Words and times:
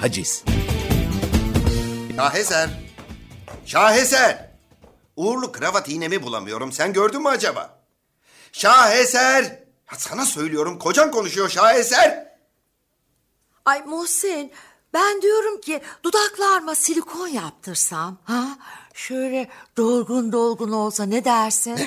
haciz. 0.00 0.44
Şaheser. 2.16 2.70
Şaheser. 3.66 4.48
Uğurlu 5.16 5.52
kravat 5.52 5.88
iğnemi 5.88 6.22
bulamıyorum. 6.22 6.72
Sen 6.72 6.92
gördün 6.92 7.22
mü 7.22 7.28
acaba? 7.28 7.78
Şaheser. 8.52 9.42
Ya 9.92 9.98
sana 9.98 10.26
söylüyorum 10.26 10.78
kocan 10.78 11.10
konuşuyor 11.10 11.48
Şaheser. 11.48 12.28
Ay 13.64 13.82
Muhsin 13.82 14.52
ben 14.94 15.22
diyorum 15.22 15.60
ki 15.60 15.80
dudaklarıma 16.02 16.74
silikon 16.74 17.28
yaptırsam. 17.28 18.18
Ha? 18.24 18.58
Şöyle 18.94 19.48
dolgun 19.76 20.32
dolgun 20.32 20.72
olsa 20.72 21.04
ne 21.04 21.24
dersin? 21.24 21.80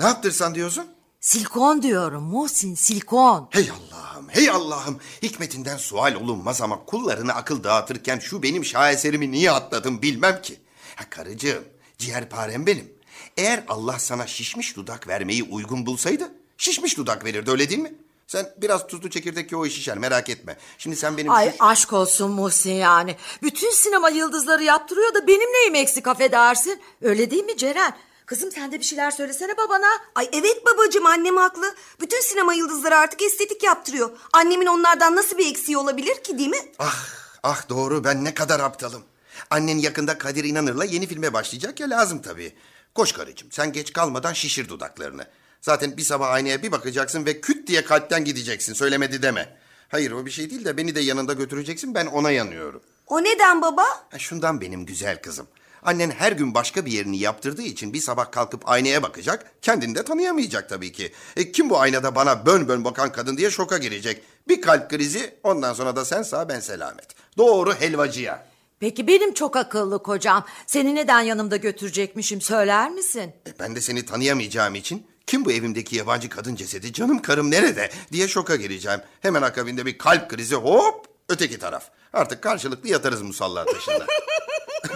Ne 0.00 0.06
yaptırsan 0.06 0.54
diyorsun? 0.54 0.93
Silikon 1.24 1.82
diyorum 1.82 2.22
Muhsin 2.22 2.74
silikon. 2.74 3.48
Hey 3.50 3.70
Allah'ım, 3.70 4.28
hey 4.28 4.50
Allah'ım. 4.50 5.00
Hikmetinden 5.22 5.76
sual 5.76 6.14
olunmaz 6.14 6.62
ama 6.62 6.84
kullarına 6.84 7.32
akıl 7.34 7.64
dağıtırken 7.64 8.18
şu 8.18 8.42
benim 8.42 8.64
şaheserimi 8.64 9.30
niye 9.30 9.50
atladım 9.50 10.02
bilmem 10.02 10.42
ki. 10.42 10.60
Ha 10.96 11.04
karıcığım, 11.10 11.64
ciğerparem 11.98 12.66
benim. 12.66 12.92
Eğer 13.36 13.64
Allah 13.68 13.98
sana 13.98 14.26
şişmiş 14.26 14.76
dudak 14.76 15.08
vermeyi 15.08 15.42
uygun 15.42 15.86
bulsaydı, 15.86 16.32
şişmiş 16.58 16.96
dudak 16.96 17.24
verirdi 17.24 17.50
öyle 17.50 17.68
değil 17.68 17.80
mi? 17.80 17.94
Sen 18.26 18.46
biraz 18.56 18.86
tuzlu 18.86 19.10
çekirdek 19.10 19.52
o 19.52 19.66
şişer 19.68 19.98
merak 19.98 20.28
etme. 20.28 20.56
Şimdi 20.78 20.96
sen 20.96 21.16
benim... 21.16 21.32
Ay 21.32 21.56
şu- 21.56 21.64
aşk 21.64 21.92
olsun 21.92 22.30
Muhsin 22.30 22.72
yani. 22.72 23.16
Bütün 23.42 23.70
sinema 23.70 24.08
yıldızları 24.08 24.64
yaptırıyor 24.64 25.14
da 25.14 25.26
benim 25.26 25.52
neyim 25.52 25.74
eksik 25.74 26.06
affedersin. 26.06 26.80
Öyle 27.02 27.30
değil 27.30 27.44
mi 27.44 27.56
Ceren? 27.56 27.96
Kızım 28.26 28.52
sen 28.52 28.72
de 28.72 28.78
bir 28.78 28.84
şeyler 28.84 29.10
söylesene 29.10 29.56
babana. 29.56 29.86
Ay 30.14 30.28
evet 30.32 30.66
babacığım 30.66 31.06
annem 31.06 31.36
haklı. 31.36 31.74
Bütün 32.00 32.20
sinema 32.20 32.54
yıldızları 32.54 32.96
artık 32.96 33.22
estetik 33.22 33.62
yaptırıyor. 33.62 34.10
Annemin 34.32 34.66
onlardan 34.66 35.16
nasıl 35.16 35.38
bir 35.38 35.50
eksiği 35.50 35.76
olabilir 35.78 36.22
ki 36.22 36.38
değil 36.38 36.48
mi? 36.48 36.72
Ah, 36.78 37.06
ah 37.42 37.68
doğru 37.68 38.04
ben 38.04 38.24
ne 38.24 38.34
kadar 38.34 38.60
aptalım. 38.60 39.02
Annen 39.50 39.78
yakında 39.78 40.18
Kadir 40.18 40.44
İnanır'la 40.44 40.84
yeni 40.84 41.06
filme 41.06 41.32
başlayacak 41.32 41.80
ya 41.80 41.90
lazım 41.90 42.22
tabii. 42.22 42.54
Koş 42.94 43.12
karıcığım 43.12 43.52
sen 43.52 43.72
geç 43.72 43.92
kalmadan 43.92 44.32
şişir 44.32 44.68
dudaklarını. 44.68 45.26
Zaten 45.60 45.96
bir 45.96 46.02
sabah 46.02 46.30
aynaya 46.30 46.62
bir 46.62 46.72
bakacaksın 46.72 47.26
ve 47.26 47.40
küt 47.40 47.66
diye 47.68 47.84
kalpten 47.84 48.24
gideceksin 48.24 48.74
söylemedi 48.74 49.22
deme. 49.22 49.56
Hayır 49.88 50.12
o 50.12 50.26
bir 50.26 50.30
şey 50.30 50.50
değil 50.50 50.64
de 50.64 50.76
beni 50.76 50.94
de 50.94 51.00
yanında 51.00 51.32
götüreceksin 51.32 51.94
ben 51.94 52.06
ona 52.06 52.30
yanıyorum. 52.30 52.82
O 53.06 53.24
neden 53.24 53.62
baba? 53.62 53.84
Ha, 54.10 54.18
şundan 54.18 54.60
benim 54.60 54.86
güzel 54.86 55.22
kızım. 55.22 55.46
Annen 55.84 56.10
her 56.10 56.32
gün 56.32 56.54
başka 56.54 56.86
bir 56.86 56.92
yerini 56.92 57.18
yaptırdığı 57.18 57.62
için 57.62 57.92
bir 57.92 58.00
sabah 58.00 58.32
kalkıp 58.32 58.68
aynaya 58.68 59.02
bakacak. 59.02 59.52
Kendini 59.62 59.94
de 59.94 60.04
tanıyamayacak 60.04 60.68
tabii 60.68 60.92
ki. 60.92 61.12
E, 61.36 61.52
kim 61.52 61.70
bu 61.70 61.78
aynada 61.80 62.14
bana 62.14 62.46
bön 62.46 62.68
bön 62.68 62.84
bakan 62.84 63.12
kadın 63.12 63.36
diye 63.36 63.50
şoka 63.50 63.78
girecek. 63.78 64.22
Bir 64.48 64.60
kalp 64.60 64.90
krizi 64.90 65.34
ondan 65.42 65.74
sonra 65.74 65.96
da 65.96 66.04
sen 66.04 66.22
sağ 66.22 66.48
ben 66.48 66.60
selamet. 66.60 67.06
Doğru 67.38 67.74
helvacıya. 67.74 68.46
Peki 68.80 69.06
benim 69.06 69.34
çok 69.34 69.56
akıllı 69.56 70.02
kocam. 70.02 70.44
Seni 70.66 70.94
neden 70.94 71.20
yanımda 71.20 71.56
götürecekmişim 71.56 72.40
söyler 72.40 72.90
misin? 72.90 73.32
E, 73.46 73.58
ben 73.60 73.76
de 73.76 73.80
seni 73.80 74.06
tanıyamayacağım 74.06 74.74
için 74.74 75.06
kim 75.26 75.44
bu 75.44 75.52
evimdeki 75.52 75.96
yabancı 75.96 76.28
kadın 76.28 76.54
cesedi 76.56 76.92
canım 76.92 77.22
karım 77.22 77.50
nerede 77.50 77.90
diye 78.12 78.28
şoka 78.28 78.56
gireceğim. 78.56 79.00
Hemen 79.20 79.42
akabinde 79.42 79.86
bir 79.86 79.98
kalp 79.98 80.30
krizi 80.30 80.54
hop 80.54 81.06
öteki 81.28 81.58
taraf. 81.58 81.84
Artık 82.12 82.42
karşılıklı 82.42 82.88
yatarız 82.88 83.22
musalla 83.22 83.64
taşında. 83.64 84.06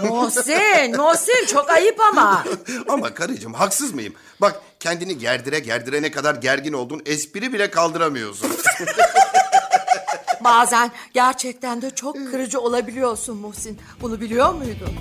Muhsin, 0.02 0.96
Muhsin 0.96 1.46
çok 1.46 1.70
ayıp 1.70 2.00
ama. 2.00 2.44
Ama 2.88 3.14
karıcığım 3.14 3.54
haksız 3.54 3.94
mıyım? 3.94 4.14
Bak 4.40 4.60
kendini 4.80 5.18
gerdire 5.18 5.58
gerdire 5.58 6.02
ne 6.02 6.10
kadar 6.10 6.34
gergin 6.34 6.72
oldun 6.72 7.02
espri 7.06 7.52
bile 7.52 7.70
kaldıramıyorsun. 7.70 8.50
Bazen 10.44 10.90
gerçekten 11.14 11.82
de 11.82 11.90
çok 11.90 12.14
kırıcı 12.30 12.60
olabiliyorsun 12.60 13.36
Muhsin. 13.36 13.80
Bunu 14.00 14.20
biliyor 14.20 14.54
muydun? 14.54 14.92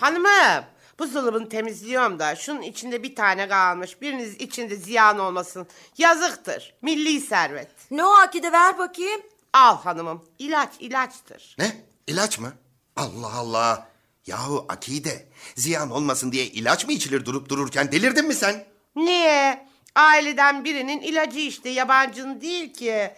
Hanımım 0.00 0.64
buzdolabını 0.98 1.48
temizliyorum 1.48 2.18
da 2.18 2.36
şunun 2.36 2.62
içinde 2.62 3.02
bir 3.02 3.14
tane 3.14 3.48
kalmış. 3.48 4.00
Biriniz 4.02 4.34
içinde 4.34 4.76
ziyan 4.76 5.18
olmasın. 5.18 5.66
Yazıktır. 5.98 6.74
Milli 6.82 7.20
servet. 7.20 7.70
Ne 7.90 8.04
o 8.04 8.10
Akide 8.10 8.52
ver 8.52 8.78
bakayım. 8.78 9.20
Al 9.52 9.76
hanımım. 9.82 10.24
İlaç 10.38 10.70
ilaçtır. 10.80 11.56
ne? 11.58 11.76
İlaç 12.06 12.38
mı? 12.38 12.52
Allah 12.96 13.34
Allah. 13.34 13.88
Yahu 14.26 14.66
akide. 14.68 15.28
Ziyan 15.56 15.90
olmasın 15.90 16.32
diye 16.32 16.46
ilaç 16.46 16.86
mı 16.86 16.92
içilir 16.92 17.24
durup 17.24 17.48
dururken 17.48 17.92
delirdin 17.92 18.26
mi 18.26 18.34
sen? 18.34 18.64
Niye? 18.96 19.68
Aileden 19.94 20.64
birinin 20.64 21.00
ilacı 21.00 21.38
işte 21.38 21.68
yabancının 21.68 22.40
değil 22.40 22.72
ki. 22.74 23.10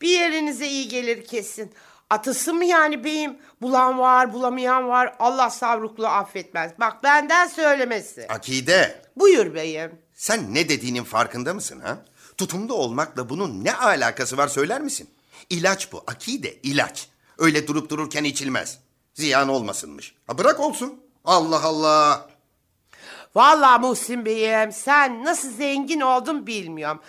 Bir 0.00 0.08
yerinize 0.08 0.66
iyi 0.68 0.88
gelir 0.88 1.24
kesin. 1.26 1.72
Atısı 2.12 2.54
mı 2.54 2.64
yani 2.64 3.04
beyim? 3.04 3.36
Bulan 3.62 3.98
var, 3.98 4.32
bulamayan 4.32 4.88
var. 4.88 5.14
Allah 5.18 5.50
savruklu 5.50 6.06
affetmez. 6.06 6.72
Bak 6.80 7.02
benden 7.02 7.46
söylemesi. 7.46 8.26
Akide. 8.28 9.02
Buyur 9.16 9.54
beyim. 9.54 9.98
Sen 10.14 10.54
ne 10.54 10.68
dediğinin 10.68 11.04
farkında 11.04 11.54
mısın 11.54 11.80
ha? 11.80 11.98
Tutumlu 12.36 12.74
olmakla 12.74 13.28
bunun 13.28 13.64
ne 13.64 13.74
alakası 13.74 14.36
var 14.36 14.48
söyler 14.48 14.80
misin? 14.80 15.10
İlaç 15.50 15.92
bu 15.92 16.04
akide 16.06 16.54
ilaç. 16.62 17.08
Öyle 17.38 17.66
durup 17.66 17.90
dururken 17.90 18.24
içilmez. 18.24 18.78
Ziyan 19.14 19.48
olmasınmış. 19.48 20.14
Ha 20.26 20.38
bırak 20.38 20.60
olsun. 20.60 21.00
Allah 21.24 21.62
Allah. 21.62 22.28
Vallahi 23.34 23.80
Muhsin 23.80 24.24
Bey'im 24.24 24.72
sen 24.72 25.24
nasıl 25.24 25.50
zengin 25.50 26.00
oldun 26.00 26.46
bilmiyorum. 26.46 27.00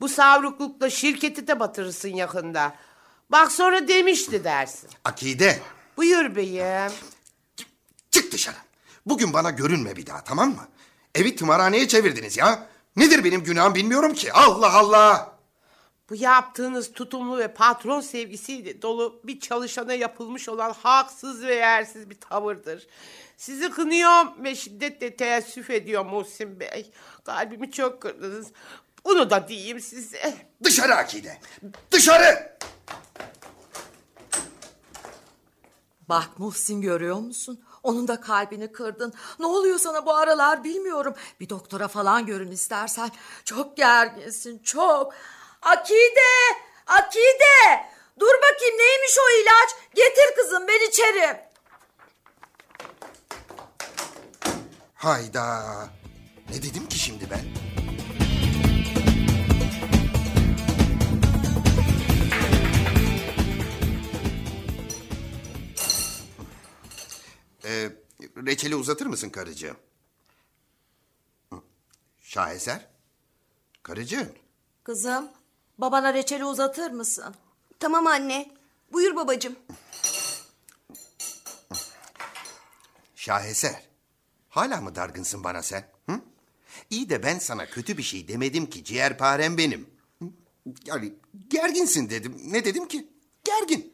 Bu 0.00 0.08
savruklukla 0.08 0.90
şirketi 0.90 1.46
de 1.46 1.60
batırırsın 1.60 2.08
yakında. 2.08 2.74
Bak 3.32 3.52
sonra 3.52 3.88
demişti 3.88 4.44
dersin. 4.44 4.90
Akide. 5.04 5.58
Buyur 5.96 6.36
beyim. 6.36 6.92
Çık 8.10 8.32
dışarı. 8.32 8.56
Bugün 9.06 9.32
bana 9.32 9.50
görünme 9.50 9.96
bir 9.96 10.06
daha 10.06 10.24
tamam 10.24 10.50
mı? 10.50 10.68
Evi 11.14 11.36
tımarhaneye 11.36 11.88
çevirdiniz 11.88 12.36
ya. 12.36 12.66
Nedir 12.96 13.24
benim 13.24 13.44
günahım 13.44 13.74
bilmiyorum 13.74 14.14
ki. 14.14 14.32
Allah 14.32 14.72
Allah. 14.72 15.32
Bu 16.10 16.14
yaptığınız 16.14 16.92
tutumlu 16.92 17.38
ve 17.38 17.54
patron 17.54 18.00
sevgisiyle 18.00 18.82
dolu 18.82 19.20
bir 19.24 19.40
çalışana 19.40 19.94
yapılmış 19.94 20.48
olan 20.48 20.74
haksız 20.82 21.42
ve 21.42 21.54
yersiz 21.54 22.10
bir 22.10 22.20
tavırdır. 22.20 22.86
Sizi 23.36 23.70
kınıyorum 23.70 24.44
ve 24.44 24.54
şiddetle 24.54 25.16
teessüf 25.16 25.70
ediyorum 25.70 26.08
Muhsin 26.08 26.60
Bey. 26.60 26.92
Kalbimi 27.24 27.72
çok 27.72 28.02
kırdınız. 28.02 28.46
Bunu 29.04 29.30
da 29.30 29.48
diyeyim 29.48 29.80
size. 29.80 30.34
Dışarı 30.64 30.94
Akide. 30.94 31.38
Dışarı. 31.90 32.58
Bak 36.08 36.38
Muhsin 36.38 36.80
görüyor 36.80 37.16
musun? 37.16 37.64
Onun 37.82 38.08
da 38.08 38.20
kalbini 38.20 38.72
kırdın. 38.72 39.14
Ne 39.38 39.46
oluyor 39.46 39.78
sana 39.78 40.06
bu 40.06 40.14
aralar 40.14 40.64
bilmiyorum. 40.64 41.14
Bir 41.40 41.48
doktora 41.48 41.88
falan 41.88 42.26
görün 42.26 42.50
istersen. 42.50 43.10
Çok 43.44 43.76
gerginsin 43.76 44.58
çok. 44.58 45.14
Akide! 45.62 46.58
Akide! 46.86 47.86
Dur 48.20 48.34
bakayım 48.34 48.78
neymiş 48.78 49.16
o 49.18 49.42
ilaç? 49.42 49.70
Getir 49.94 50.36
kızım 50.36 50.68
ben 50.68 50.88
içerim. 50.88 51.36
Hayda. 54.94 55.62
Ne 56.50 56.62
dedim 56.62 56.88
ki 56.88 56.98
şimdi 56.98 57.30
ben? 57.30 57.61
Ee, 67.72 67.90
reçeli 68.46 68.76
uzatır 68.76 69.06
mısın 69.06 69.30
karıcığım? 69.30 69.76
Şaheser? 72.20 72.88
Karıcığım. 73.82 74.28
Kızım 74.84 75.28
babana 75.78 76.14
reçeli 76.14 76.44
uzatır 76.44 76.90
mısın? 76.90 77.34
Tamam 77.80 78.06
anne. 78.06 78.50
Buyur 78.92 79.16
babacığım. 79.16 79.56
Şaheser. 83.14 83.82
Hala 84.48 84.80
mı 84.80 84.94
dargınsın 84.94 85.44
bana 85.44 85.62
sen? 85.62 85.88
Hı? 86.06 86.20
İyi 86.90 87.10
de 87.10 87.22
ben 87.22 87.38
sana 87.38 87.66
kötü 87.66 87.98
bir 87.98 88.02
şey 88.02 88.28
demedim 88.28 88.66
ki 88.70 88.84
ciğerparem 88.84 89.58
benim. 89.58 89.90
Yani 90.86 91.12
gerginsin 91.48 92.10
dedim. 92.10 92.40
Ne 92.44 92.64
dedim 92.64 92.88
ki? 92.88 93.08
Gergin. 93.44 93.91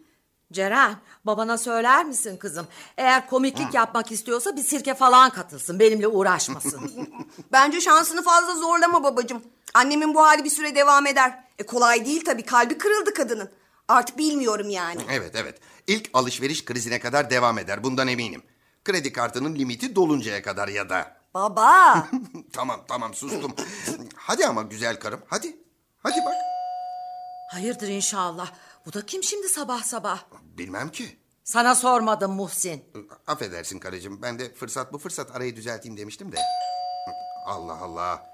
Ceren 0.52 0.96
babana 1.24 1.58
söyler 1.58 2.04
misin 2.04 2.36
kızım? 2.36 2.66
Eğer 2.96 3.26
komiklik 3.30 3.74
yapmak 3.74 4.12
istiyorsa 4.12 4.56
bir 4.56 4.62
sirke 4.62 4.94
falan 4.94 5.30
katılsın 5.30 5.78
benimle 5.78 6.08
uğraşmasın. 6.08 6.90
Bence 7.52 7.80
şansını 7.80 8.22
fazla 8.22 8.54
zorlama 8.54 9.04
babacığım. 9.04 9.42
Annemin 9.74 10.14
bu 10.14 10.22
hali 10.22 10.44
bir 10.44 10.50
süre 10.50 10.74
devam 10.74 11.06
eder. 11.06 11.44
E 11.58 11.66
kolay 11.66 12.04
değil 12.06 12.24
tabii. 12.24 12.42
Kalbi 12.42 12.78
kırıldı 12.78 13.14
kadının. 13.14 13.50
Artık 13.88 14.18
bilmiyorum 14.18 14.70
yani. 14.70 15.00
Evet 15.10 15.32
evet. 15.36 15.60
İlk 15.86 16.10
alışveriş 16.14 16.64
krizine 16.64 17.00
kadar 17.00 17.30
devam 17.30 17.58
eder. 17.58 17.84
Bundan 17.84 18.08
eminim. 18.08 18.42
Kredi 18.84 19.12
kartının 19.12 19.54
limiti 19.54 19.96
doluncaya 19.96 20.42
kadar 20.42 20.68
ya 20.68 20.88
da. 20.88 21.16
Baba. 21.34 22.06
tamam 22.52 22.84
tamam 22.88 23.14
sustum. 23.14 23.52
hadi 24.16 24.46
ama 24.46 24.62
güzel 24.62 25.00
karım 25.00 25.20
hadi. 25.28 25.56
Hadi 26.02 26.16
bak. 26.26 26.34
Hayırdır 27.50 27.88
inşallah. 27.88 28.50
Bu 28.88 28.92
da 28.92 29.06
kim 29.06 29.22
şimdi 29.22 29.48
sabah 29.48 29.82
sabah? 29.82 30.24
Bilmem 30.58 30.92
ki. 30.92 31.16
Sana 31.44 31.74
sormadım 31.74 32.32
Muhsin. 32.32 32.84
Affedersin 33.26 33.78
karıcığım. 33.78 34.22
Ben 34.22 34.38
de 34.38 34.54
fırsat 34.54 34.92
bu 34.92 34.98
fırsat 34.98 35.36
arayı 35.36 35.56
düzelteyim 35.56 35.96
demiştim 35.96 36.32
de. 36.32 36.36
Allah 37.46 37.76
Allah. 37.76 38.26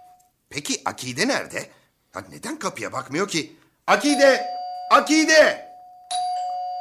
Peki 0.50 0.82
Akide 0.84 1.28
nerede? 1.28 1.70
Ha, 2.12 2.24
neden 2.30 2.58
kapıya 2.58 2.92
bakmıyor 2.92 3.28
ki? 3.28 3.56
Akide! 3.86 4.46
Akide! 4.90 5.68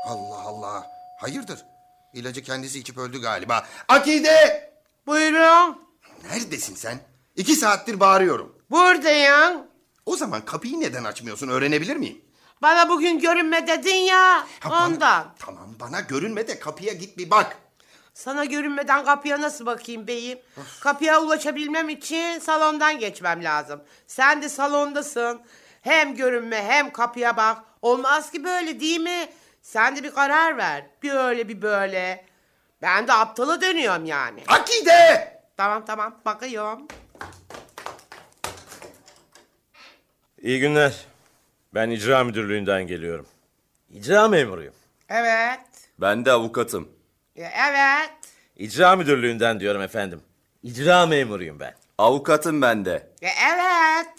Allah 0.07 0.41
Allah. 0.41 0.91
Hayırdır? 1.19 1.65
İlacı 2.13 2.43
kendisi 2.43 2.79
içip 2.79 2.97
öldü 2.97 3.21
galiba. 3.21 3.65
Akide! 3.87 4.71
Buyurun. 5.07 5.81
Neredesin 6.23 6.75
sen? 6.75 6.99
İki 7.35 7.55
saattir 7.55 7.99
bağırıyorum. 7.99 8.55
Buradayım. 8.71 9.67
O 10.05 10.15
zaman 10.15 10.45
kapıyı 10.45 10.79
neden 10.79 11.03
açmıyorsun 11.03 11.47
öğrenebilir 11.47 11.95
miyim? 11.95 12.22
Bana 12.63 12.89
bugün 12.89 13.19
görünme 13.19 13.67
dedin 13.67 13.95
ya. 13.95 14.47
Ha, 14.59 14.69
bana- 14.69 14.85
ondan. 14.85 15.35
tamam 15.39 15.69
bana 15.79 15.99
görünme 15.99 16.47
de 16.47 16.59
kapıya 16.59 16.93
git 16.93 17.17
bir 17.17 17.29
bak. 17.29 17.57
Sana 18.13 18.45
görünmeden 18.45 19.05
kapıya 19.05 19.41
nasıl 19.41 19.65
bakayım 19.65 20.07
beyim? 20.07 20.39
Kapıya 20.79 21.21
ulaşabilmem 21.21 21.89
için 21.89 22.39
salondan 22.39 22.99
geçmem 22.99 23.43
lazım. 23.43 23.83
Sen 24.07 24.41
de 24.41 24.49
salondasın. 24.49 25.41
Hem 25.81 26.15
görünme 26.15 26.63
hem 26.63 26.93
kapıya 26.93 27.37
bak. 27.37 27.57
Olmaz 27.81 28.31
ki 28.31 28.43
böyle 28.43 28.79
değil 28.79 28.99
mi? 28.99 29.29
Sen 29.61 29.95
de 29.95 30.03
bir 30.03 30.11
karar 30.11 30.57
ver. 30.57 30.85
Bir 31.03 31.11
öyle 31.11 31.47
bir 31.49 31.61
böyle. 31.61 32.25
Ben 32.81 33.07
de 33.07 33.13
aptala 33.13 33.61
dönüyorum 33.61 34.05
yani. 34.05 34.43
Akide! 34.47 35.33
Tamam 35.57 35.85
tamam 35.85 36.15
bakıyorum. 36.25 36.87
İyi 40.41 40.59
günler. 40.59 41.12
Ben 41.73 41.89
icra 41.89 42.23
müdürlüğünden 42.23 42.87
geliyorum. 42.87 43.27
İcra 43.89 44.27
memuruyum. 44.27 44.73
Evet. 45.09 45.59
Ben 46.01 46.25
de 46.25 46.31
avukatım. 46.31 46.89
Ya, 47.35 47.49
Evet. 47.69 48.09
İcra 48.57 48.95
müdürlüğünden 48.95 49.59
diyorum 49.59 49.81
efendim. 49.81 50.21
İcra 50.63 51.05
memuruyum 51.05 51.59
ben. 51.59 51.75
Avukatım 51.97 52.61
ben 52.61 52.85
de. 52.85 53.07
Ya, 53.21 53.29
Evet. 53.53 54.09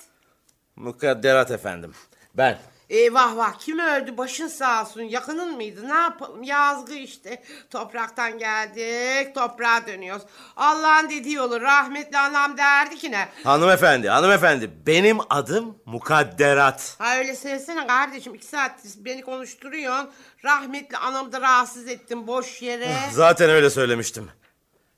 Mukadderat 0.77 1.51
efendim. 1.51 1.95
Ben. 2.35 2.59
Eyvah 2.91 3.37
vah 3.37 3.59
kim 3.59 3.79
öldü 3.79 4.17
başın 4.17 4.49
sağ 4.49 4.83
olsun 4.83 5.03
yakının 5.03 5.55
mıydı 5.55 5.89
ne 5.89 5.95
yapalım 5.95 6.43
yazgı 6.43 6.95
işte 6.95 7.43
topraktan 7.71 8.39
geldik 8.39 9.35
toprağa 9.35 9.87
dönüyoruz 9.87 10.23
Allah'ın 10.57 11.11
dediği 11.11 11.41
olur 11.41 11.61
rahmetli 11.61 12.19
anam 12.19 12.57
derdi 12.57 12.97
ki 12.99 13.11
ne 13.11 13.29
Hanımefendi, 13.45 14.09
hanımefendi. 14.09 14.71
Benim 14.87 15.19
adım 15.31 15.79
Mukadderat. 15.87 16.95
Ha 16.99 17.19
öyle 17.19 17.37
söylesene 17.37 17.87
kardeşim 17.87 18.35
iki 18.35 18.47
saattir 18.47 18.91
beni 18.97 19.23
konuşturuyorsun 19.23 20.11
rahmetli 20.45 20.97
anamı 20.97 21.33
da 21.33 21.41
rahatsız 21.41 21.89
ettin 21.89 22.27
boş 22.27 22.63
yere 22.63 22.95
Zaten 23.13 23.51
öyle 23.51 23.71
söylemiştim. 23.71 24.31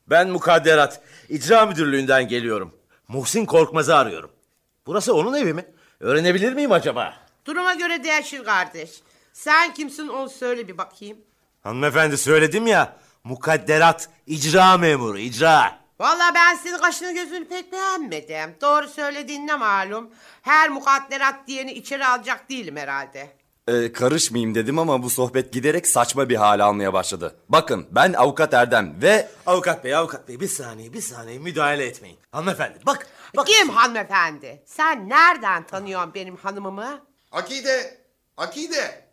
Ben 0.06 0.28
Mukadderat. 0.28 1.00
İcra 1.28 1.66
müdürlüğünden 1.66 2.28
geliyorum. 2.28 2.74
Muhsin 3.08 3.46
Korkmaz'ı 3.46 3.96
arıyorum. 3.96 4.30
Burası 4.86 5.14
onun 5.14 5.34
evi 5.34 5.54
mi? 5.54 5.64
Öğrenebilir 6.00 6.52
miyim 6.52 6.72
acaba? 6.72 7.25
Duruma 7.46 7.74
göre 7.74 8.04
değişir 8.04 8.44
kardeş 8.44 8.90
sen 9.32 9.74
kimsin 9.74 10.08
onu 10.08 10.28
söyle 10.28 10.68
bir 10.68 10.78
bakayım 10.78 11.18
Hanımefendi 11.62 12.18
söyledim 12.18 12.66
ya. 12.66 12.96
Mukadderat, 13.24 14.08
icra 14.26 14.78
memuru, 14.78 15.18
icra. 15.18 15.78
Vallahi 16.00 16.34
ben 16.34 16.54
senin 16.54 16.78
kaşını 16.78 17.14
gözünü 17.14 17.48
pek 17.48 17.72
beğenmedim. 17.72 18.54
Doğru 18.60 18.88
söylediğin 18.88 19.46
ne 19.46 19.56
malum. 19.56 20.10
Her 20.42 20.70
mukadderat 20.70 21.46
diyeni 21.46 21.72
içeri 21.72 22.06
alacak 22.06 22.50
değilim 22.50 22.76
herhalde. 22.76 23.36
Ee, 23.68 23.92
karışmayayım 23.92 24.54
dedim 24.54 24.78
ama 24.78 25.02
bu 25.02 25.10
sohbet 25.10 25.52
giderek 25.52 25.86
saçma 25.86 26.28
bir 26.28 26.36
hale 26.36 26.62
almaya 26.62 26.92
başladı. 26.92 27.36
Bakın 27.48 27.86
ben 27.90 28.12
avukat 28.12 28.54
Erdem 28.54 29.02
ve 29.02 29.28
Avukat 29.46 29.84
bey, 29.84 29.94
avukat 29.94 30.28
bey 30.28 30.40
bir 30.40 30.48
saniye, 30.48 30.92
bir 30.92 31.00
saniye 31.00 31.38
müdahale 31.38 31.86
etmeyin. 31.86 32.18
Hanımefendi 32.32 32.78
bak, 32.86 33.06
bak. 33.36 33.46
Kim 33.46 33.68
hanımefendi? 33.68 34.62
Sen 34.66 35.08
nereden 35.08 35.66
tanıyorsun 35.66 36.14
benim 36.14 36.36
hanımımı? 36.36 37.05
Akide! 37.32 37.98
Akide! 38.36 39.06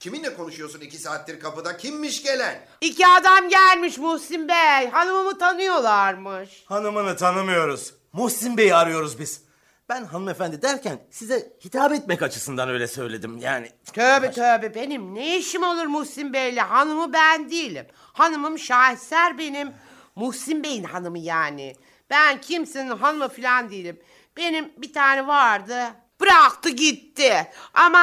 Kiminle 0.00 0.34
konuşuyorsun 0.34 0.80
iki 0.80 0.98
saattir 0.98 1.40
kapıda? 1.40 1.76
Kimmiş 1.76 2.22
gelen? 2.22 2.66
İki 2.80 3.06
adam 3.06 3.48
gelmiş 3.48 3.98
Muhsin 3.98 4.48
Bey. 4.48 4.90
Hanımımı 4.90 5.38
tanıyorlarmış. 5.38 6.64
Hanımını 6.66 7.16
tanımıyoruz. 7.16 7.94
Muhsin 8.12 8.56
Bey'i 8.56 8.74
arıyoruz 8.74 9.18
biz. 9.18 9.42
Ben 9.88 10.04
hanımefendi 10.04 10.62
derken 10.62 10.98
size 11.10 11.52
hitap 11.64 11.92
etmek 11.92 12.22
açısından 12.22 12.68
öyle 12.68 12.86
söyledim 12.88 13.38
yani. 13.38 13.70
Tövbe 13.92 14.30
tövbe 14.30 14.74
benim 14.74 15.14
ne 15.14 15.38
işim 15.38 15.62
olur 15.62 15.86
Muhsin 15.86 16.32
Bey'le? 16.32 16.60
Hanımı 16.60 17.12
ben 17.12 17.50
değilim. 17.50 17.86
Hanımım 17.96 18.58
şaheser 18.58 19.38
benim. 19.38 19.72
Muhsin 20.16 20.64
Bey'in 20.64 20.84
hanımı 20.84 21.18
yani. 21.18 21.74
Ben 22.10 22.40
kimsenin 22.40 22.96
hanımı 22.96 23.28
falan 23.28 23.70
değilim. 23.70 24.00
Benim 24.36 24.72
bir 24.76 24.92
tane 24.92 25.26
vardı. 25.26 25.86
Bıraktı 26.30 26.70
gitti. 26.70 27.46
Ama 27.74 28.00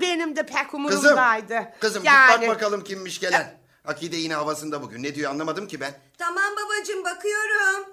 benim 0.00 0.36
de 0.36 0.46
pek 0.46 0.70
Kızım! 0.70 0.80
umurumdaydı. 0.80 1.72
Kızım 1.80 2.04
yani... 2.04 2.40
git 2.40 2.48
bak 2.48 2.56
bakalım 2.56 2.84
kimmiş 2.84 3.20
gelen. 3.20 3.58
Akide 3.84 4.16
yine 4.16 4.34
havasında 4.34 4.82
bugün. 4.82 5.02
Ne 5.02 5.14
diyor 5.14 5.30
anlamadım 5.30 5.66
ki 5.66 5.80
ben. 5.80 5.94
tamam 6.18 6.52
babacığım 6.52 7.04
bakıyorum. 7.04 7.84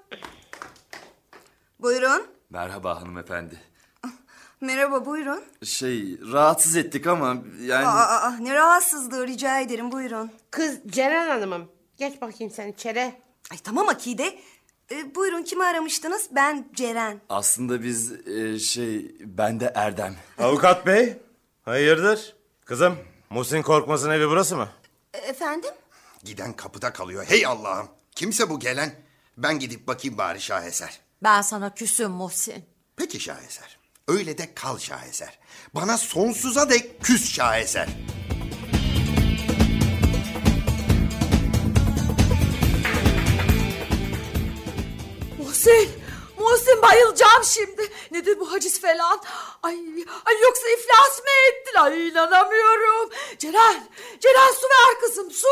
Buyurun. 1.80 2.28
merhaba 2.50 3.02
hanımefendi. 3.02 3.62
Merhaba 4.62 5.06
buyurun. 5.06 5.44
Şey 5.64 6.20
rahatsız 6.32 6.76
ettik 6.76 7.08
ama 7.08 7.36
yani 7.62 7.88
Aa, 7.88 8.22
aa, 8.22 8.38
ne 8.40 8.54
rahatsızlığı 8.54 9.28
rica 9.28 9.60
ederim 9.60 9.92
buyurun. 9.92 10.32
Kız 10.52 10.80
Ceren 10.88 11.28
Hanım'ım. 11.28 11.72
Geç 11.98 12.22
bakayım 12.22 12.54
sen 12.54 12.68
içeri. 12.68 13.14
Ay 13.52 13.58
tamam 13.64 13.90
Akide. 13.90 14.40
Ee, 14.92 15.16
buyurun 15.16 15.44
kimi 15.44 15.64
aramıştınız? 15.64 16.28
Ben 16.32 16.68
Ceren. 16.76 17.22
aslında 17.30 17.84
biz 17.84 18.28
e, 18.28 18.60
şey 18.60 19.16
ben 19.20 19.60
de 19.60 19.72
Erdem. 19.76 20.16
Avukat 20.38 20.86
bey, 20.86 21.18
hayırdır? 21.64 22.36
Kızım, 22.66 22.98
Muhsin 23.30 23.62
Korkmaz'ın 23.62 24.10
evi 24.12 24.28
burası 24.30 24.56
mı? 24.56 24.70
E, 25.14 25.18
efendim? 25.18 25.72
Giden 26.24 26.54
kapıda 26.54 26.94
kalıyor. 26.94 27.26
Hey 27.28 27.46
Allah'ım. 27.46 27.88
Kimse 28.16 28.50
bu 28.50 28.60
gelen? 28.60 28.96
Ben 29.38 29.60
gidip 29.60 29.88
bakayım 29.88 30.18
bari 30.18 30.42
Şaheser. 30.42 31.00
Ben 31.24 31.42
sana 31.42 31.74
küsüm 31.74 32.12
Muhsin. 32.12 32.66
Peki 32.98 33.20
Şaheser. 33.20 33.78
Öyle 34.08 34.38
de 34.38 34.54
kal 34.56 34.78
Şaheser. 34.78 35.40
Bana 35.76 35.98
sonsuza 35.98 36.70
dek 36.70 37.02
küs 37.04 37.32
Şaheser. 37.34 37.90
Muhsin, 45.66 45.90
Muhsin 46.40 46.82
bayılacağım 46.82 47.44
şimdi. 47.44 47.92
Nedir 48.12 48.40
bu 48.40 48.52
haciz 48.52 48.82
falan? 48.82 49.22
Ay, 49.64 49.76
ay 50.26 50.42
yoksa 50.42 50.70
iflas 50.70 51.20
mı 51.20 51.30
ettin? 51.50 51.80
Ay 51.80 52.08
inanamıyorum. 52.08 53.10
Ceren, 53.40 53.90
Ceren 54.20 54.52
su 54.54 54.68
ver 54.68 55.00
kızım 55.02 55.32
su. 55.32 55.48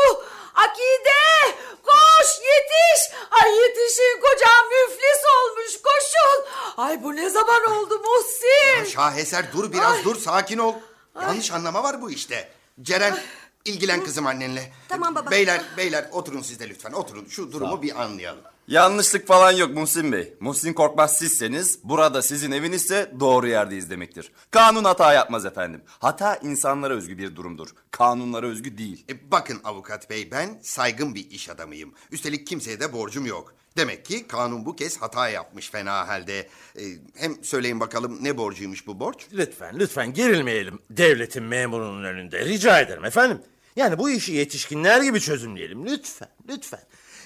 Akide, 0.54 1.56
koş 1.82 2.28
yetiş. 2.38 3.16
Ay 3.30 3.56
yetişin 3.56 4.20
kocam 4.20 4.66
müflis 4.70 5.22
olmuş 5.36 5.82
koşun. 5.82 6.44
Ay 6.76 7.02
bu 7.02 7.16
ne 7.16 7.30
zaman 7.30 7.64
oldu 7.64 7.98
Muhsin? 7.98 8.94
Şaheser 8.94 9.52
dur 9.52 9.72
biraz 9.72 10.04
dur 10.04 10.16
sakin 10.16 10.58
ol. 10.58 10.74
Yanlış 11.22 11.50
anlama 11.52 11.82
var 11.82 12.02
bu 12.02 12.10
işte. 12.10 12.52
Ceren 12.82 13.18
ilgilen 13.64 14.04
kızım 14.04 14.26
annenle. 14.26 14.72
Tamam 14.88 15.14
baba. 15.14 15.30
Beyler 15.30 15.62
beyler 15.76 16.08
oturun 16.12 16.42
siz 16.42 16.60
de 16.60 16.68
lütfen 16.68 16.92
oturun. 16.92 17.26
Şu 17.28 17.52
durumu 17.52 17.82
bir 17.82 18.02
anlayalım. 18.02 18.53
Yanlışlık 18.68 19.26
falan 19.26 19.52
yok 19.52 19.74
Muhsin 19.74 20.12
Bey. 20.12 20.34
Muhsin 20.40 20.72
Korkmaz 20.72 21.16
sizseniz 21.18 21.78
burada 21.84 22.22
sizin 22.22 22.52
evinizse 22.52 23.12
doğru 23.20 23.48
yerdeyiz 23.48 23.90
demektir. 23.90 24.32
Kanun 24.50 24.84
hata 24.84 25.12
yapmaz 25.12 25.46
efendim. 25.46 25.82
Hata 25.86 26.36
insanlara 26.36 26.94
özgü 26.94 27.18
bir 27.18 27.36
durumdur. 27.36 27.68
Kanunlara 27.90 28.46
özgü 28.46 28.78
değil. 28.78 29.04
E, 29.10 29.30
bakın 29.30 29.60
avukat 29.64 30.10
bey 30.10 30.30
ben 30.30 30.58
saygın 30.62 31.14
bir 31.14 31.30
iş 31.30 31.48
adamıyım. 31.48 31.92
Üstelik 32.10 32.46
kimseye 32.46 32.80
de 32.80 32.92
borcum 32.92 33.26
yok. 33.26 33.54
Demek 33.76 34.04
ki 34.04 34.26
kanun 34.28 34.66
bu 34.66 34.76
kez 34.76 35.02
hata 35.02 35.28
yapmış 35.28 35.70
fena 35.70 36.08
halde. 36.08 36.38
E, 36.78 36.82
hem 37.14 37.44
söyleyin 37.44 37.80
bakalım 37.80 38.18
ne 38.20 38.38
borcuymuş 38.38 38.86
bu 38.86 39.00
borç? 39.00 39.26
Lütfen, 39.32 39.78
lütfen 39.78 40.12
gerilmeyelim 40.12 40.78
devletin 40.90 41.42
memurunun 41.42 42.04
önünde. 42.04 42.44
Rica 42.44 42.80
ederim 42.80 43.04
efendim. 43.04 43.40
Yani 43.76 43.98
bu 43.98 44.10
işi 44.10 44.32
yetişkinler 44.32 45.02
gibi 45.02 45.20
çözümleyelim. 45.20 45.86
Lütfen, 45.86 46.28
lütfen. 46.48 46.80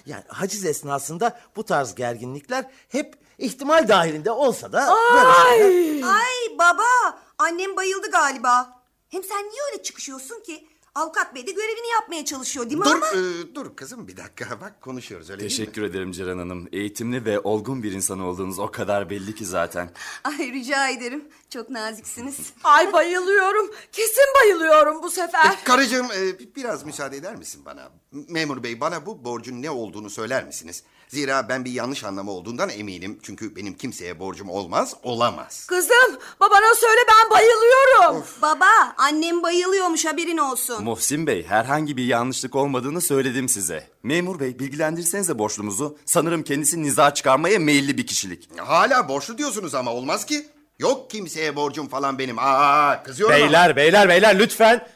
Yani 0.09 0.25
haciz 0.29 0.65
esnasında 0.65 1.39
bu 1.57 1.65
tarz 1.65 1.95
gerginlikler 1.95 2.65
hep 2.89 3.15
ihtimal 3.39 3.89
dahilinde 3.89 4.31
olsa 4.31 4.73
da... 4.73 4.87
böyle 5.15 5.33
şeyler- 5.59 6.09
Ay 6.15 6.59
baba 6.59 7.19
annem 7.39 7.77
bayıldı 7.77 8.11
galiba. 8.11 8.83
Hem 9.09 9.25
sen 9.25 9.39
niye 9.39 9.63
öyle 9.73 9.83
çıkışıyorsun 9.83 10.41
ki? 10.41 10.69
Avukat 10.95 11.35
bey 11.35 11.47
de 11.47 11.51
görevini 11.51 11.89
yapmaya 12.01 12.25
çalışıyor 12.25 12.67
değil 12.71 12.79
mi 12.79 12.85
Dur, 12.85 12.95
ama? 12.95 13.07
e, 13.09 13.55
dur 13.55 13.77
kızım 13.77 14.09
bir 14.09 14.17
dakika. 14.17 14.61
Bak 14.61 14.81
konuşuyoruz 14.81 15.31
öyle 15.31 15.41
değil 15.41 15.51
mi? 15.51 15.57
Teşekkür 15.57 15.83
ederim 15.83 16.13
Ceren 16.13 16.39
Hanım. 16.39 16.69
Eğitimli 16.73 17.25
ve 17.25 17.41
olgun 17.41 17.83
bir 17.83 17.93
insan 17.93 18.21
olduğunuz 18.21 18.59
o 18.59 18.71
kadar 18.71 19.11
belli 19.11 19.35
ki 19.35 19.47
zaten. 19.47 19.91
Ay 20.25 20.39
rica 20.53 20.89
ederim. 20.89 21.25
Çok 21.51 21.71
naziksiniz. 21.71 22.39
Ay 22.65 22.93
bayılıyorum. 22.93 23.71
Kesin 23.93 24.25
bayılıyorum 24.43 25.03
bu 25.03 25.11
sefer. 25.11 25.65
Karıcığım 25.65 26.07
e, 26.07 26.39
bi- 26.39 26.55
biraz 26.57 26.85
müsaade 26.85 27.17
eder 27.17 27.37
misin 27.37 27.65
bana? 27.65 27.89
Memur 28.13 28.63
bey 28.63 28.81
bana 28.81 29.07
bu 29.07 29.25
borcun 29.25 29.63
ne 29.63 29.71
olduğunu 29.71 30.11
söyler 30.11 30.45
misiniz? 30.47 30.83
Zira 31.09 31.49
ben 31.49 31.65
bir 31.65 31.71
yanlış 31.73 32.05
anlama 32.05 32.33
olduğundan 32.33 32.69
eminim. 32.69 33.19
Çünkü 33.23 33.57
benim 33.57 33.75
kimseye 33.75 34.19
borcum 34.19 34.49
olmaz, 34.51 34.95
olamaz. 35.03 35.67
Kızım 35.67 36.19
babana 36.41 36.75
söyle 36.75 37.01
ben 37.09 37.31
bayılıyorum. 37.31 38.25
Baba 38.43 38.95
annem 38.97 39.43
bayılıyormuş 39.43 40.05
haberin 40.05 40.39
olsun. 40.39 40.85
Muhsin 40.85 41.27
Bey, 41.27 41.47
herhangi 41.47 41.97
bir 41.97 42.05
yanlışlık 42.05 42.55
olmadığını 42.55 43.01
söyledim 43.01 43.49
size. 43.49 43.89
Memur 44.03 44.41
Bey, 44.41 44.59
bilgilendirirsenize 44.59 45.39
borçlumuzu. 45.39 45.99
Sanırım 46.05 46.43
kendisi 46.43 46.83
niza 46.83 47.15
çıkarmaya 47.15 47.59
meyilli 47.59 47.99
bir 47.99 48.07
kişilik. 48.07 48.59
Hala 48.59 49.09
borçlu 49.09 49.39
diyorsunuz 49.39 49.75
ama 49.75 49.93
olmaz 49.93 50.27
ki. 50.27 50.47
Yok 50.79 51.11
kimseye 51.11 51.57
borcum 51.57 51.89
falan 51.89 52.19
benim. 52.19 52.39
Aa 52.39 53.03
kızıyorum 53.03 53.37
ama. 53.37 53.45
Beyler 53.45 53.77
beyler 53.77 54.09
beyler 54.09 54.39
lütfen. 54.39 54.89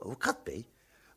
Avukat 0.00 0.46
bey 0.46 0.64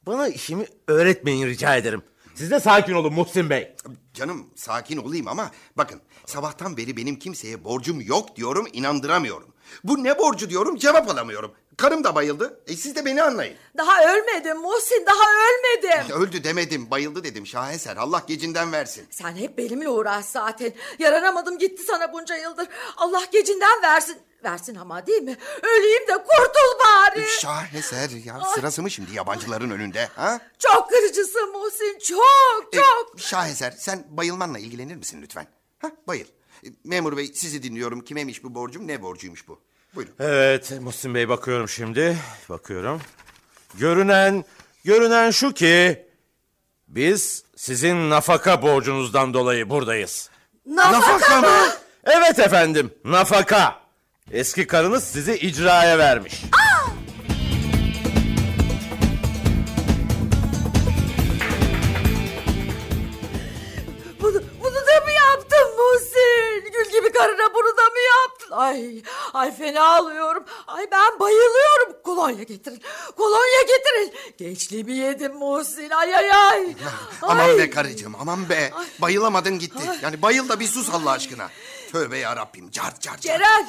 bana 0.06 0.28
işimi 0.28 0.66
öğretmeyin 0.88 1.48
rica 1.48 1.76
ederim. 1.76 2.02
Siz 2.36 2.52
de 2.52 2.60
sakin 2.60 2.94
olun 2.94 3.14
Muhsin 3.14 3.50
Bey. 3.50 3.76
Canım 4.14 4.48
sakin 4.56 4.98
olayım 4.98 5.28
ama 5.28 5.52
bakın 5.78 6.02
sabahtan 6.26 6.78
beri 6.78 6.98
benim 6.98 7.20
kimseye 7.20 7.64
borcum 7.64 8.02
yok 8.02 8.36
diyorum 8.36 8.68
inandıramıyorum. 8.74 9.55
Bu 9.84 10.04
ne 10.04 10.20
borcu 10.20 10.50
diyorum 10.50 10.76
cevap 10.76 11.10
alamıyorum. 11.10 11.56
Karım 11.78 12.04
da 12.04 12.16
bayıldı. 12.16 12.60
E 12.68 12.76
siz 12.76 12.96
de 12.96 13.06
beni 13.06 13.24
anlayın. 13.24 13.58
Daha 13.78 14.14
ölmedim 14.14 14.58
Muhsin 14.58 15.06
daha 15.06 15.24
ölmedim. 15.32 16.16
Öldü 16.22 16.44
demedim 16.44 16.92
bayıldı 16.92 17.24
dedim 17.24 17.48
şaheser 17.48 17.98
Allah 17.98 18.24
gecinden 18.28 18.72
versin. 18.72 19.08
Sen 19.12 19.36
hep 19.36 19.58
benimle 19.58 19.90
uğraş 19.90 20.26
zaten. 20.26 20.74
Yaranamadım 21.00 21.58
gitti 21.58 21.84
sana 21.84 22.14
bunca 22.14 22.36
yıldır. 22.36 22.68
Allah 22.98 23.24
gecinden 23.32 23.82
versin. 23.82 24.18
Versin 24.44 24.76
ama 24.76 25.08
değil 25.08 25.22
mi? 25.22 25.38
Öleyim 25.64 26.08
de 26.08 26.14
kurtul 26.14 26.80
bari. 26.80 27.26
Şaheser 27.40 28.10
ya 28.10 28.42
sırası 28.56 28.82
mı 28.82 28.92
şimdi 28.92 29.16
yabancıların 29.16 29.70
önünde 29.70 30.06
ha? 30.16 30.40
Çok 30.60 30.90
kırıcısın 30.90 31.52
Muhsin 31.52 32.00
çok 32.00 32.70
E, 32.74 32.78
çok. 32.78 33.20
Şaheser 33.20 33.72
sen 33.72 34.06
bayılmanla 34.10 34.60
ilgilenir 34.60 34.96
misin 34.96 35.22
lütfen? 35.22 35.48
Ha 35.80 35.92
bayıl. 36.08 36.26
Memur 36.84 37.18
bey 37.18 37.32
sizi 37.34 37.64
dinliyorum. 37.64 38.02
Kimeymiş 38.02 38.44
bu 38.44 38.56
borcum 38.56 38.88
ne 38.88 39.02
borcuymuş 39.02 39.48
bu? 39.48 39.60
Buyurun. 39.96 40.14
Evet 40.20 40.74
Muhsin 40.82 41.16
Bey 41.16 41.30
bakıyorum 41.30 41.70
şimdi. 41.70 42.18
Bakıyorum. 42.50 43.02
Görünen, 43.80 44.46
görünen 44.86 45.32
şu 45.32 45.54
ki 45.54 46.06
biz 46.88 47.44
sizin 47.56 48.10
nafaka 48.10 48.62
borcunuzdan 48.62 49.34
dolayı 49.34 49.70
buradayız. 49.70 50.30
Nafaka 50.66 51.42
mı? 51.42 51.68
Evet 52.04 52.40
efendim 52.40 52.94
nafaka. 53.04 53.80
Eski 54.32 54.68
karınız 54.68 55.04
sizi 55.04 55.36
icraya 55.36 55.98
vermiş. 55.98 56.44
Bunu, 56.44 56.65
Ay, 68.52 69.02
ay 69.34 69.56
fena 69.58 69.88
alıyorum. 69.96 70.44
Ay 70.68 70.88
ben 70.92 71.20
bayılıyorum. 71.20 71.96
Kolonya 72.04 72.44
getirin. 72.44 72.82
Kolonya 73.18 73.62
getirin. 73.62 74.14
Gençliğimi 74.38 74.94
yedim 74.94 75.34
Muhsin. 75.36 75.90
Ay 75.90 76.16
ay 76.16 76.32
ay. 76.32 76.76
Aman 77.22 77.50
Ay. 77.50 77.58
be 77.58 77.70
karıcığım 77.70 78.16
aman 78.20 78.50
be. 78.50 78.74
Bayılamadın 79.02 79.60
gitti. 79.60 79.84
Yani 80.02 80.22
bayıl 80.22 80.50
da 80.50 80.60
bir 80.60 80.68
sus 80.68 80.90
Allah 80.90 81.12
aşkına. 81.12 81.50
Tövbe 81.96 82.18
ya 82.18 82.36
Rabbim. 82.36 82.72
Car 82.72 82.84
car 83.00 83.18
car. 83.18 83.18
Ceren, 83.40 83.68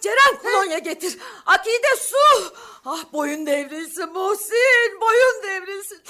Ceren 0.00 0.38
kolonya 0.42 0.78
getir. 0.78 1.18
Akide 1.46 1.96
su. 2.00 2.52
Ah 2.84 3.04
boyun 3.12 3.46
devrilsin 3.46 4.12
Muhsin, 4.12 5.00
boyun 5.00 5.42
devrilsin. 5.42 6.02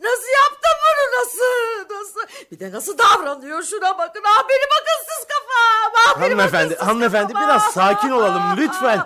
Nasıl 0.00 0.28
yaptın 0.42 0.76
bunu 0.86 1.20
nasıl, 1.20 1.94
nasıl? 1.94 2.20
Bir 2.52 2.60
de 2.60 2.72
nasıl 2.72 2.98
davranıyor 2.98 3.62
şuna 3.62 3.98
bakın. 3.98 4.22
Ah 4.26 4.48
benim 4.48 4.68
akılsız 4.80 5.26
kafam. 5.28 5.92
Ah 6.08 6.20
benim 6.20 6.38
Hanımefendi, 6.38 6.74
akılsız 6.74 6.88
hanımefendi 6.88 7.32
kafam. 7.32 7.48
biraz 7.48 7.62
sakin 7.62 8.10
olalım 8.10 8.42
lütfen. 8.56 8.96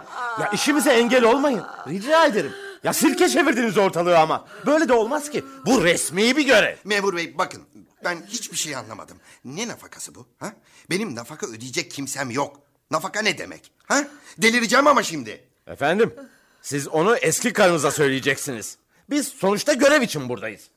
Ya 0.41 0.51
işimize 0.53 0.91
engel 0.93 1.25
olmayın. 1.25 1.63
Rica 1.89 2.25
ederim. 2.27 2.53
Ya 2.85 2.93
silke 2.93 3.29
çevirdiniz 3.29 3.79
ortalığı 3.79 4.19
ama. 4.19 4.45
Böyle 4.67 4.89
de 4.89 4.93
olmaz 4.93 5.31
ki. 5.31 5.45
Bu 5.67 5.85
resmi 5.85 6.37
bir 6.37 6.47
görev. 6.47 6.77
Memur 6.85 7.17
bey 7.17 7.39
bakın 7.39 7.63
ben 8.05 8.23
hiçbir 8.29 8.57
şey 8.57 8.77
anlamadım. 8.77 9.17
Ne 9.45 9.69
nafakası 9.69 10.15
bu? 10.15 10.27
Ha? 10.39 10.53
Benim 10.91 11.15
nafaka 11.15 11.47
ödeyecek 11.47 11.91
kimsem 11.91 12.31
yok. 12.31 12.57
Nafaka 12.91 13.23
ne 13.23 13.39
demek? 13.39 13.73
Ha? 13.85 14.05
Delireceğim 14.39 14.87
ama 14.87 15.03
şimdi. 15.03 15.45
Efendim, 15.67 16.15
siz 16.63 16.89
onu 16.89 17.17
eski 17.17 17.53
karınıza 17.53 17.91
söyleyeceksiniz. 17.91 18.79
Biz 19.11 19.29
sonuçta 19.29 19.73
görev 19.73 20.03
için 20.03 20.29
buradayız. 20.29 20.69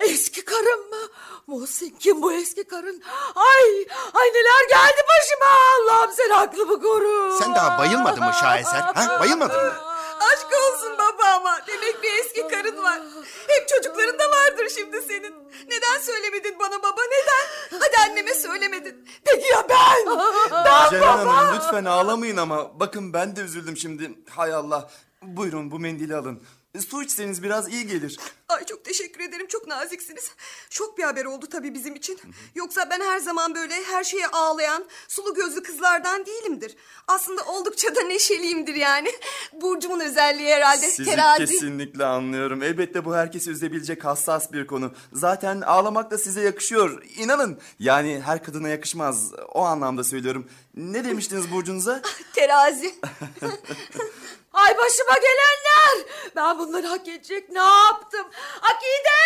Eski 0.00 0.44
karım 0.44 0.90
mı? 0.90 1.08
Muhsin 1.46 1.96
kim 2.00 2.22
bu 2.22 2.32
eski 2.32 2.64
karın? 2.64 3.02
Ay, 3.34 3.86
ay 4.14 4.28
neler 4.28 4.68
geldi 4.70 5.02
başıma. 5.08 5.46
Allah'ım 5.78 6.12
sen 6.16 6.30
aklımı 6.30 6.82
koru. 6.82 7.38
Sen 7.38 7.54
daha 7.54 7.78
bayılmadın 7.78 8.24
mı 8.24 8.32
şaheser? 8.40 8.80
Ha? 8.80 9.20
Bayılmadın 9.20 9.64
mı? 9.64 9.91
Aşk 10.32 10.46
olsun 10.72 10.92
baba 10.98 11.28
ama. 11.36 11.58
Demek 11.66 12.02
bir 12.02 12.10
eski 12.20 12.48
karın 12.48 12.82
var. 12.82 13.00
Hep 13.48 13.68
çocukların 13.68 14.18
da 14.18 14.24
vardır 14.30 14.68
şimdi 14.78 15.02
senin. 15.02 15.34
Neden 15.68 16.00
söylemedin 16.00 16.58
bana 16.58 16.82
baba 16.82 17.00
neden? 17.10 17.78
Hadi 17.80 18.10
anneme 18.10 18.34
söylemedin. 18.34 19.08
Peki 19.24 19.46
ya 19.52 19.66
ben? 19.68 20.18
Ben 20.64 20.90
Ceren 20.90 21.26
Hanım 21.26 21.56
lütfen 21.56 21.84
ağlamayın 21.84 22.36
ama. 22.36 22.80
Bakın 22.80 23.12
ben 23.12 23.36
de 23.36 23.40
üzüldüm 23.40 23.76
şimdi. 23.76 24.10
Hay 24.30 24.54
Allah. 24.54 24.90
Buyurun 25.22 25.70
bu 25.70 25.78
mendili 25.78 26.16
alın. 26.16 26.42
Su 26.80 27.02
içseniz 27.02 27.42
biraz 27.42 27.72
iyi 27.72 27.86
gelir. 27.86 28.18
Ay 28.48 28.64
çok 28.64 28.84
teşekkür 28.84 29.20
ederim 29.20 29.46
çok 29.46 29.66
naziksiniz. 29.66 30.30
Şok 30.70 30.98
bir 30.98 31.02
haber 31.02 31.24
oldu 31.24 31.46
tabii 31.50 31.74
bizim 31.74 31.94
için. 31.94 32.18
Yoksa 32.54 32.90
ben 32.90 33.00
her 33.00 33.18
zaman 33.18 33.54
böyle 33.54 33.74
her 33.84 34.04
şeye 34.04 34.26
ağlayan 34.26 34.84
sulu 35.08 35.34
gözlü 35.34 35.62
kızlardan 35.62 36.26
değilimdir. 36.26 36.76
Aslında 37.08 37.42
oldukça 37.44 37.96
da 37.96 38.00
neşeliyimdir 38.02 38.74
yani. 38.74 39.08
Burcumun 39.52 40.00
özelliği 40.00 40.48
herhalde. 40.48 40.86
Sizi 40.86 41.10
Terazi. 41.10 41.46
kesinlikle 41.46 42.04
anlıyorum. 42.04 42.62
Elbette 42.62 43.04
bu 43.04 43.14
herkesi 43.14 43.50
üzebilecek 43.50 44.04
hassas 44.04 44.52
bir 44.52 44.66
konu. 44.66 44.92
Zaten 45.12 45.60
ağlamak 45.60 46.10
da 46.10 46.18
size 46.18 46.40
yakışıyor. 46.40 47.02
İnanın. 47.16 47.58
Yani 47.78 48.22
her 48.24 48.44
kadına 48.44 48.68
yakışmaz. 48.68 49.32
O 49.48 49.62
anlamda 49.62 50.04
söylüyorum. 50.04 50.48
Ne 50.74 51.04
demiştiniz 51.04 51.52
burcunuza? 51.52 52.02
Terazi. 52.34 52.94
Ay 54.52 54.78
başıma 54.78 55.14
gelenler. 55.14 56.06
Ben 56.36 56.58
bunları 56.58 56.86
hak 56.86 57.08
edecek 57.08 57.48
ne 57.48 57.58
yaptım? 57.58 58.26
Akide 58.62 59.16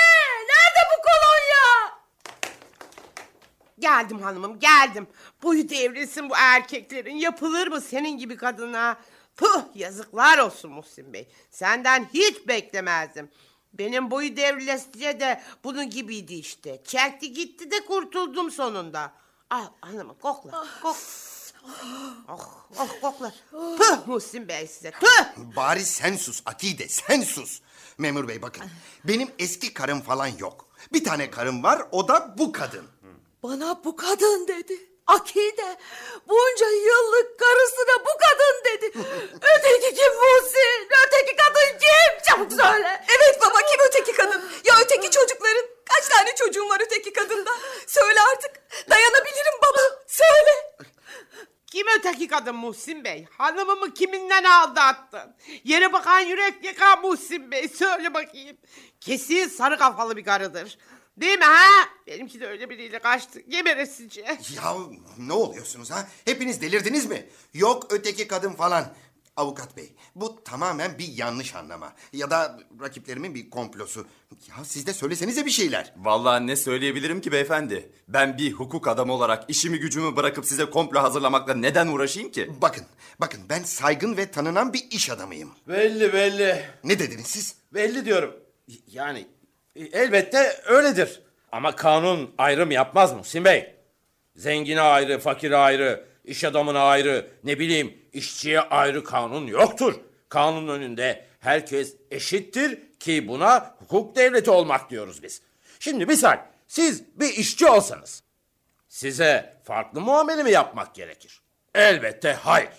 nerede 0.40 0.80
bu 0.96 1.02
kolonya? 1.02 1.96
Geldim 3.78 4.22
hanımım 4.22 4.58
geldim. 4.58 5.06
Boyu 5.42 5.68
devrilsin 5.68 6.30
bu 6.30 6.34
erkeklerin. 6.36 7.16
Yapılır 7.16 7.66
mı 7.66 7.80
senin 7.80 8.18
gibi 8.18 8.36
kadına? 8.36 8.96
Puh 9.36 9.62
yazıklar 9.74 10.38
olsun 10.38 10.70
Muhsin 10.70 11.12
Bey. 11.12 11.28
Senden 11.50 12.08
hiç 12.14 12.48
beklemezdim. 12.48 13.30
Benim 13.72 14.10
boyu 14.10 14.36
devrilesice 14.36 15.20
de 15.20 15.42
bunun 15.64 15.90
gibiydi 15.90 16.34
işte. 16.34 16.82
Çekti 16.84 17.32
gitti 17.32 17.70
de 17.70 17.84
kurtuldum 17.84 18.50
sonunda. 18.50 19.12
Al 19.50 19.66
hanımım 19.80 20.16
kokla 20.22 20.64
kok. 20.82 20.96
Oh, 22.28 22.48
oh 22.78 22.88
kokla. 23.00 23.32
Puh 23.50 24.06
Muhsin 24.06 24.48
Bey 24.48 24.66
size 24.66 24.90
puh. 24.90 25.24
Bari 25.56 25.84
sen 25.84 26.16
sus 26.16 26.42
Akide 26.46 26.88
sen 26.88 27.22
sus. 27.22 27.60
Memur 27.98 28.28
bey 28.28 28.42
bakın 28.42 28.62
benim 29.04 29.30
eski 29.38 29.74
karım 29.74 30.00
falan 30.00 30.26
yok. 30.26 30.66
Bir 30.92 31.04
tane 31.04 31.30
karım 31.30 31.62
var 31.62 31.82
o 31.92 32.08
da 32.08 32.34
bu 32.38 32.52
kadın. 32.52 32.86
Bana 33.42 33.84
bu 33.84 33.96
kadın 33.96 34.48
dedi. 34.48 34.90
Akide 35.06 35.78
bunca 36.28 36.68
yıllık 36.68 37.38
karısına 37.38 38.00
bu 38.00 38.10
kadın 38.24 38.64
dedi. 38.64 38.86
Öteki 39.34 39.94
kim 39.94 40.12
Muhsin? 40.14 40.88
Öteki 41.06 41.36
kadın 41.36 41.78
kim? 41.78 42.22
Çabuk 42.28 42.52
söyle. 42.52 43.04
Evet 43.08 43.40
baba 43.40 43.58
kim 43.58 43.80
öteki 43.88 44.12
kadın? 44.12 44.42
Ya 44.64 44.74
öteki 44.84 45.10
çocukların? 45.10 45.64
Kaç 45.84 46.08
tane 46.08 46.34
çocuğun 46.34 46.68
var 46.68 46.80
öteki 46.86 47.12
kadında? 47.12 47.50
Söyle 47.86 48.20
artık. 48.32 48.50
Dayanabilirim 48.90 49.54
baba. 49.62 49.80
Söyle. 50.06 50.52
Kim 51.66 51.86
öteki 51.98 52.28
kadın 52.28 52.56
Muhsin 52.56 53.04
Bey? 53.04 53.26
Hanımımı 53.38 53.94
kiminden 53.94 54.44
aldattın? 54.44 55.34
Yere 55.64 55.92
bakan 55.92 56.20
yürek 56.20 56.64
yakan 56.64 57.00
Muhsin 57.02 57.50
Bey. 57.50 57.68
Söyle 57.68 58.14
bakayım. 58.14 58.56
Kesin 59.00 59.48
sarı 59.48 59.78
kafalı 59.78 60.16
bir 60.16 60.24
karıdır. 60.24 60.78
Değil 61.16 61.38
mi 61.38 61.44
ha? 61.44 61.88
Benimki 62.06 62.40
de 62.40 62.46
öyle 62.46 62.70
biriyle 62.70 62.98
kaçtı. 62.98 63.40
Geberesice. 63.40 64.20
Ya 64.56 64.74
ne 65.18 65.32
oluyorsunuz 65.32 65.90
ha? 65.90 66.08
Hepiniz 66.24 66.60
delirdiniz 66.60 67.06
mi? 67.06 67.26
Yok 67.54 67.86
öteki 67.90 68.28
kadın 68.28 68.52
falan. 68.52 68.94
Avukat 69.36 69.76
bey, 69.76 69.92
bu 70.14 70.44
tamamen 70.44 70.98
bir 70.98 71.12
yanlış 71.16 71.54
anlama. 71.54 71.92
Ya 72.12 72.30
da 72.30 72.60
rakiplerimin 72.80 73.34
bir 73.34 73.50
komplosu. 73.50 74.06
Ya 74.48 74.64
siz 74.64 74.86
de 74.86 74.92
söylesenize 74.92 75.46
bir 75.46 75.50
şeyler. 75.50 75.92
Vallahi 75.96 76.46
ne 76.46 76.56
söyleyebilirim 76.56 77.20
ki 77.20 77.32
beyefendi? 77.32 77.92
Ben 78.08 78.38
bir 78.38 78.52
hukuk 78.52 78.88
adamı 78.88 79.12
olarak 79.12 79.44
işimi 79.48 79.78
gücümü 79.78 80.16
bırakıp 80.16 80.46
size 80.46 80.64
komplo 80.70 81.00
hazırlamakla 81.00 81.54
neden 81.54 81.86
uğraşayım 81.86 82.30
ki? 82.30 82.50
Bakın, 82.62 82.84
bakın 83.20 83.40
ben 83.48 83.62
saygın 83.62 84.16
ve 84.16 84.30
tanınan 84.30 84.72
bir 84.72 84.86
iş 84.90 85.10
adamıyım. 85.10 85.50
Belli 85.68 86.12
belli. 86.12 86.64
Ne 86.84 86.98
dediniz 86.98 87.26
siz? 87.26 87.54
Belli 87.74 88.04
diyorum. 88.04 88.36
Yani 88.86 89.26
e, 89.76 89.84
elbette 89.84 90.62
öyledir. 90.66 91.22
Ama 91.52 91.76
kanun 91.76 92.30
ayrım 92.38 92.70
yapmaz 92.70 93.12
Muhsin 93.12 93.44
Bey. 93.44 93.74
Zengine 94.36 94.80
ayrı, 94.80 95.18
fakire 95.18 95.56
ayrı, 95.56 96.04
iş 96.24 96.44
adamına 96.44 96.80
ayrı, 96.80 97.30
ne 97.44 97.58
bileyim 97.58 97.94
işçiye 98.16 98.60
ayrı 98.60 99.04
kanun 99.04 99.46
yoktur. 99.46 99.94
Kanun 100.28 100.68
önünde 100.68 101.26
herkes 101.40 101.96
eşittir 102.10 102.78
ki 103.00 103.28
buna 103.28 103.76
hukuk 103.78 104.16
devleti 104.16 104.50
olmak 104.50 104.90
diyoruz 104.90 105.22
biz. 105.22 105.42
Şimdi 105.80 106.06
misal 106.06 106.38
siz 106.66 107.04
bir 107.20 107.28
işçi 107.28 107.66
olsanız 107.66 108.22
size 108.88 109.56
farklı 109.64 110.00
muamele 110.00 110.42
mi 110.42 110.50
yapmak 110.50 110.94
gerekir? 110.94 111.40
Elbette 111.74 112.32
hayır. 112.32 112.70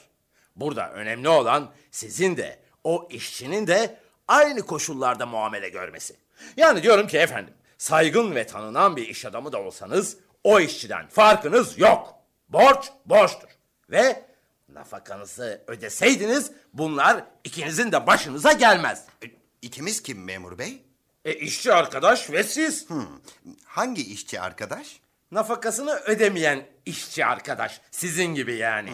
Burada 0.56 0.92
önemli 0.92 1.30
olan 1.30 1.72
sizin 1.92 2.38
de 2.38 2.60
o 2.84 3.08
işçinin 3.12 3.68
de 3.68 4.00
aynı 4.28 4.62
koşullarda 4.62 5.26
muamele 5.26 5.70
görmesi. 5.70 6.16
Yani 6.58 6.84
diyorum 6.84 7.08
ki 7.08 7.18
efendim 7.18 7.54
saygın 7.78 8.36
ve 8.36 8.48
tanınan 8.48 8.96
bir 8.96 9.08
iş 9.08 9.26
adamı 9.26 9.52
da 9.52 9.62
olsanız 9.62 10.18
o 10.44 10.60
işçiden 10.60 11.08
farkınız 11.08 11.80
yok. 11.80 12.14
Borç 12.50 12.92
borçtur. 13.06 13.50
Ve 13.90 14.27
nafakanızı 14.74 15.62
ödeseydiniz 15.68 16.52
bunlar 16.74 17.24
ikinizin 17.44 17.92
de 17.92 18.08
başınıza 18.08 18.52
gelmez. 18.52 19.04
E, 19.24 19.28
İkimiz 19.62 20.04
kim 20.04 20.24
memur 20.24 20.58
bey? 20.58 20.86
E 21.26 21.34
işçi 21.34 21.74
arkadaş 21.74 22.30
ve 22.32 22.44
siz. 22.44 22.88
Hangi 23.66 24.14
işçi 24.14 24.42
arkadaş? 24.42 25.00
Nafakasını 25.32 25.92
ödemeyen 25.92 26.66
işçi 26.86 27.26
arkadaş. 27.26 27.82
Sizin 27.92 28.26
gibi 28.26 28.56
yani. 28.56 28.94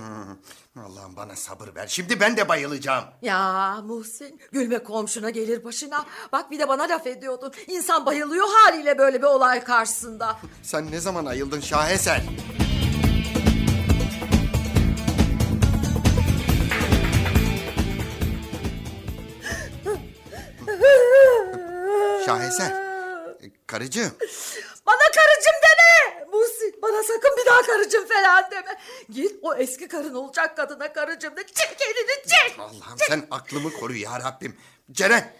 Allah'ım 0.79 1.15
bana 1.15 1.35
sabır 1.35 1.75
ver. 1.75 1.87
Şimdi 1.87 2.19
ben 2.19 2.37
de 2.37 2.49
bayılacağım. 2.49 3.03
Ya 3.21 3.75
Muhsin 3.83 4.39
gülme 4.51 4.79
komşuna 4.79 5.29
gelir 5.29 5.63
başına. 5.63 6.05
Bak 6.31 6.51
bir 6.51 6.59
de 6.59 6.67
bana 6.67 6.83
laf 6.83 7.07
ediyordun. 7.07 7.53
İnsan 7.67 8.05
bayılıyor 8.05 8.45
haliyle 8.53 8.97
böyle 8.97 9.17
bir 9.21 9.27
olay 9.27 9.63
karşısında. 9.63 10.39
Sen 10.63 10.91
ne 10.91 10.99
zaman 10.99 11.25
ayıldın 11.25 11.59
şaheser? 11.61 12.21
Şaheser. 22.37 22.71
e, 23.43 23.51
Karıcığım. 23.67 24.11
Bana 24.85 24.97
karıcım 25.15 25.53
deme. 25.63 26.25
Muhsin 26.31 26.79
bana 26.81 27.03
sakın 27.03 27.37
bir 27.37 27.45
daha 27.45 27.61
karıcım 27.61 28.07
falan 28.07 28.51
deme. 28.51 28.77
Git 29.09 29.35
o 29.41 29.55
eski 29.55 29.87
karın 29.87 30.13
olacak 30.13 30.57
kadına 30.57 30.93
karıcım 30.93 31.35
de. 31.37 31.43
Çek 31.47 31.77
elini 31.81 32.27
çek. 32.27 32.59
Allah'ım 32.59 32.97
sen 33.07 33.27
aklımı 33.31 33.73
koru 33.73 33.95
ya 33.95 34.19
Rabbim. 34.19 34.57
Ceren. 34.91 35.33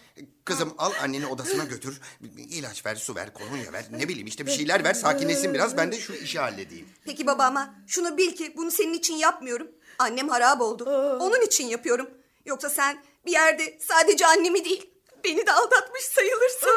Kızım 0.46 0.74
al 0.78 0.92
anneni 1.02 1.28
odasına 1.28 1.64
götür. 1.64 2.02
İlaç 2.38 2.86
ver, 2.86 2.96
su 2.96 3.16
ver, 3.16 3.34
kolonya 3.34 3.74
ver. 3.74 3.86
Ne 3.92 4.08
bileyim 4.08 4.28
işte 4.28 4.46
bir 4.46 4.52
şeyler 4.52 4.84
ver 4.84 4.94
sakinleşsin 4.94 5.54
biraz. 5.54 5.78
Ben 5.78 5.92
de 5.92 6.00
şu 6.00 6.14
işi 6.14 6.40
halledeyim. 6.40 6.90
Peki 7.06 7.28
baba 7.28 7.44
ama 7.44 7.76
şunu 7.88 8.18
bil 8.18 8.36
ki 8.36 8.54
bunu 8.58 8.72
senin 8.72 8.94
için 8.94 9.16
yapmıyorum. 9.16 9.68
Annem 10.00 10.30
harap 10.30 10.62
oldu. 10.62 10.84
Onun 11.22 11.42
için 11.42 11.68
yapıyorum. 11.68 12.10
Yoksa 12.46 12.70
sen 12.70 13.04
bir 13.26 13.32
yerde 13.32 13.78
sadece 13.82 14.26
annemi 14.28 14.66
değil 14.66 14.93
beni 15.24 15.46
de 15.48 15.52
aldatmış 15.54 16.02
sayılırsın. 16.04 16.70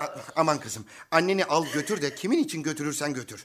A- 0.00 0.16
aman 0.36 0.60
kızım 0.60 0.84
anneni 1.10 1.44
al 1.44 1.66
götür 1.74 2.02
de 2.02 2.14
kimin 2.14 2.38
için 2.44 2.62
götürürsen 2.62 3.14
götür. 3.14 3.44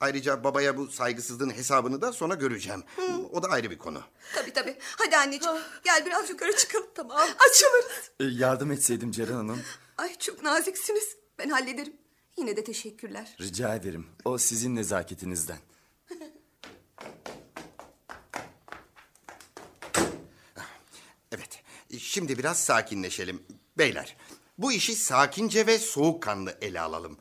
Ayrıca 0.00 0.44
babaya 0.44 0.76
bu 0.76 0.86
saygısızlığın 0.88 1.50
hesabını 1.50 2.00
da 2.02 2.12
sonra 2.12 2.34
göreceğim. 2.34 2.84
O 3.32 3.42
da 3.42 3.48
ayrı 3.48 3.70
bir 3.70 3.78
konu. 3.78 4.02
tabii 4.34 4.52
tabii. 4.52 4.76
Hadi 4.80 5.16
anneciğim 5.16 5.56
gel 5.84 6.06
biraz 6.06 6.30
yukarı 6.30 6.56
çıkalım. 6.56 6.86
Tamam. 6.94 7.18
Açılırız. 7.50 8.10
E, 8.20 8.24
yardım 8.24 8.72
etseydim 8.72 9.10
Ceren 9.12 9.32
Hanım. 9.32 9.62
Ay 9.98 10.18
çok 10.18 10.42
naziksiniz. 10.42 11.16
Ben 11.38 11.50
hallederim. 11.50 11.96
Yine 12.36 12.56
de 12.56 12.64
teşekkürler. 12.64 13.36
Rica 13.40 13.74
ederim. 13.74 14.06
O 14.24 14.38
sizin 14.38 14.76
nezaketinizden. 14.76 15.58
Evet 21.32 21.62
şimdi 21.98 22.38
biraz 22.38 22.58
sakinleşelim. 22.64 23.42
Beyler 23.82 24.16
bu 24.58 24.72
işi 24.72 24.94
sakince 24.96 25.66
ve 25.66 25.78
soğukkanlı 25.78 26.58
ele 26.60 26.80
alalım. 26.80 27.18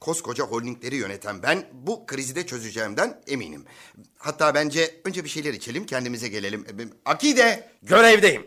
Koskoca 0.00 0.44
holdingleri 0.44 0.96
yöneten 0.96 1.42
ben 1.42 1.64
bu 1.72 2.06
krizi 2.06 2.34
de 2.34 2.46
çözeceğimden 2.46 3.22
eminim. 3.26 3.64
Hatta 4.18 4.54
bence 4.54 5.00
önce 5.04 5.24
bir 5.24 5.28
şeyler 5.28 5.54
içelim 5.54 5.86
kendimize 5.86 6.28
gelelim. 6.28 6.66
Akide! 7.04 7.70
Görevdeyim. 7.82 8.46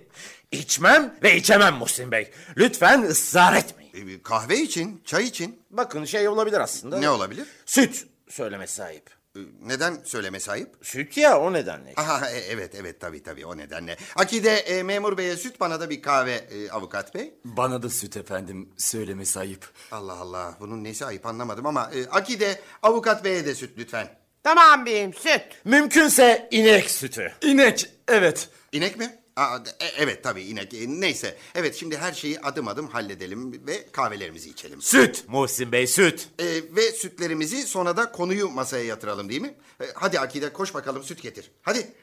İçmem 0.52 1.18
ve 1.24 1.38
içemem 1.38 1.74
Muhsin 1.76 2.12
Bey. 2.12 2.32
Lütfen 2.58 3.02
ısrar 3.02 3.56
etmeyin. 3.56 4.20
e, 4.20 4.22
Kahve 4.22 4.58
için, 4.62 5.02
çay 5.06 5.24
için 5.26 5.60
Bakın 5.70 6.06
şey 6.06 6.28
olabilir 6.28 6.60
aslında. 6.60 7.00
ne 7.00 7.10
olabilir? 7.10 7.48
Süt 7.66 8.08
söyleme 8.30 8.68
sahip. 8.68 9.10
E, 9.36 9.40
Neden 9.62 9.98
söyleme 10.04 10.40
sahip? 10.40 10.70
Süt 10.82 11.18
ya 11.18 11.40
o 11.40 11.54
nedenle. 11.54 11.94
Aha 11.98 12.30
e- 12.30 12.38
evet 12.50 12.76
evet 12.76 13.00
tabii 13.00 13.24
tabii 13.24 13.46
o 13.46 13.58
nedenle. 13.58 13.98
Akide 14.16 14.56
e, 14.56 14.84
memur 14.84 15.18
beye 15.18 15.38
süt 15.38 15.60
bana 15.60 15.80
da 15.80 15.90
bir 15.90 16.02
kahve 16.02 16.34
e, 16.34 16.70
avukat 16.70 17.16
bey. 17.16 17.34
Bana 17.46 17.84
da 17.84 17.90
süt 17.90 18.18
efendim. 18.18 18.70
Söylemesi 18.78 19.40
ayıp. 19.40 19.70
Allah 19.92 20.14
Allah 20.14 20.58
bunun 20.60 20.84
nesi 20.84 21.06
ayıp 21.06 21.26
anlamadım 21.26 21.66
ama 21.66 21.92
e, 21.94 22.06
Akide 22.10 22.60
avukat 22.84 23.24
beye 23.24 23.46
de 23.46 23.56
süt 23.56 23.78
lütfen. 23.78 24.08
Tamam 24.44 24.86
beyim 24.86 25.14
süt. 25.14 25.42
Mümkünse 25.66 26.48
inek 26.52 26.92
sütü. 26.92 27.34
İnek. 27.42 27.90
Evet. 28.08 28.50
İnek 28.72 28.98
mi? 29.00 29.20
Aa, 29.36 29.58
e- 29.80 29.86
evet 29.98 30.24
tabii 30.24 30.44
inek. 30.44 30.74
E, 30.74 30.78
neyse. 30.88 31.38
Evet 31.56 31.76
şimdi 31.76 31.98
her 31.98 32.14
şeyi 32.14 32.40
adım 32.40 32.68
adım 32.68 32.88
halledelim 32.88 33.68
ve 33.68 33.88
kahvelerimizi 33.92 34.50
içelim. 34.50 34.82
Süt 34.82 35.26
Muhsin 35.28 35.72
Bey 35.72 35.88
süt. 35.88 36.28
E, 36.40 36.46
ve 36.76 36.92
sütlerimizi 36.92 37.62
sonra 37.64 37.98
da 37.98 38.12
konuyu 38.12 38.50
masaya 38.50 38.84
yatıralım 38.86 39.30
değil 39.30 39.42
mi? 39.42 39.56
E, 39.82 39.86
hadi 39.96 40.20
Akide 40.20 40.54
koş 40.54 40.74
bakalım 40.74 41.04
süt 41.04 41.22
getir. 41.22 41.52
Hadi. 41.62 41.94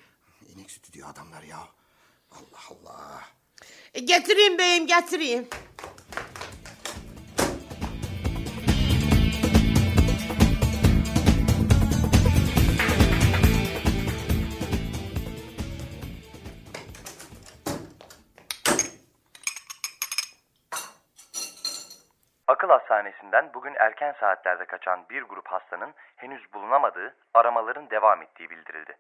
İnek 0.57 0.71
sütü 0.71 0.93
diyor 0.93 1.09
adamlar 1.11 1.43
ya. 1.43 1.69
Allah 2.31 2.61
Allah. 2.71 3.23
E, 3.95 4.01
getireyim 4.01 4.59
beyim 4.59 4.87
getireyim. 4.87 5.49
Akıl 22.53 22.69
hastanesinden 22.69 23.51
bugün 23.55 23.75
erken 23.79 24.15
saatlerde 24.21 24.65
kaçan 24.65 25.05
bir 25.11 25.23
grup 25.23 25.49
hastanın 25.49 25.95
henüz 26.17 26.53
bulunamadığı 26.53 27.15
aramaların 27.35 27.91
devam 27.91 28.23
ettiği 28.23 28.51
bildirildi. 28.51 28.97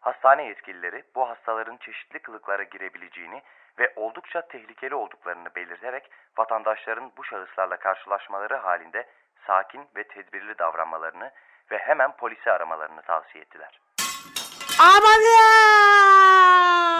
Hastane 0.00 0.46
yetkilileri 0.46 1.04
bu 1.14 1.28
hastaların 1.28 1.76
çeşitli 1.76 2.18
kılıklara 2.18 2.62
girebileceğini 2.62 3.42
ve 3.78 3.92
oldukça 3.96 4.40
tehlikeli 4.40 4.94
olduklarını 4.94 5.54
belirterek 5.54 6.10
vatandaşların 6.38 7.12
bu 7.16 7.24
şahıslarla 7.24 7.76
karşılaşmaları 7.76 8.56
halinde 8.56 9.06
sakin 9.46 9.88
ve 9.96 10.04
tedbirli 10.04 10.58
davranmalarını 10.58 11.30
ve 11.70 11.78
hemen 11.78 12.16
polisi 12.16 12.50
aramalarını 12.50 13.02
tavsiye 13.02 13.44
ettiler. 13.44 13.80
Amanın! 14.80 15.80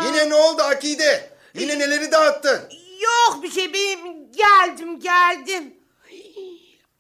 Yine 0.07 0.31
ne 0.31 0.35
oldu 0.35 0.63
Akide? 0.63 1.31
Yine 1.55 1.79
neleri 1.79 2.13
dağıttın? 2.13 2.69
Yok 3.01 3.43
bir 3.43 3.51
şey 3.51 3.73
beyim 3.73 4.33
geldim 4.33 5.01
geldim. 5.01 5.80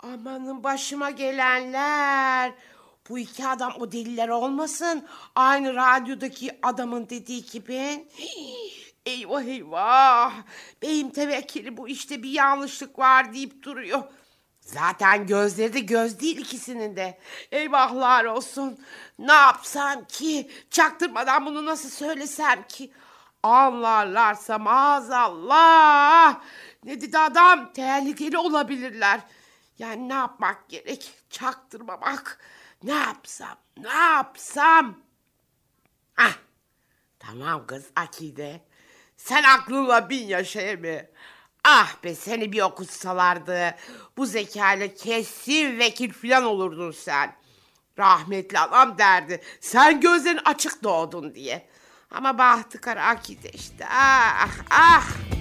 Amanın 0.03 0.65
başıma 0.65 1.11
gelenler. 1.11 2.53
Bu 3.09 3.19
iki 3.19 3.47
adam 3.47 3.73
o 3.79 3.93
deliler 3.93 4.29
olmasın. 4.29 5.07
Aynı 5.35 5.75
radyodaki 5.75 6.59
adamın 6.63 7.09
dediği 7.09 7.47
gibi. 7.47 8.09
Eyvah 9.07 9.43
eyvah. 9.43 10.33
Beyim 10.83 11.11
tevekkili 11.11 11.77
bu 11.77 11.89
işte 11.89 12.23
bir 12.23 12.31
yanlışlık 12.31 12.99
var 12.99 13.33
deyip 13.33 13.63
duruyor. 13.63 14.03
Zaten 14.61 15.27
gözleri 15.27 15.73
de 15.73 15.81
göz 15.81 16.21
değil 16.21 16.37
ikisinin 16.37 16.97
de. 16.97 17.19
Eyvahlar 17.53 18.25
olsun. 18.25 18.79
Ne 19.19 19.33
yapsam 19.33 20.05
ki? 20.05 20.51
Çaktırmadan 20.71 21.47
bunu 21.47 21.67
nasıl 21.67 21.91
söylesem 21.91 22.63
ki? 22.69 22.91
Anlarlarsa 23.43 24.59
maazallah. 24.59 26.41
Ne 26.85 27.01
dedi 27.01 27.19
adam? 27.19 27.73
Tehlikeli 27.73 28.39
olabilirler. 28.39 29.21
Yani 29.81 30.09
ne 30.09 30.14
yapmak 30.14 30.69
gerek? 30.69 31.12
Çaktırmamak. 31.31 32.38
Ne 32.83 32.95
yapsam? 32.95 33.57
Ne 33.77 33.93
yapsam? 33.93 34.99
Ah, 36.16 36.35
tamam 37.19 37.66
kız 37.66 37.85
Akide. 37.97 38.61
Sen 39.16 39.43
aklınla 39.43 40.11
bin 40.11 40.27
yaşa 40.27 40.61
emi. 40.61 41.11
Ah 41.64 42.05
be 42.05 42.14
seni 42.14 42.53
bir 42.53 42.62
okutsalardı. 42.62 43.75
Bu 44.16 44.27
zekayla 44.27 44.95
kesin 44.95 45.79
vekil 45.79 46.12
falan 46.12 46.45
olurdun 46.45 46.93
sen. 46.93 47.37
Rahmetli 47.99 48.59
anam 48.59 48.99
derdi. 48.99 49.43
Sen 49.61 50.01
gözlerin 50.01 50.40
açık 50.45 50.83
doğdun 50.83 51.35
diye. 51.35 51.69
Ama 52.11 52.38
bahtı 52.38 52.81
kara 52.81 53.07
akide 53.07 53.51
işte. 53.51 53.87
Ah 53.88 54.49
ah. 54.71 55.39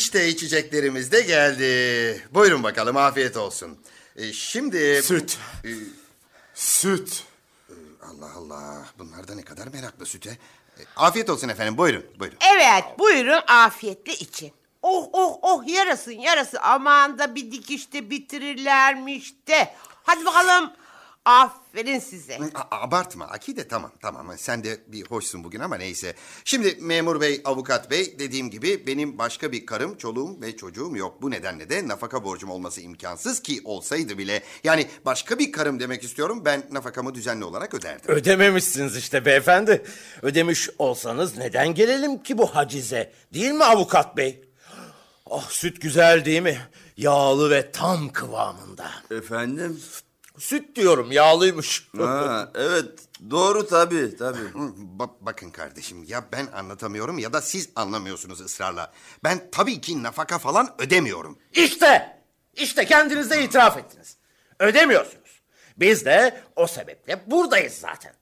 İşte 0.00 0.28
içeceklerimiz 0.28 1.12
de 1.12 1.20
geldi. 1.20 2.22
Buyurun 2.34 2.62
bakalım 2.62 2.96
afiyet 2.96 3.36
olsun. 3.36 3.78
E, 4.16 4.32
şimdi... 4.32 5.02
Süt. 5.02 5.38
E, 5.64 5.68
Süt. 6.54 7.24
Allah 8.02 8.30
Allah 8.36 8.86
bunlar 8.98 9.28
da 9.28 9.34
ne 9.34 9.42
kadar 9.42 9.66
meraklı 9.66 10.06
süte. 10.06 10.30
E, 10.78 10.82
afiyet 10.96 11.30
olsun 11.30 11.48
efendim 11.48 11.78
buyurun 11.78 12.04
buyurun. 12.18 12.38
Evet 12.54 12.84
buyurun 12.98 13.40
afiyetle 13.46 14.14
için. 14.14 14.52
Oh 14.82 15.08
oh 15.12 15.38
oh 15.42 15.68
yarasın 15.68 16.12
yarası 16.12 16.60
aman 16.60 17.18
da 17.18 17.34
bir 17.34 17.52
dikişte 17.52 18.10
bitirirlermiş 18.10 19.34
de. 19.48 19.74
Hadi 20.02 20.26
bakalım 20.26 20.72
aferin 21.24 21.98
size. 21.98 22.38
A- 22.54 22.80
abartma 22.80 23.24
Akide 23.24 23.68
tamam 23.68 23.92
tamam 24.00 24.32
sen 24.38 24.64
de 24.64 24.78
bir 24.86 25.06
hoşsun 25.06 25.44
bugün 25.44 25.60
ama 25.60 25.76
neyse. 25.76 26.14
Şimdi 26.44 26.76
memur 26.80 27.20
bey 27.20 27.40
avukat 27.44 27.90
bey 27.90 28.18
dediğim 28.18 28.50
gibi 28.50 28.86
benim 28.86 29.18
başka 29.18 29.52
bir 29.52 29.66
karım 29.66 29.96
çoluğum 29.96 30.40
ve 30.42 30.56
çocuğum 30.56 30.96
yok. 30.96 31.22
Bu 31.22 31.30
nedenle 31.30 31.70
de 31.70 31.88
nafaka 31.88 32.24
borcum 32.24 32.50
olması 32.50 32.80
imkansız 32.80 33.42
ki 33.42 33.60
olsaydı 33.64 34.18
bile. 34.18 34.42
Yani 34.64 34.86
başka 35.04 35.38
bir 35.38 35.52
karım 35.52 35.80
demek 35.80 36.04
istiyorum 36.04 36.42
ben 36.44 36.62
nafakamı 36.70 37.14
düzenli 37.14 37.44
olarak 37.44 37.74
öderdim. 37.74 38.14
Ödememişsiniz 38.14 38.96
işte 38.96 39.24
beyefendi. 39.24 39.84
Ödemiş 40.22 40.70
olsanız 40.78 41.36
neden 41.36 41.74
gelelim 41.74 42.22
ki 42.22 42.38
bu 42.38 42.46
hacize? 42.56 43.12
Değil 43.34 43.52
mi 43.52 43.64
avukat 43.64 44.16
bey? 44.16 44.44
Ah 45.30 45.50
süt 45.50 45.80
güzel 45.80 46.24
değil 46.24 46.42
mi? 46.42 46.58
Yağlı 46.96 47.50
ve 47.50 47.72
tam 47.72 48.08
kıvamında. 48.12 48.90
Efendim? 49.10 49.80
Süt 50.40 50.76
diyorum 50.76 51.12
yağlıymış. 51.12 51.88
Ha, 51.98 52.50
evet 52.54 52.88
doğru 53.30 53.66
tabii 53.66 54.16
tabii. 54.16 54.38
Ba- 54.98 55.10
bakın 55.20 55.50
kardeşim 55.50 56.04
ya 56.04 56.24
ben 56.32 56.46
anlatamıyorum 56.46 57.18
ya 57.18 57.32
da 57.32 57.40
siz 57.40 57.68
anlamıyorsunuz 57.76 58.40
ısrarla. 58.40 58.92
Ben 59.24 59.50
tabii 59.52 59.80
ki 59.80 60.02
nafaka 60.02 60.38
falan 60.38 60.74
ödemiyorum. 60.78 61.38
İşte, 61.52 62.16
işte 62.54 62.84
kendiniz 62.84 63.30
de 63.30 63.44
itiraf 63.44 63.78
ettiniz. 63.78 64.16
Ödemiyorsunuz. 64.58 65.40
Biz 65.76 66.04
de 66.04 66.40
o 66.56 66.66
sebeple 66.66 67.20
buradayız 67.26 67.72
zaten. 67.72 68.12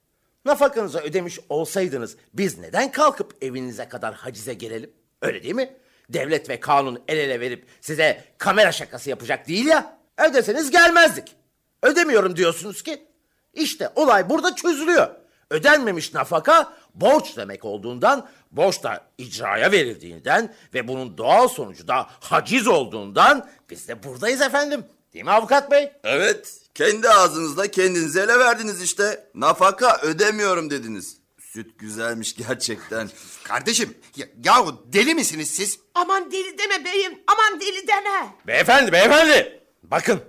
Nafakanızı 0.45 0.99
ödemiş 0.99 1.39
olsaydınız 1.49 2.17
biz 2.35 2.59
neden 2.59 2.93
kalkıp 2.93 3.37
evinize 3.45 3.89
kadar 3.89 4.15
hacize 4.15 4.55
gelelim? 4.55 4.91
Öyle 5.23 5.43
değil 5.43 5.55
mi? 5.55 5.77
Devlet 6.09 6.49
ve 6.49 6.61
kanun 6.61 7.03
el 7.09 7.19
ele 7.19 7.41
verip 7.41 7.67
size 7.81 8.25
kamera 8.39 8.73
şakası 8.73 9.11
yapacak 9.11 9.49
değil 9.49 9.67
ya. 9.67 9.99
Ödeseniz 10.19 10.71
gelmezdik. 10.71 11.38
Ödemiyorum 11.83 12.37
diyorsunuz 12.37 12.83
ki. 12.83 13.07
İşte 13.55 13.93
olay 13.95 14.31
burada 14.31 14.55
çözülüyor. 14.55 15.09
Ödenmemiş 15.51 16.15
nafaka 16.15 16.73
borç 16.95 17.37
demek 17.37 17.65
olduğundan, 17.65 18.29
borç 18.51 18.83
da 18.83 19.05
icraya 19.19 19.73
verildiğinden 19.73 20.55
ve 20.75 20.89
bunun 20.89 21.19
doğal 21.19 21.49
sonucu 21.49 21.89
da 21.89 22.07
haciz 22.21 22.67
olduğundan 22.67 23.49
biz 23.71 23.89
de 23.89 24.03
buradayız 24.03 24.41
efendim. 24.41 24.85
Değil 25.15 25.25
mi 25.25 25.31
avukat 25.31 25.71
bey? 25.71 25.93
Evet 26.05 26.61
kendi 26.75 27.09
ağzınızla 27.09 27.67
kendinize 27.67 28.21
ele 28.21 28.39
verdiniz 28.39 28.83
işte. 28.83 29.31
Nafaka 29.35 29.99
ödemiyorum 30.03 30.71
dediniz. 30.71 31.19
Süt 31.41 31.79
güzelmiş 31.79 32.37
gerçekten. 32.37 33.11
Kardeşim 33.45 33.99
ya, 34.17 34.27
yahu 34.45 34.83
deli 34.87 35.15
misiniz 35.15 35.51
siz? 35.51 35.79
Aman 35.95 36.33
deli 36.33 36.59
deme 36.59 36.85
beyim 36.85 37.19
aman 37.27 37.61
deli 37.61 37.89
deme. 37.89 38.35
Beyefendi, 38.47 38.93
beyefendi. 38.93 39.61
Bakın, 39.83 40.21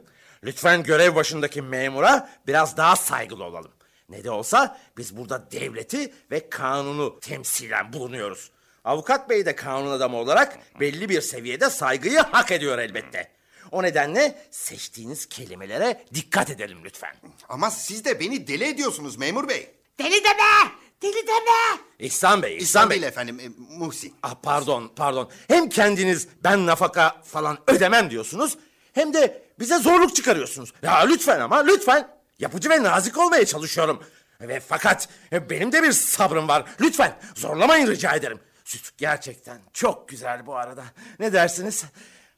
lütfen 0.44 0.84
görev 0.84 1.16
başındaki 1.16 1.62
memura 1.62 2.30
biraz 2.48 2.78
daha 2.78 2.96
saygılı 2.96 3.44
olalım. 3.44 3.72
Ne 4.10 4.24
de 4.24 4.32
olsa 4.32 4.80
biz 4.98 5.18
burada 5.18 5.52
devleti 5.52 6.14
ve 6.32 6.50
kanunu 6.50 7.20
temsilen 7.20 7.94
bulunuyoruz. 7.94 8.52
Avukat 8.84 9.30
bey 9.30 9.46
de 9.46 9.56
kanun 9.56 9.92
adamı 9.92 10.18
olarak 10.18 10.60
belli 10.80 11.10
bir 11.10 11.22
seviyede 11.22 11.70
saygıyı 11.70 12.20
hak 12.20 12.52
ediyor 12.52 12.78
elbette. 12.78 13.32
O 13.72 13.84
nedenle 13.84 14.48
seçtiğiniz 14.52 15.26
kelimelere 15.26 16.06
dikkat 16.14 16.50
edelim 16.50 16.78
lütfen. 16.84 17.16
Ama 17.50 17.72
siz 17.72 18.06
de 18.06 18.20
beni 18.20 18.48
deli 18.48 18.64
ediyorsunuz 18.64 19.18
memur 19.18 19.50
bey. 19.50 19.70
Deli 20.00 20.24
deme 20.24 20.72
deli 21.02 21.28
deme. 21.28 21.82
İhsan 22.00 22.42
Bey, 22.42 22.58
İhsan 22.58 22.64
İhsan 22.66 22.90
Bey. 22.90 22.96
değil 23.02 23.12
efendim 23.12 23.40
e, 23.40 23.50
Muhsin. 23.78 24.14
Ah 24.24 24.36
pardon, 24.44 24.92
pardon. 24.96 25.30
Hem 25.48 25.70
kendiniz 25.70 26.28
ben 26.44 26.66
nafaka 26.66 27.22
falan 27.24 27.58
ödemem 27.68 28.10
diyorsunuz 28.10 28.58
hem 28.94 29.14
de 29.14 29.44
bize 29.60 29.78
zorluk 29.78 30.16
çıkarıyorsunuz. 30.16 30.74
Ya 30.84 30.98
lütfen 31.00 31.40
ama 31.40 31.58
lütfen. 31.58 32.08
Yapıcı 32.40 32.70
ve 32.70 32.84
nazik 32.84 33.18
olmaya 33.18 33.46
çalışıyorum. 33.46 34.04
Ve 34.42 34.60
fakat 34.60 35.10
benim 35.50 35.72
de 35.72 35.84
bir 35.84 35.92
sabrım 35.92 36.48
var. 36.48 36.66
Lütfen 36.82 37.20
zorlamayın 37.36 37.88
rica 37.88 38.16
ederim. 38.16 38.40
Süt 38.66 38.98
gerçekten 38.98 39.62
çok 39.74 40.10
güzel 40.10 40.46
bu 40.46 40.56
arada. 40.56 40.84
Ne 41.20 41.34
dersiniz? 41.34 41.86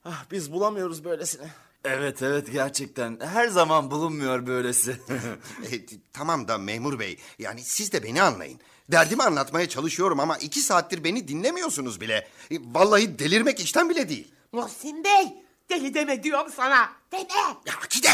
Ah 0.05 0.23
biz 0.31 0.51
bulamıyoruz 0.51 1.03
böylesini. 1.03 1.47
Evet 1.85 2.21
evet 2.21 2.51
gerçekten 2.51 3.19
her 3.33 3.47
zaman 3.47 3.91
bulunmuyor 3.91 4.47
böylesi. 4.47 4.97
E, 5.71 5.85
tamam 6.13 6.47
da 6.47 6.57
memur 6.57 6.99
bey 6.99 7.17
yani 7.39 7.61
siz 7.63 7.91
de 7.91 8.03
beni 8.03 8.21
anlayın. 8.21 8.59
Derdimi 8.91 9.23
anlatmaya 9.23 9.69
çalışıyorum 9.69 10.19
ama 10.19 10.37
iki 10.37 10.59
saattir 10.59 11.03
beni 11.03 11.27
dinlemiyorsunuz 11.27 12.01
bile. 12.01 12.27
E, 12.51 12.55
vallahi 12.61 13.19
delirmek 13.19 13.59
işten 13.59 13.89
bile 13.89 14.09
değil. 14.09 14.31
Muhsin 14.51 15.03
Bey 15.03 15.33
deli 15.69 15.93
deme 15.93 16.23
diyorum 16.23 16.51
sana 16.55 16.89
deme. 17.11 17.33
Ya 17.65 17.73
Akide 17.85 18.09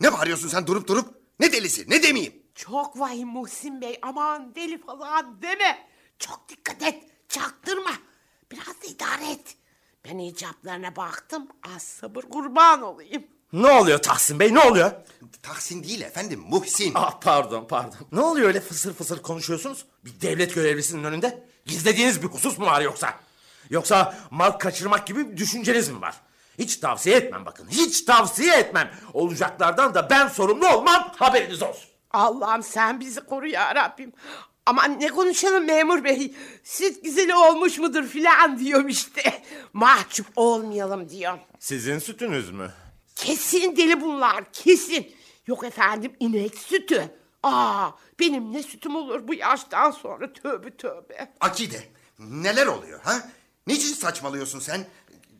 ne 0.00 0.12
bağırıyorsun 0.12 0.48
sen 0.48 0.66
durup 0.66 0.88
durup? 0.88 1.14
Ne 1.40 1.52
delisi 1.52 1.90
ne 1.90 2.02
demeyeyim? 2.02 2.42
Çok 2.54 3.00
vahim 3.00 3.28
Muhsin 3.28 3.80
Bey 3.80 3.98
aman 4.02 4.54
deli 4.54 4.78
falan 4.82 5.42
deme. 5.42 5.88
Çok 6.18 6.48
dikkat 6.48 6.82
et 6.82 7.04
çaktırma. 7.28 7.90
Biraz 8.52 8.66
da 8.66 8.86
idare 8.88 9.30
et. 9.32 9.56
Ben 10.04 10.18
icaplarına 10.18 10.96
baktım 10.96 11.48
az 11.76 11.82
sabır 11.82 12.22
kurban 12.22 12.82
olayım. 12.82 13.26
Ne 13.52 13.70
oluyor 13.70 13.98
Tahsin 13.98 14.40
Bey 14.40 14.54
ne 14.54 14.60
oluyor? 14.60 14.90
Tahsin 15.42 15.84
değil 15.84 16.00
efendim 16.00 16.40
Muhsin. 16.48 16.92
Ah 16.94 17.20
pardon 17.20 17.66
pardon. 17.68 17.98
Ne 18.12 18.20
oluyor 18.20 18.48
öyle 18.48 18.60
fısır 18.60 18.94
fısır 18.94 19.22
konuşuyorsunuz? 19.22 19.84
Bir 20.04 20.20
devlet 20.20 20.54
görevlisinin 20.54 21.04
önünde. 21.04 21.48
Gizlediğiniz 21.66 22.22
bir 22.22 22.28
husus 22.28 22.58
mu 22.58 22.66
var 22.66 22.80
yoksa? 22.80 23.14
Yoksa 23.70 24.18
mal 24.30 24.50
kaçırmak 24.50 25.06
gibi 25.06 25.30
bir 25.32 25.36
düşünceniz 25.36 25.88
mi 25.88 26.00
var? 26.00 26.20
Hiç 26.58 26.76
tavsiye 26.76 27.16
etmem 27.16 27.46
bakın. 27.46 27.68
Hiç 27.68 28.02
tavsiye 28.02 28.56
etmem. 28.56 28.90
Olacaklardan 29.12 29.94
da 29.94 30.10
ben 30.10 30.28
sorumlu 30.28 30.68
olmam 30.68 31.12
haberiniz 31.16 31.62
olsun. 31.62 31.88
Allah'ım 32.10 32.62
sen 32.62 33.00
bizi 33.00 33.20
koru 33.20 33.46
ya 33.46 33.74
Rabbim. 33.74 34.12
Aman 34.66 35.00
ne 35.00 35.08
konuşalım 35.08 35.64
memur 35.64 36.04
bey. 36.04 36.34
Süt 36.64 37.04
güzeli 37.04 37.34
olmuş 37.34 37.78
mudur 37.78 38.04
filan 38.04 38.58
diyorum 38.58 38.88
işte. 38.88 39.42
Mahcup 39.72 40.26
olmayalım 40.36 41.08
diyorum. 41.08 41.40
Sizin 41.58 41.98
sütünüz 41.98 42.50
mü? 42.50 42.70
Kesin 43.16 43.76
deli 43.76 44.00
bunlar 44.00 44.44
kesin. 44.52 45.12
Yok 45.46 45.64
efendim 45.64 46.12
inek 46.20 46.58
sütü. 46.58 47.10
Aa 47.42 47.90
benim 48.20 48.52
ne 48.52 48.62
sütüm 48.62 48.96
olur 48.96 49.28
bu 49.28 49.34
yaştan 49.34 49.90
sonra 49.90 50.32
tövbe 50.32 50.76
tövbe. 50.76 51.32
Akide 51.40 51.84
neler 52.18 52.66
oluyor 52.66 53.00
ha? 53.02 53.22
Niçin 53.66 53.94
saçmalıyorsun 53.94 54.60
sen? 54.60 54.86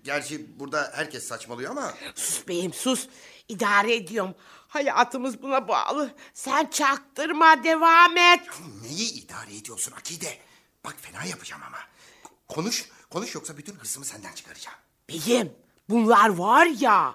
Gerçi 0.07 0.59
burada 0.61 0.93
herkes 0.95 1.29
saçmalıyor 1.29 1.71
ama... 1.71 1.95
Sus 2.15 2.49
beyim 2.49 2.73
sus. 2.73 3.09
İdare 3.49 3.95
ediyorum. 3.95 4.35
Hayatımız 4.69 5.43
buna 5.43 5.69
bağlı. 5.69 6.15
Sen 6.35 6.67
çaktırma 6.67 7.65
devam 7.65 8.17
et. 8.17 8.41
Neyi 8.83 9.13
idare 9.13 9.57
ediyorsun 9.57 9.93
Akide? 9.93 10.39
Bak 10.85 10.95
fena 11.01 11.25
yapacağım 11.25 11.63
ama. 11.67 11.79
Konuş, 12.49 12.89
konuş 13.11 13.35
yoksa 13.35 13.57
bütün 13.57 13.75
hırsımı 13.75 14.05
senden 14.05 14.33
çıkaracağım. 14.35 14.77
Beyim 15.09 15.53
bunlar 15.89 16.29
var 16.29 16.67
ya 16.67 17.15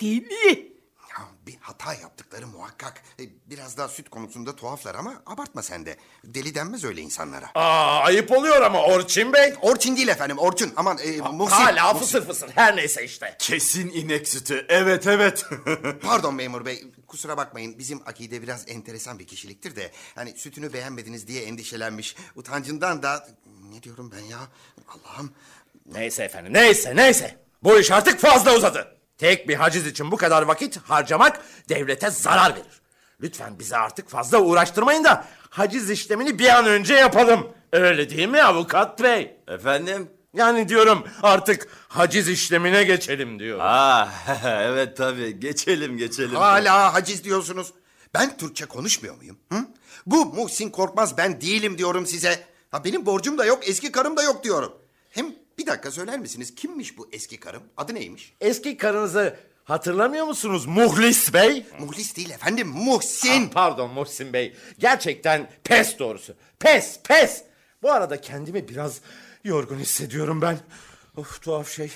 deli. 0.00 0.71
Ya 1.18 1.24
bir 1.46 1.56
hata 1.60 1.94
yaptıkları 1.94 2.46
muhakkak. 2.46 3.02
E, 3.20 3.22
Biraz 3.50 3.76
daha 3.76 3.88
süt 3.88 4.08
konusunda 4.10 4.56
tuhaflar 4.56 4.94
ama 4.94 5.22
abartma 5.26 5.62
sen 5.62 5.86
de. 5.86 5.96
Deli 6.24 6.54
denmez 6.54 6.84
öyle 6.84 7.00
insanlara. 7.00 7.50
Aa 7.54 8.00
ayıp 8.00 8.32
oluyor 8.32 8.62
ama 8.62 8.82
Orçin 8.82 9.32
Bey. 9.32 9.54
Orçun 9.62 9.96
değil 9.96 10.08
efendim, 10.08 10.38
Orçun. 10.38 10.72
Aman 10.76 10.98
e, 10.98 11.16
Muhsin. 11.20 11.56
Hala 11.56 11.92
Muhsin. 11.92 12.06
fısır 12.06 12.26
fısır 12.26 12.50
her 12.54 12.76
neyse 12.76 13.04
işte. 13.04 13.36
Kesin 13.38 13.88
inek 13.90 14.28
sütü 14.28 14.66
evet 14.68 15.06
evet. 15.06 15.46
Pardon 16.02 16.34
memur 16.34 16.64
bey, 16.66 16.84
kusura 17.06 17.36
bakmayın. 17.36 17.78
Bizim 17.78 18.00
Akide 18.06 18.42
biraz 18.42 18.68
enteresan 18.68 19.18
bir 19.18 19.26
kişiliktir 19.26 19.76
de... 19.76 19.92
...hani 20.14 20.34
sütünü 20.38 20.72
beğenmediniz 20.72 21.26
diye 21.26 21.42
endişelenmiş. 21.42 22.16
Utancından 22.36 23.02
da... 23.02 23.28
Ne 23.72 23.82
diyorum 23.82 24.12
ben 24.16 24.24
ya? 24.24 24.38
Allah'ım. 24.88 25.32
Neyse 25.86 26.24
efendim 26.24 26.52
neyse 26.52 26.96
neyse. 26.96 27.38
Bu 27.62 27.78
iş 27.78 27.90
artık 27.90 28.20
fazla 28.20 28.56
uzadı. 28.56 28.96
Tek 29.22 29.48
bir 29.48 29.54
haciz 29.54 29.86
için 29.86 30.10
bu 30.10 30.16
kadar 30.16 30.42
vakit 30.42 30.76
harcamak 30.76 31.42
devlete 31.68 32.10
zarar 32.10 32.54
verir. 32.54 32.80
Lütfen 33.20 33.58
bizi 33.58 33.76
artık 33.76 34.08
fazla 34.08 34.38
uğraştırmayın 34.38 35.04
da 35.04 35.24
haciz 35.50 35.90
işlemini 35.90 36.38
bir 36.38 36.48
an 36.48 36.66
önce 36.66 36.94
yapalım. 36.94 37.48
Öyle 37.72 38.10
değil 38.10 38.28
mi 38.28 38.42
avukat 38.42 39.02
bey? 39.02 39.36
Efendim? 39.48 40.10
Yani 40.34 40.68
diyorum 40.68 41.04
artık 41.22 41.68
haciz 41.88 42.28
işlemine 42.28 42.84
geçelim 42.84 43.38
diyor. 43.38 43.58
Aa, 43.62 44.08
evet 44.44 44.96
tabii. 44.96 45.40
Geçelim 45.40 45.98
geçelim. 45.98 46.34
Hala 46.34 46.94
haciz 46.94 47.24
diyorsunuz. 47.24 47.72
Ben 48.14 48.36
Türkçe 48.36 48.66
konuşmuyor 48.66 49.16
muyum? 49.16 49.38
Hı? 49.52 49.58
Bu 50.06 50.26
Muhsin 50.26 50.70
Korkmaz 50.70 51.18
ben 51.18 51.40
değilim 51.40 51.78
diyorum 51.78 52.06
size. 52.06 52.44
Ha, 52.70 52.84
benim 52.84 53.06
borcum 53.06 53.38
da 53.38 53.44
yok, 53.44 53.68
eski 53.68 53.92
karım 53.92 54.16
da 54.16 54.22
yok 54.22 54.44
diyorum. 54.44 54.72
Hem 55.10 55.26
bir 55.58 55.66
dakika 55.66 55.90
söyler 55.90 56.18
misiniz 56.18 56.54
kimmiş 56.54 56.98
bu 56.98 57.08
eski 57.12 57.40
karım? 57.40 57.62
Adı 57.76 57.94
neymiş? 57.94 58.34
Eski 58.40 58.76
karınızı 58.76 59.36
hatırlamıyor 59.64 60.26
musunuz 60.26 60.66
Muhlis 60.66 61.34
Bey? 61.34 61.66
Muhlis 61.78 62.16
değil 62.16 62.30
efendim, 62.30 62.68
Muhsin. 62.68 63.46
Ah, 63.48 63.52
pardon 63.52 63.90
Muhsin 63.90 64.32
Bey. 64.32 64.56
Gerçekten 64.78 65.50
pes 65.64 65.98
doğrusu. 65.98 66.34
Pes 66.58 67.00
pes. 67.02 67.42
Bu 67.82 67.92
arada 67.92 68.20
kendimi 68.20 68.68
biraz 68.68 69.00
yorgun 69.44 69.78
hissediyorum 69.78 70.42
ben. 70.42 70.58
Of 71.16 71.42
tuhaf 71.42 71.70
şey. 71.70 71.92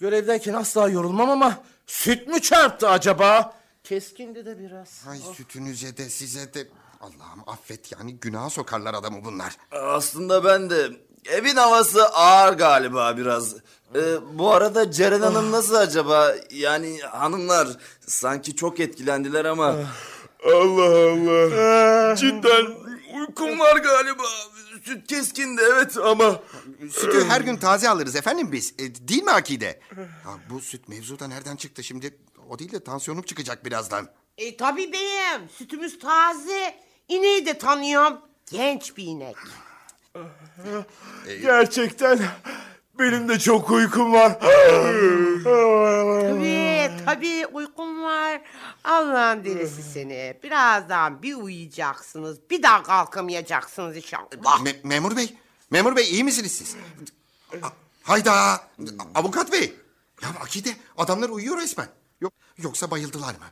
Görevdeyken 0.00 0.54
asla 0.54 0.88
yorulmam 0.88 1.30
ama 1.30 1.62
süt 1.86 2.28
mü 2.28 2.40
çarptı 2.40 2.88
acaba? 2.88 3.56
Keskindi 3.84 4.46
de 4.46 4.58
biraz. 4.58 5.04
Ay 5.08 5.18
sütünüze 5.36 5.96
de 5.96 6.10
size 6.10 6.54
de... 6.54 6.68
Allah'ım 7.00 7.42
affet 7.46 7.92
yani 7.92 8.16
günaha 8.16 8.50
sokarlar 8.50 8.94
adamı 8.94 9.24
bunlar. 9.24 9.56
Aslında 9.70 10.44
ben 10.44 10.70
de 10.70 10.90
evin 11.26 11.56
havası 11.56 12.08
ağır 12.08 12.52
galiba 12.52 13.16
biraz. 13.16 13.54
Ee, 13.94 14.00
bu 14.38 14.52
arada 14.52 14.90
Ceren 14.90 15.20
Hanım 15.20 15.52
nasıl 15.52 15.74
acaba? 15.74 16.34
Yani 16.50 17.00
hanımlar 17.00 17.68
sanki 18.06 18.56
çok 18.56 18.80
etkilendiler 18.80 19.44
ama. 19.44 19.76
Allah 20.46 21.10
Allah. 21.10 22.16
Cidden 22.16 22.66
uykum 23.14 23.58
var 23.60 23.76
galiba. 23.76 24.22
Süt 24.84 25.06
keskindi 25.06 25.62
evet 25.72 25.96
ama. 25.96 26.40
Sütü 26.90 27.24
her 27.24 27.40
gün 27.40 27.56
taze 27.56 27.88
alırız 27.88 28.16
efendim 28.16 28.52
biz. 28.52 28.74
E, 28.78 29.08
değil 29.08 29.22
mi 29.22 29.30
Akide? 29.30 29.80
Ha, 30.24 30.30
bu 30.50 30.60
süt 30.60 30.88
mevzu 30.88 31.18
da 31.18 31.28
nereden 31.28 31.56
çıktı 31.56 31.84
şimdi? 31.84 32.18
O 32.48 32.58
değil 32.58 32.72
de 32.72 32.84
tansiyonum 32.84 33.22
çıkacak 33.22 33.64
birazdan. 33.64 34.08
E 34.38 34.56
tabii 34.56 34.92
beyim. 34.92 35.48
Sütümüz 35.58 35.98
taze. 35.98 36.74
İneği 37.08 37.46
de 37.46 37.58
tanıyorum. 37.58 38.18
Genç 38.50 38.96
bir 38.96 39.04
inek. 39.04 39.36
Gerçekten 41.42 42.20
benim 42.98 43.28
de 43.28 43.38
çok 43.38 43.70
uykum 43.70 44.12
var. 44.12 44.40
Tabii 46.22 46.90
tabii 47.06 47.46
uykum 47.52 48.02
var. 48.02 48.40
Allah'ın 48.84 49.44
delisi 49.44 49.82
seni. 49.82 50.38
Birazdan 50.42 51.22
bir 51.22 51.34
uyuyacaksınız. 51.34 52.38
Bir 52.50 52.62
daha 52.62 52.82
kalkamayacaksınız 52.82 53.96
inşallah. 53.96 54.60
Me- 54.64 54.76
memur 54.84 55.16
bey, 55.16 55.36
memur 55.70 55.96
bey 55.96 56.10
iyi 56.10 56.24
misiniz 56.24 56.52
siz? 56.52 56.76
A- 57.62 57.68
Hayda, 58.02 58.60
avukat 59.14 59.52
bey. 59.52 59.74
Ya 60.22 60.28
Akide 60.40 60.76
adamlar 60.98 61.28
uyuyor 61.28 61.58
resmen. 61.58 61.88
Yok, 62.20 62.32
yoksa 62.58 62.90
bayıldılar 62.90 63.34
mı? 63.34 63.44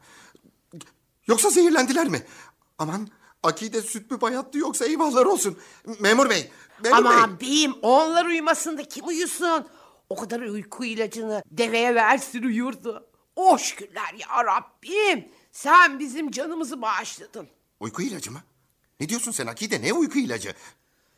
Yoksa 1.26 1.50
zehirlendiler 1.50 2.08
mi? 2.08 2.22
Aman 2.78 3.08
Akide 3.42 3.82
süt 3.82 4.10
mü 4.10 4.20
bayattı 4.20 4.58
yoksa 4.58 4.84
eyvahlar 4.84 5.26
olsun. 5.26 5.58
Memur 6.00 6.30
bey, 6.30 6.50
memur 6.84 7.04
bey. 7.04 7.12
Aman 7.12 7.40
beyim 7.40 7.74
onlar 7.82 8.26
uyumasın 8.26 8.78
da 8.78 8.84
kim 8.84 9.06
uyusun? 9.06 9.68
O 10.08 10.16
kadar 10.16 10.40
uyku 10.40 10.84
ilacını 10.84 11.42
deveye 11.50 11.94
versin 11.94 12.42
uyurdu. 12.42 13.06
Oh 13.36 13.58
şükürler 13.58 14.14
ya 14.18 14.44
Rabbim. 14.44 15.28
Sen 15.52 15.98
bizim 15.98 16.30
canımızı 16.30 16.82
bağışladın. 16.82 17.48
Uyku 17.80 18.02
ilacı 18.02 18.30
mı? 18.32 18.40
Ne 19.00 19.08
diyorsun 19.08 19.32
sen 19.32 19.46
Akide? 19.46 19.82
Ne 19.82 19.92
uyku 19.92 20.18
ilacı? 20.18 20.54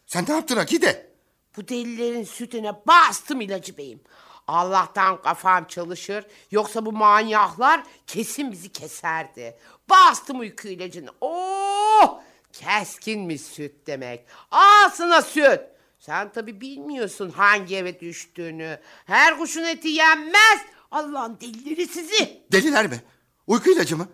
Sen 0.06 0.24
ne 0.28 0.34
yaptın 0.34 0.56
Akide? 0.56 1.12
Bu 1.56 1.68
delilerin 1.68 2.24
sütüne 2.24 2.72
bastım 2.86 3.40
ilacı 3.40 3.76
beyim. 3.76 4.00
Allah'tan 4.46 5.22
kafam 5.22 5.64
çalışır. 5.64 6.26
Yoksa 6.50 6.86
bu 6.86 6.92
manyaklar 6.92 7.82
kesin 8.06 8.52
bizi 8.52 8.68
keserdi. 8.72 9.58
Bastım 9.92 10.40
uyku 10.40 10.68
ilacını. 10.68 11.10
Oh! 11.20 12.20
Keskinmiş 12.52 13.40
süt 13.42 13.72
demek. 13.86 14.24
Ağzına 14.50 15.22
süt. 15.22 15.60
Sen 15.98 16.32
tabii 16.32 16.60
bilmiyorsun 16.60 17.30
hangi 17.30 17.76
eve 17.76 18.00
düştüğünü. 18.00 18.78
Her 19.04 19.38
kuşun 19.38 19.64
eti 19.64 19.88
yenmez. 19.88 20.60
Allah'ın 20.90 21.38
delileri 21.40 21.86
sizi. 21.86 22.42
Deliler 22.52 22.86
mi? 22.86 23.02
Uyku 23.46 23.70
ilacı 23.70 23.96
mı? 23.96 24.08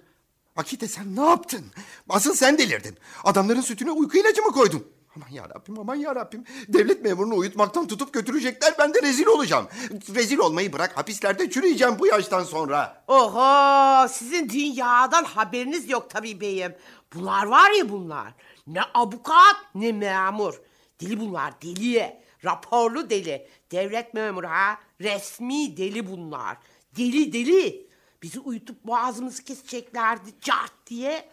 Akide 0.57 0.89
sen 0.89 1.17
ne 1.17 1.21
yaptın? 1.29 1.65
Asıl 2.09 2.35
sen 2.35 2.59
delirdin. 2.59 2.99
Adamların 3.25 3.61
sütüne 3.61 3.91
uyku 3.91 4.19
ilacı 4.19 4.43
mı 4.43 4.53
koydun? 4.53 4.87
Aman 5.19 5.33
ya 5.35 5.49
Rabbim, 5.49 5.79
aman 5.79 5.95
ya 5.95 6.15
Rabbim. 6.15 6.45
Devlet 6.69 7.03
memurunu 7.03 7.37
uyutmaktan 7.37 7.87
tutup 7.87 8.13
götürecekler. 8.13 8.75
Ben 8.79 8.95
de 8.95 9.03
rezil 9.03 9.27
olacağım. 9.27 9.69
Rezil 10.15 10.39
olmayı 10.39 10.73
bırak. 10.73 10.97
Hapislerde 10.97 11.51
çürüyeceğim 11.51 11.99
bu 11.99 12.07
yaştan 12.07 12.45
sonra. 12.45 13.05
Oho 13.09 14.09
sizin 14.09 14.49
dünyadan 14.49 15.25
haberiniz 15.25 15.91
yok 15.91 16.11
tabii 16.11 16.41
beyim. 16.41 16.75
Bunlar 17.15 17.47
var 17.47 17.71
ya 17.71 17.89
bunlar. 17.89 18.35
Ne 18.67 18.83
avukat 18.83 19.57
ne 19.75 19.93
memur. 19.93 20.61
Deli 21.01 21.21
bunlar 21.21 21.63
deli. 21.63 22.17
Raporlu 22.45 23.11
deli. 23.11 23.49
Devlet 23.73 24.15
memuru 24.15 24.47
ha. 24.49 24.79
Resmi 25.01 25.77
deli 25.77 26.11
bunlar. 26.11 26.57
Deli 26.97 27.33
deli. 27.33 27.89
Bizi 28.23 28.41
uyutup 28.41 28.85
boğazımızı 28.85 29.45
keseceklerdi 29.45 30.31
cart 30.41 30.73
diye. 30.87 31.29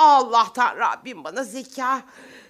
Allah'tan 0.00 0.76
Rabbim 0.76 1.24
bana 1.24 1.44
zeka. 1.44 2.02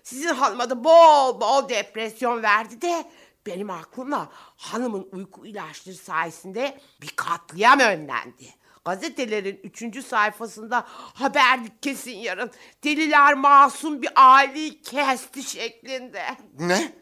Sizin 0.02 0.34
hanıma 0.34 0.70
da 0.70 0.84
bol 0.84 1.40
bol 1.40 1.68
depresyon 1.68 2.42
verdi 2.42 2.82
de 2.82 3.04
benim 3.46 3.70
aklımla 3.70 4.28
hanımın 4.56 5.08
uyku 5.12 5.46
ilaçları 5.46 5.96
sayesinde 5.96 6.80
bir 7.02 7.08
katliam 7.16 7.80
önlendi. 7.80 8.54
Gazetelerin 8.84 9.60
üçüncü 9.64 10.02
sayfasında 10.02 10.84
haberlik 11.14 11.82
kesin 11.82 12.16
yarın. 12.16 12.50
Deliler 12.84 13.34
masum 13.34 14.02
bir 14.02 14.10
aileyi 14.14 14.82
kesti 14.82 15.42
şeklinde. 15.42 16.22
Ne? 16.58 16.92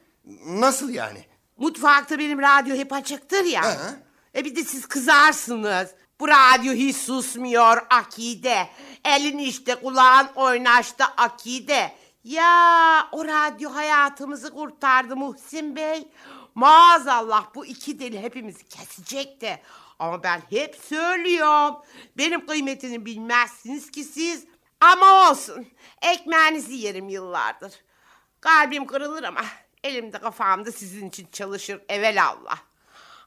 Nasıl 0.46 0.90
yani? 0.90 1.24
Mutfakta 1.56 2.18
benim 2.18 2.38
radyo 2.38 2.76
hep 2.76 2.92
açıktır 2.92 3.44
ya. 3.44 3.64
Hı. 3.64 4.00
E 4.34 4.44
bir 4.44 4.56
de 4.56 4.64
siz 4.64 4.87
kızarsınız. 4.87 5.88
Bu 6.20 6.28
radyo 6.28 6.72
hiç 6.72 6.96
susmuyor 6.96 7.87
akide. 7.90 8.68
Elin 9.04 9.38
işte 9.38 9.74
kulağın 9.74 10.28
oynaşta 10.34 11.04
akide. 11.16 11.92
Ya 12.24 13.08
o 13.12 13.24
radyo 13.24 13.74
hayatımızı 13.74 14.54
kurtardı 14.54 15.16
Muhsin 15.16 15.76
Bey. 15.76 16.08
Maazallah 16.54 17.54
bu 17.54 17.66
iki 17.66 17.98
deli 17.98 18.22
hepimizi 18.22 18.68
kesecekti. 18.68 19.62
Ama 19.98 20.22
ben 20.22 20.42
hep 20.50 20.76
söylüyorum. 20.76 21.76
Benim 22.16 22.46
kıymetini 22.46 23.06
bilmezsiniz 23.06 23.90
ki 23.90 24.04
siz. 24.04 24.44
Ama 24.80 25.30
olsun. 25.30 25.66
Ekmeğinizi 26.02 26.74
yerim 26.74 27.08
yıllardır. 27.08 27.72
Kalbim 28.40 28.87
kırılır 28.87 29.22
ama 29.22 29.44
elimde 29.84 30.18
kafamda 30.18 30.72
sizin 30.72 31.08
için 31.08 31.28
çalışır 31.32 31.80
evelallah. 31.88 32.58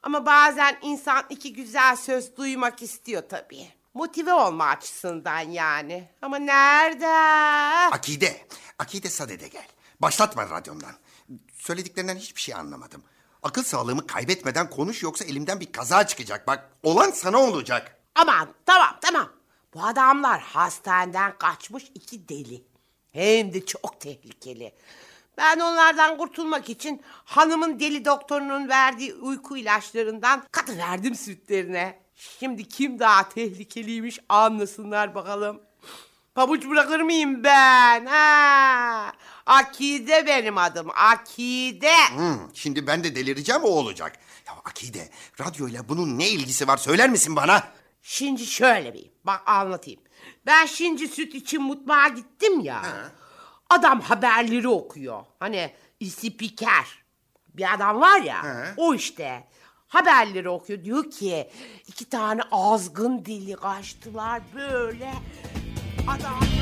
Ama 0.03 0.25
bazen 0.25 0.77
insan 0.81 1.23
iki 1.29 1.53
güzel 1.53 1.95
söz 1.95 2.38
duymak 2.38 2.81
istiyor 2.81 3.23
tabii. 3.29 3.81
Motive 3.93 4.34
olma 4.34 4.65
açısından 4.65 5.39
yani. 5.39 6.10
Ama 6.21 6.38
nerede? 6.38 7.08
Akide, 7.95 8.47
Akide 8.80 9.10
sadede 9.10 9.47
gel. 9.47 9.67
Başlatma 9.99 10.49
radyondan. 10.49 10.93
Söylediklerinden 11.54 12.15
hiçbir 12.15 12.41
şey 12.41 12.56
anlamadım. 12.56 13.04
Akıl 13.43 13.63
sağlığımı 13.63 14.08
kaybetmeden 14.08 14.69
konuş 14.69 15.04
yoksa 15.04 15.25
elimden 15.25 15.60
bir 15.60 15.71
kaza 15.71 16.08
çıkacak. 16.08 16.47
Bak 16.47 16.69
olan 16.84 17.12
sana 17.12 17.38
olacak. 17.39 17.97
Aman 18.15 18.47
tamam 18.65 18.97
tamam. 19.01 19.30
Bu 19.73 19.84
adamlar 19.86 20.41
hastaneden 20.41 21.38
kaçmış 21.38 21.91
iki 21.95 22.30
deli. 22.30 22.63
Hem 23.12 23.54
de 23.54 23.65
çok 23.65 23.99
tehlikeli. 24.01 24.73
Ben 25.38 25.60
onlardan 25.60 26.17
kurtulmak 26.17 26.69
için 26.69 27.01
hanımın 27.06 27.80
deli 27.80 28.06
doktorunun 28.06 28.69
verdiği 28.69 29.13
uyku 29.13 29.58
ilaçlarından 29.58 30.43
katı 30.51 30.77
verdim 30.77 31.15
sütlerine. 31.15 32.01
Şimdi 32.21 32.67
kim 32.69 32.99
daha 32.99 33.29
tehlikeliymiş 33.29 34.19
anlasınlar 34.29 35.15
bakalım. 35.15 35.62
Pabuç 36.36 36.65
bırakır 36.65 36.99
mıyım 36.99 37.43
ben? 37.43 38.05
Ha? 38.05 39.12
Akide 39.45 40.27
benim 40.27 40.57
adım. 40.57 40.88
Akide. 40.95 41.93
Hmm, 42.15 42.49
şimdi 42.53 42.88
ben 42.88 43.03
de 43.03 43.15
delireceğim 43.15 43.63
o 43.63 43.67
olacak. 43.67 44.19
Ya 44.47 44.53
Akide, 44.65 45.10
radyoyla 45.41 45.89
bunun 45.89 46.19
ne 46.19 46.29
ilgisi 46.29 46.67
var 46.67 46.77
söyler 46.77 47.10
misin 47.10 47.36
bana? 47.36 47.63
Şimdi 48.01 48.45
şöyle 48.45 48.93
bir 48.93 49.12
bak 49.23 49.41
anlatayım. 49.45 50.01
Ben 50.45 50.65
şimdi 50.65 51.07
süt 51.07 51.36
için 51.36 51.62
mutfağa 51.62 52.07
gittim 52.07 52.60
ya. 52.60 52.84
Adam 53.69 54.01
haberleri 54.01 54.67
okuyor. 54.67 55.25
Hani 55.39 55.73
spiker. 56.10 57.03
Bir 57.53 57.73
adam 57.73 58.01
var 58.01 58.21
ya. 58.21 58.43
He. 58.43 58.73
O 58.77 58.93
işte. 58.93 59.47
Haberleri 59.91 60.49
okuyor. 60.49 60.84
Diyor 60.84 61.12
ki 61.12 61.49
iki 61.88 62.10
tane 62.10 62.41
azgın 62.51 63.25
dili 63.25 63.56
kaçtılar 63.56 64.41
böyle. 64.56 65.13
Adamlar... 66.08 66.62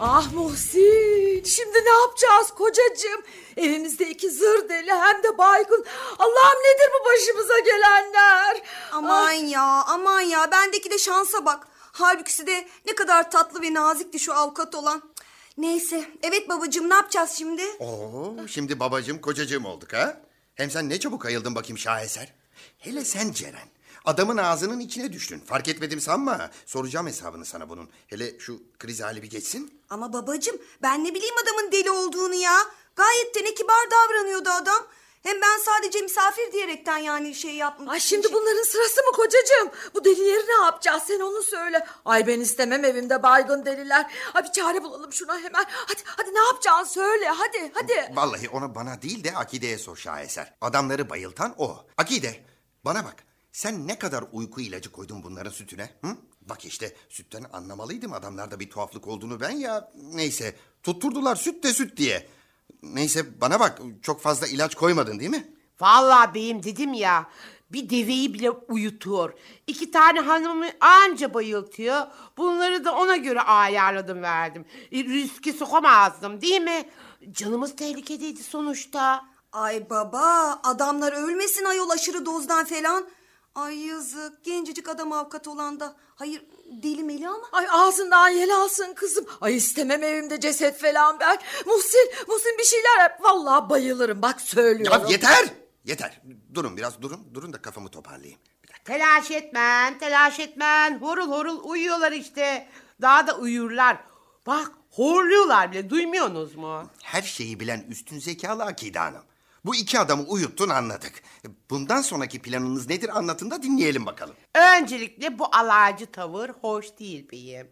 Ah 0.00 0.32
Muhsin 0.32 1.44
şimdi 1.44 1.78
ne 1.84 1.90
yapacağız 1.90 2.50
kocacığım? 2.50 3.22
Evimizde 3.56 4.10
iki 4.10 4.30
zır 4.30 4.68
deli 4.68 4.92
hem 4.92 5.22
de 5.22 5.38
baygın. 5.38 5.84
Allah'ım 6.18 6.60
nedir 6.64 6.90
bu 7.00 7.08
başımıza 7.08 7.58
gelenler? 7.58 8.62
Aman 8.92 9.32
ya 9.32 9.84
aman 9.86 10.20
ya 10.20 10.50
bendeki 10.50 10.90
de 10.90 10.98
şansa 10.98 11.44
bak. 11.44 11.68
Halbuki 11.92 12.46
de 12.46 12.68
ne 12.86 12.94
kadar 12.94 13.30
tatlı 13.30 13.62
ve 13.62 13.74
nazikti 13.74 14.18
şu 14.18 14.34
avukat 14.34 14.74
olan. 14.74 15.02
Neyse 15.58 16.10
evet 16.22 16.48
babacığım 16.48 16.90
ne 16.90 16.94
yapacağız 16.94 17.30
şimdi? 17.30 17.62
Oo, 17.78 18.34
şimdi 18.48 18.80
babacığım 18.80 19.20
kocacığım 19.20 19.64
olduk 19.64 19.92
ha? 19.92 20.20
Hem 20.54 20.70
sen 20.70 20.88
ne 20.88 21.00
çabuk 21.00 21.26
ayıldın 21.26 21.54
bakayım 21.54 21.78
şaheser. 21.78 22.32
Hele 22.78 23.04
sen 23.04 23.32
Ceren. 23.32 23.68
Adamın 24.04 24.36
ağzının 24.36 24.80
içine 24.80 25.12
düştün. 25.12 25.38
Fark 25.40 25.68
etmedim 25.68 26.00
sanma. 26.00 26.50
Soracağım 26.66 27.06
hesabını 27.06 27.44
sana 27.44 27.68
bunun. 27.68 27.88
Hele 28.06 28.38
şu 28.38 28.62
kriz 28.78 29.00
hali 29.02 29.22
bir 29.22 29.30
geçsin. 29.30 29.80
Ama 29.90 30.12
babacığım 30.12 30.56
ben 30.82 31.04
ne 31.04 31.14
bileyim 31.14 31.34
adamın 31.42 31.72
deli 31.72 31.90
olduğunu 31.90 32.34
ya. 32.34 32.56
Gayet 32.96 33.34
de 33.34 33.44
ne 33.44 33.54
kibar 33.54 33.90
davranıyordu 33.90 34.48
adam. 34.50 34.86
Hem 35.24 35.40
ben 35.40 35.58
sadece 35.64 36.00
misafir 36.00 36.52
diyerekten 36.52 36.98
yani 36.98 37.34
şey 37.34 37.54
yapmış. 37.54 37.90
Ay 37.90 38.00
şimdi 38.00 38.32
bunların 38.32 38.62
sırası 38.62 39.00
mı 39.02 39.12
kocacığım? 39.12 39.70
Bu 39.94 40.04
delileri 40.04 40.46
ne 40.46 40.64
yapacağız 40.64 41.02
sen 41.06 41.20
onu 41.20 41.42
söyle. 41.42 41.86
Ay 42.04 42.26
ben 42.26 42.40
istemem 42.40 42.84
evimde 42.84 43.22
baygın 43.22 43.64
deliler. 43.64 44.12
Ay 44.34 44.44
bir 44.44 44.52
çare 44.52 44.82
bulalım 44.82 45.12
şuna 45.12 45.38
hemen. 45.38 45.64
Hadi 45.68 46.02
hadi 46.04 46.34
ne 46.34 46.38
yapacaksın 46.38 46.84
söyle 46.84 47.28
hadi 47.28 47.70
hadi. 47.74 48.16
Vallahi 48.16 48.48
ona 48.48 48.74
bana 48.74 49.02
değil 49.02 49.24
de 49.24 49.36
Akide'ye 49.36 49.78
sor 49.78 49.96
şaheser. 49.96 50.54
Adamları 50.60 51.10
bayıltan 51.10 51.54
o. 51.58 51.86
Akide 51.96 52.44
bana 52.84 53.04
bak. 53.04 53.24
Sen 53.52 53.88
ne 53.88 53.98
kadar 53.98 54.24
uyku 54.32 54.60
ilacı 54.60 54.92
koydun 54.92 55.22
bunların 55.22 55.50
sütüne? 55.50 55.90
Hı? 56.04 56.08
Bak 56.40 56.64
işte 56.64 56.96
sütten 57.08 57.44
anlamalıydım 57.52 58.12
adamlarda 58.12 58.60
bir 58.60 58.70
tuhaflık 58.70 59.08
olduğunu 59.08 59.40
ben 59.40 59.50
ya. 59.50 59.92
Neyse 59.94 60.54
tutturdular 60.82 61.36
süt 61.36 61.64
de 61.64 61.72
süt 61.74 61.96
diye. 61.96 62.28
Neyse 62.82 63.40
bana 63.40 63.60
bak 63.60 63.78
çok 64.02 64.20
fazla 64.20 64.46
ilaç 64.46 64.74
koymadın 64.74 65.20
değil 65.20 65.30
mi? 65.30 65.52
Vallahi 65.80 66.34
beyim 66.34 66.62
dedim 66.62 66.92
ya 66.92 67.26
bir 67.74 67.90
deveyi 67.90 68.34
bile 68.34 68.50
uyutuyor. 68.50 69.32
İki 69.66 69.90
tane 69.90 70.20
hanımı 70.20 70.66
anca 70.80 71.34
bayıltıyor. 71.34 72.06
Bunları 72.36 72.84
da 72.84 72.94
ona 72.94 73.16
göre 73.16 73.40
ayarladım 73.40 74.22
verdim. 74.22 74.64
E, 74.92 75.04
riske 75.04 75.52
sokamazdım 75.52 76.40
değil 76.40 76.60
mi? 76.60 76.88
Canımız 77.30 77.76
tehlikedeydi 77.76 78.42
sonuçta. 78.42 79.24
Ay 79.52 79.90
baba 79.90 80.60
adamlar 80.62 81.12
ölmesin 81.12 81.64
ayol 81.64 81.90
aşırı 81.90 82.26
dozdan 82.26 82.64
falan. 82.64 83.06
Ay 83.54 83.86
yazık 83.86 84.44
gencecik 84.44 84.88
adam 84.88 85.12
avukat 85.12 85.48
olan 85.48 85.80
da. 85.80 85.96
Hayır 86.14 86.44
deli 86.82 87.02
meli 87.04 87.28
ama. 87.28 87.48
Ay 87.52 87.66
ağzından 87.70 88.28
yel 88.28 88.56
alsın 88.56 88.94
kızım. 88.94 89.26
Ay 89.40 89.56
istemem 89.56 90.02
evimde 90.02 90.40
ceset 90.40 90.80
falan 90.80 91.20
ben. 91.20 91.38
Muhsin, 91.66 92.10
Muhsin 92.28 92.58
bir 92.58 92.64
şeyler 92.64 93.00
yap. 93.00 93.18
Vallahi 93.20 93.70
bayılırım 93.70 94.22
bak 94.22 94.40
söylüyorum. 94.40 95.02
Ya 95.02 95.08
yeter! 95.08 95.48
Yeter. 95.84 96.22
Durun 96.54 96.76
biraz 96.76 97.02
durun. 97.02 97.34
Durun 97.34 97.52
da 97.52 97.62
kafamı 97.62 97.88
toparlayayım. 97.88 98.38
Bir 98.62 98.68
dakika. 98.68 98.92
Telaş 98.92 99.30
etmen, 99.30 99.98
telaş 99.98 100.40
etmen. 100.40 100.98
Horul 101.00 101.28
horul 101.30 101.60
uyuyorlar 101.64 102.12
işte. 102.12 102.68
Daha 103.02 103.26
da 103.26 103.36
uyurlar. 103.36 103.96
Bak 104.46 104.70
horluyorlar 104.90 105.72
bile 105.72 105.90
duymuyorsunuz 105.90 106.54
mu? 106.54 106.90
Her 107.02 107.22
şeyi 107.22 107.60
bilen 107.60 107.84
üstün 107.88 108.18
zekalı 108.18 108.64
Akide 108.64 108.98
Hanım. 108.98 109.22
Bu 109.64 109.74
iki 109.74 109.98
adamı 109.98 110.22
uyuttun 110.22 110.68
anladık. 110.68 111.22
Bundan 111.70 112.00
sonraki 112.02 112.42
planınız 112.42 112.88
nedir 112.88 113.18
anlatın 113.18 113.50
da 113.50 113.62
dinleyelim 113.62 114.06
bakalım. 114.06 114.34
Öncelikle 114.54 115.38
bu 115.38 115.46
alaycı 115.52 116.06
tavır 116.06 116.48
hoş 116.48 116.98
değil 116.98 117.30
beyim. 117.32 117.68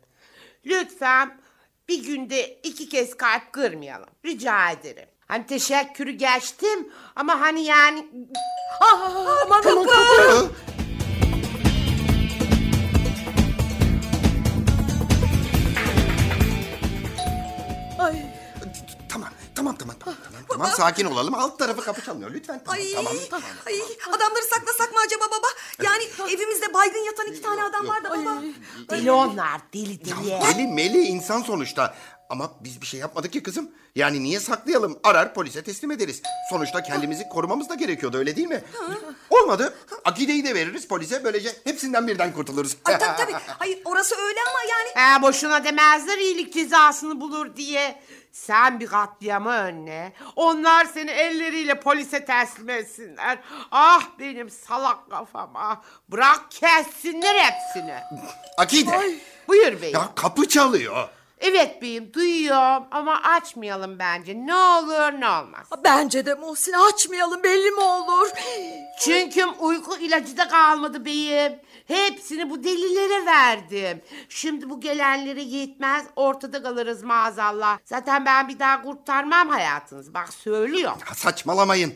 Lütfen 0.67 1.41
bir 1.89 2.05
günde 2.05 2.61
iki 2.63 2.89
kez 2.89 3.17
kalp 3.17 3.53
kırmayalım. 3.53 4.09
Rica 4.25 4.71
ederim. 4.71 5.09
Hani 5.27 5.47
teşekkürü 5.47 6.11
geçtim 6.11 6.93
ama 7.17 7.41
hani 7.41 7.65
yani... 7.65 8.07
Ah, 8.81 9.27
aman 9.45 9.63
Allah'ım. 9.63 10.53
Tamam, 19.63 19.77
tamam, 19.77 19.97
tamam, 19.99 20.19
tamam, 20.25 20.43
tamam. 20.49 20.71
Sakin 20.77 21.05
olalım. 21.07 21.35
Alt 21.35 21.59
tarafı 21.59 21.83
kapı 21.85 22.03
çalmıyor. 22.05 22.31
Lütfen. 22.31 22.63
Tamam, 22.65 22.81
Ay, 22.81 22.93
tamam, 22.95 23.13
tamam. 23.31 23.49
ay 23.67 23.75
adamları 24.17 24.45
saklasak 24.45 24.93
mı 24.93 24.99
acaba 25.07 25.25
baba? 25.25 25.47
Yani 25.83 26.05
evimizde 26.33 26.75
baygın 26.75 26.99
yatan 27.05 27.27
iki 27.27 27.43
tane 27.43 27.65
adam 27.65 27.89
var 27.89 28.05
da 28.05 28.11
baba. 28.11 28.43
Deli 28.91 29.13
onlar, 29.13 29.61
deli 29.75 30.05
deli. 30.05 30.41
Deli 30.55 30.67
meli 30.67 30.99
insan 30.99 31.43
sonuçta. 31.43 31.95
Ama 32.33 32.51
biz 32.61 32.81
bir 32.81 32.87
şey 32.87 33.01
yapmadık 33.01 33.33
ki 33.33 33.43
kızım. 33.43 33.71
Yani 33.95 34.23
niye 34.23 34.41
saklayalım? 34.41 34.99
Arar 35.05 35.35
polise 35.35 35.63
teslim 35.63 35.91
ederiz. 35.91 36.23
Sonuçta 36.51 36.83
kendimizi 36.83 37.29
korumamız 37.29 37.69
da 37.69 37.75
gerekiyordu 37.75 38.19
öyle 38.19 38.37
değil 38.37 38.49
mi? 38.49 38.61
Olmadı. 39.31 39.75
Akideyi 40.05 40.45
de 40.45 40.55
veririz 40.55 40.89
polise. 40.89 41.25
Böylece 41.25 41.51
hepsinden 41.65 42.09
birden 42.09 42.33
kurtuluruz. 42.33 42.77
Ay 42.85 42.99
tabii 42.99 43.17
tabii. 43.17 43.33
Hayır 43.59 43.79
orası 43.85 44.15
öyle 44.17 44.39
ama 44.51 44.59
yani. 44.71 45.17
He 45.19 45.23
boşuna 45.23 45.65
demezler 45.65 46.19
iyilik 46.19 46.55
cezasını 46.55 47.21
bulur 47.21 47.57
diye. 47.57 48.03
Sen 48.33 48.81
bir 48.81 48.87
katliamı 48.87 49.51
önle. 49.51 50.13
Onlar 50.37 50.85
seni 50.85 51.11
elleriyle 51.11 51.81
polise 51.81 52.25
teslim 52.25 52.69
etsinler. 52.71 53.39
Ah 53.71 54.03
benim 54.19 54.51
salak 54.51 55.11
kafama. 55.11 55.83
Bırak 56.09 56.51
kessinler 56.51 57.35
hepsini. 57.35 57.95
Akide. 58.59 59.21
Buyur 59.49 59.83
beyim. 59.83 59.95
Ya 59.97 60.09
kapı 60.15 60.49
çalıyor. 60.49 61.09
Evet 61.43 61.83
beyim 61.83 62.15
duyuyorum 62.15 62.85
ama 62.91 63.23
açmayalım 63.23 63.99
bence. 63.99 64.35
Ne 64.47 64.55
olur 64.55 65.21
ne 65.21 65.29
olmaz. 65.29 65.67
Bence 65.85 66.27
de 66.27 66.35
Muhsin 66.35 66.73
açmayalım 66.73 67.43
belli 67.43 67.71
mi 67.71 67.81
olur? 67.81 68.29
Çünkü 69.01 69.45
uyku 69.47 69.97
ilacı 69.99 70.37
da 70.37 70.49
kalmadı 70.49 71.05
beyim. 71.05 71.53
Hepsini 71.87 72.51
bu 72.51 72.65
delilere 72.65 73.27
verdim. 73.27 74.03
Şimdi 74.29 74.71
bu 74.71 74.81
gelenlere 74.81 75.43
yetmez 75.43 76.05
ortada 76.17 76.63
kalırız 76.63 77.03
maazallah. 77.03 77.79
Zaten 77.85 78.27
ben 78.27 78.49
bir 78.49 78.59
daha 78.59 78.83
kurtarmam 78.83 79.49
hayatınızı. 79.49 80.15
Bak 80.15 80.33
söylüyorum. 80.33 80.99
Ya 81.09 81.15
saçmalamayın. 81.15 81.95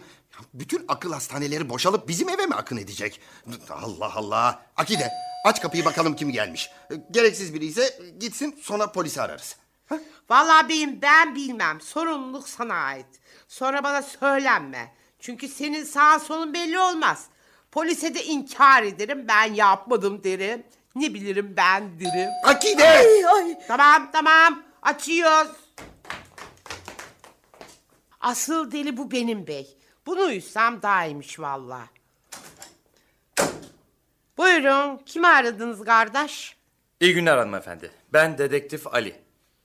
Bütün 0.55 0.85
akıl 0.89 1.13
hastaneleri 1.13 1.69
boşalıp 1.71 2.09
bizim 2.09 2.29
eve 2.29 2.47
mi 2.47 2.55
akın 2.55 2.77
edecek? 2.77 3.21
Allah 3.71 4.13
Allah. 4.15 4.63
Akide 4.77 5.13
aç 5.47 5.63
kapıyı 5.63 5.85
bakalım 5.85 6.17
kim 6.17 6.33
gelmiş. 6.33 6.71
Gereksiz 7.11 7.55
biri 7.55 7.67
ise 7.67 7.99
gitsin 8.21 8.59
sonra 8.63 8.93
polisi 8.93 9.23
ararız. 9.23 9.57
Ha? 9.87 9.99
Vallahi 10.31 10.69
beyim 10.69 11.03
ben 11.03 11.35
bilmem. 11.35 11.81
Sorumluluk 11.81 12.49
sana 12.49 12.75
ait. 12.75 13.07
Sonra 13.49 13.85
bana 13.85 14.03
söylenme. 14.03 14.95
Çünkü 15.21 15.49
senin 15.49 15.85
sağ 15.85 16.21
solun 16.21 16.55
belli 16.55 16.79
olmaz. 16.79 17.27
Polise 17.73 18.15
de 18.15 18.25
inkar 18.25 18.83
ederim. 18.83 19.25
Ben 19.29 19.55
yapmadım 19.55 20.25
derim. 20.25 20.67
Ne 20.95 21.15
bilirim 21.15 21.55
ben 21.57 22.01
derim. 22.01 22.31
Akide! 22.45 22.89
Ay, 22.89 23.27
ay. 23.27 23.59
Tamam 23.69 24.11
tamam 24.13 24.63
açıyoruz. 24.83 25.51
Asıl 28.21 28.73
deli 28.73 28.97
bu 28.97 29.11
benim 29.11 29.47
bey. 29.47 29.79
Bunu 30.07 30.21
uysam 30.21 30.83
daha 30.83 31.05
iyiymiş 31.05 31.41
valla. 31.41 31.81
Buyurun 34.39 34.99
kimi 35.07 35.27
aradınız 35.27 35.85
kardeş? 35.85 36.57
İyi 37.01 37.15
günler 37.15 37.37
hanımefendi. 37.37 37.91
Ben 38.13 38.39
dedektif 38.39 38.87
Ali. 38.87 39.17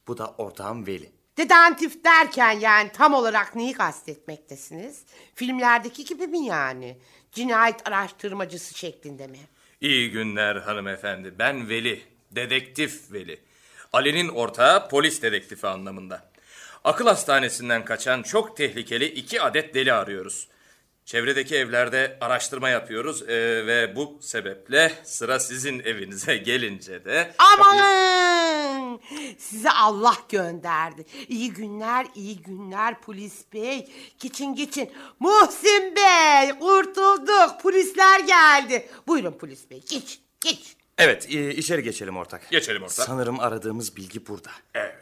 Bu 0.08 0.18
da 0.18 0.28
ortağım 0.38 0.88
Veli. 0.88 1.12
Dedantif 1.38 2.04
derken 2.04 2.52
yani 2.52 2.92
tam 2.92 3.14
olarak 3.14 3.56
neyi 3.56 3.74
kastetmektesiniz? 3.74 5.04
Filmlerdeki 5.36 6.06
gibi 6.06 6.28
mi 6.28 6.46
yani? 6.46 6.98
Cinayet 7.32 7.88
araştırmacısı 7.88 8.78
şeklinde 8.78 9.28
mi? 9.28 9.40
İyi 9.82 10.12
günler 10.12 10.56
hanımefendi. 10.56 11.34
Ben 11.40 11.70
Veli. 11.70 12.02
Dedektif 12.32 13.12
Veli. 13.12 13.40
Ali'nin 13.94 14.30
ortağı 14.30 14.90
polis 14.90 15.22
dedektifi 15.22 15.68
anlamında. 15.68 16.32
Akıl 16.84 17.08
hastanesinden 17.08 17.86
kaçan 17.86 18.24
çok 18.24 18.58
tehlikeli 18.58 19.06
iki 19.06 19.42
adet 19.42 19.74
deli 19.74 19.94
arıyoruz. 19.94 20.48
Çevredeki 21.06 21.56
evlerde 21.56 22.18
araştırma 22.22 22.70
yapıyoruz 22.70 23.22
ee, 23.22 23.28
ve 23.68 23.96
bu 23.96 24.18
sebeple 24.22 24.92
sıra 25.04 25.40
sizin 25.40 25.80
evinize 25.80 26.38
gelince 26.46 27.06
de... 27.06 27.34
Amanın! 27.38 29.00
Size 29.38 29.72
Allah 29.72 30.18
gönderdi. 30.30 31.06
İyi 31.28 31.54
günler, 31.54 32.08
iyi 32.16 32.42
günler 32.42 33.02
polis 33.02 33.34
bey. 33.54 33.92
Geçin 34.20 34.56
geçin. 34.56 34.92
Muhsin 35.20 35.96
bey, 35.96 36.60
kurtulduk. 36.60 37.62
Polisler 37.62 38.20
geldi. 38.20 38.90
Buyurun 39.08 39.32
polis 39.32 39.70
bey, 39.70 39.84
geç, 39.90 40.20
geç. 40.42 40.76
Evet 40.98 41.28
e, 41.30 41.56
içeri 41.56 41.84
geçelim 41.84 42.18
ortak. 42.18 42.50
Geçelim 42.52 42.84
ortak. 42.84 43.06
Sanırım 43.06 43.40
aradığımız 43.40 43.98
bilgi 43.98 44.28
burada. 44.28 44.52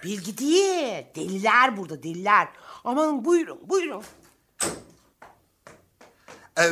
Bilgi 0.03 0.37
değil. 0.37 1.05
Deliler 1.15 1.77
burada 1.77 2.03
deliler. 2.03 2.47
Aman 2.83 3.25
buyurun 3.25 3.59
buyurun. 3.69 4.03
Ee, 6.59 6.69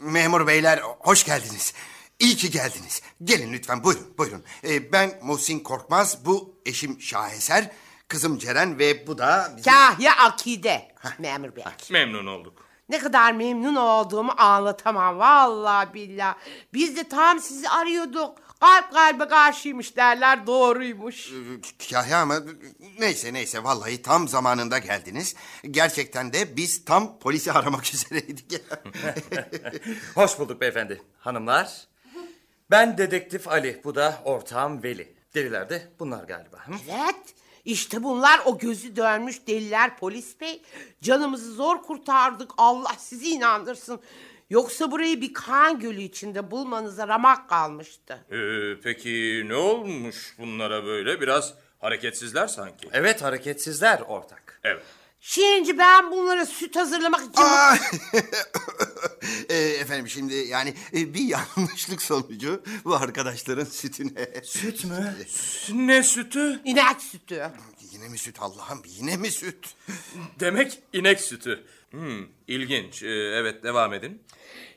memur 0.00 0.46
beyler 0.46 0.78
hoş 0.98 1.24
geldiniz. 1.24 1.74
İyi 2.18 2.36
ki 2.36 2.50
geldiniz. 2.50 3.02
Gelin 3.24 3.52
lütfen 3.52 3.84
buyurun 3.84 4.14
buyurun. 4.18 4.44
Ee, 4.64 4.92
ben 4.92 5.18
Muhsin 5.22 5.60
Korkmaz, 5.60 6.26
bu 6.26 6.54
eşim 6.66 7.00
Şaheser, 7.00 7.70
kızım 8.08 8.38
Ceren 8.38 8.78
ve 8.78 9.06
bu 9.06 9.18
da... 9.18 9.52
bizim- 9.56 9.72
Kahya 9.72 10.16
Akide. 10.16 10.94
Memur 11.18 11.56
Bey. 11.56 11.64
Memnun 11.90 12.26
olduk. 12.26 12.64
Ne 12.88 12.98
kadar 12.98 13.32
memnun 13.32 13.74
olduğumu 13.76 14.32
anlatamam. 14.36 15.18
Vallahi 15.18 15.94
billah. 15.94 16.34
Biz 16.74 16.96
de 16.96 17.08
tam 17.08 17.40
sizi 17.40 17.68
arıyorduk. 17.68 18.38
Kalp 18.64 18.92
kalbe 18.92 19.28
karşıymış 19.28 19.96
derler. 19.96 20.46
Doğruymuş. 20.46 21.30
Kahya 21.90 22.18
ama 22.20 22.40
neyse 22.98 23.32
neyse 23.32 23.64
vallahi 23.64 24.02
tam 24.02 24.28
zamanında 24.28 24.78
geldiniz. 24.78 25.34
Gerçekten 25.70 26.32
de 26.32 26.56
biz 26.56 26.84
tam 26.84 27.18
polisi 27.18 27.52
aramak 27.52 27.94
üzereydik. 27.94 28.52
Hoş 30.14 30.38
bulduk 30.38 30.60
beyefendi. 30.60 31.02
Hanımlar. 31.18 31.86
Ben 32.70 32.98
dedektif 32.98 33.48
Ali. 33.48 33.80
Bu 33.84 33.94
da 33.94 34.20
ortağım 34.24 34.82
Veli. 34.82 35.14
Deliler 35.34 35.70
de 35.70 35.88
bunlar 35.98 36.24
galiba. 36.24 36.56
Hı? 36.56 36.72
Evet. 36.88 37.34
İşte 37.64 38.02
bunlar 38.02 38.40
o 38.44 38.58
gözü 38.58 38.96
dönmüş 38.96 39.46
deliler 39.46 39.98
polis 39.98 40.40
bey. 40.40 40.62
Canımızı 41.02 41.52
zor 41.52 41.82
kurtardık. 41.82 42.50
Allah 42.56 42.92
sizi 42.98 43.30
inandırsın. 43.30 44.00
Yoksa 44.50 44.90
burayı 44.90 45.20
bir 45.20 45.32
kan 45.32 45.80
gölü 45.80 46.00
içinde 46.00 46.50
bulmanıza 46.50 47.08
ramak 47.08 47.48
kalmıştı. 47.48 48.24
Ee, 48.32 48.80
peki 48.82 49.44
ne 49.46 49.54
olmuş 49.54 50.34
bunlara 50.38 50.84
böyle? 50.84 51.20
Biraz 51.20 51.54
hareketsizler 51.78 52.46
sanki. 52.46 52.88
Evet 52.92 53.22
hareketsizler 53.22 54.00
ortak. 54.00 54.60
Evet. 54.64 54.82
Şimdi 55.20 55.78
ben 55.78 56.10
bunlara 56.10 56.46
süt 56.46 56.76
hazırlamak 56.76 57.20
için... 57.20 57.42
Aa! 57.42 57.76
Ee, 59.48 59.54
efendim 59.56 60.08
şimdi 60.08 60.34
yani 60.34 60.74
e, 60.94 61.14
bir 61.14 61.20
yanlışlık 61.56 62.02
sonucu 62.02 62.62
bu 62.84 62.94
arkadaşların 62.94 63.64
sütüne... 63.64 64.42
Süt 64.44 64.84
mü? 64.84 65.14
Ne 65.72 66.02
sütü? 66.02 66.60
İnek 66.64 67.00
sütü. 67.00 67.50
Yine 67.92 68.08
mi 68.08 68.18
süt 68.18 68.36
Allah'ım 68.40 68.82
yine 68.86 69.16
mi 69.16 69.30
süt? 69.30 69.74
Demek 70.40 70.78
inek 70.92 71.20
sütü. 71.20 71.64
Hmm, 71.94 72.26
ilginç. 72.48 73.02
Ee, 73.02 73.08
evet 73.08 73.64
devam 73.64 73.92
edin. 73.92 74.22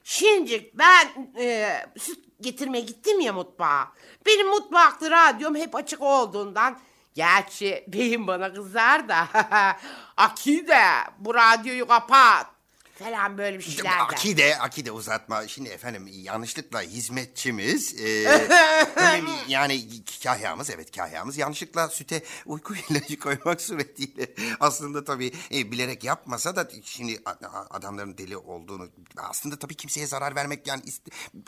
Şimdi 0.03 0.71
ben 0.73 1.33
e, 1.39 1.69
süt 1.97 2.19
getirmeye 2.41 2.83
gittim 2.83 3.19
ya 3.19 3.33
mutfağa. 3.33 3.91
Benim 4.25 4.47
mutfakta 4.47 5.11
radyom 5.11 5.55
hep 5.55 5.75
açık 5.75 6.01
olduğundan... 6.01 6.79
Gerçi 7.15 7.83
beyim 7.87 8.27
bana 8.27 8.53
kızar 8.53 9.09
da... 9.09 9.27
Akide 10.17 10.83
bu 11.19 11.33
radyoyu 11.33 11.87
kapat. 11.87 12.56
Falan 12.99 13.37
böyle 13.37 13.57
bir 13.57 13.63
şeyler 13.63 13.91
der. 13.91 13.99
Akide, 13.99 14.57
akide 14.59 14.91
uzatma. 14.91 15.47
Şimdi 15.47 15.69
efendim 15.69 16.07
yanlışlıkla 16.13 16.81
hizmetçimiz... 16.81 18.01
E, 18.01 18.05
önemli- 18.95 19.29
yani 19.47 19.81
kahyamız, 20.23 20.69
evet 20.69 20.91
kahyamız 20.97 21.37
yanlışlıkla 21.37 21.87
süte 21.87 22.23
uyku 22.45 22.73
ilacı 22.89 23.19
koymak 23.19 23.61
suretiyle... 23.61 24.27
Aslında 24.59 25.03
tabii 25.03 25.31
e, 25.53 25.71
bilerek 25.71 26.03
yapmasa 26.03 26.55
da 26.55 26.67
şimdi 26.83 27.19
a- 27.25 27.29
a- 27.47 27.67
adamların 27.69 28.17
deli 28.17 28.37
olduğunu... 28.37 28.89
Aslında 29.17 29.59
tabii 29.59 29.75
kimseye 29.75 30.07
zarar 30.07 30.35
vermek 30.35 30.67
yani... 30.67 30.81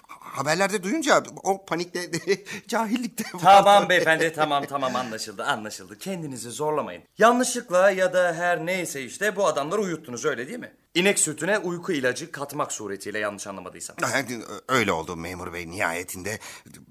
haberlerde 0.10 0.84
duyunca 0.84 1.24
o 1.44 1.66
panikte, 1.66 2.12
cahillikte... 2.68 3.24
Tamam 3.42 3.90
beyefendi 3.90 4.34
tamam 4.34 4.66
tamam 4.66 4.96
anlaşıldı 4.96 5.44
anlaşıldı. 5.44 5.98
Kendinizi 5.98 6.52
zorlamayın. 6.52 7.04
Yanlışlıkla 7.18 7.92
ya 7.92 8.14
da 8.14 8.34
her 8.34 8.66
neyse 8.66 9.04
işte 9.04 9.36
bu 9.36 9.48
adamları 9.48 9.82
uyuttunuz 9.82 10.26
öyle 10.26 10.48
değil 10.48 10.60
mi? 10.60 10.74
İnek 11.00 11.20
sütüne 11.20 11.58
uyku 11.58 11.92
ilacı 11.92 12.32
katmak 12.32 12.72
suretiyle 12.72 13.20
yanlış 13.20 13.48
anlamadıysam. 13.48 13.96
Öyle 14.68 14.92
oldu 14.92 15.16
memur 15.16 15.54
bey 15.54 15.72
nihayetinde 15.72 16.40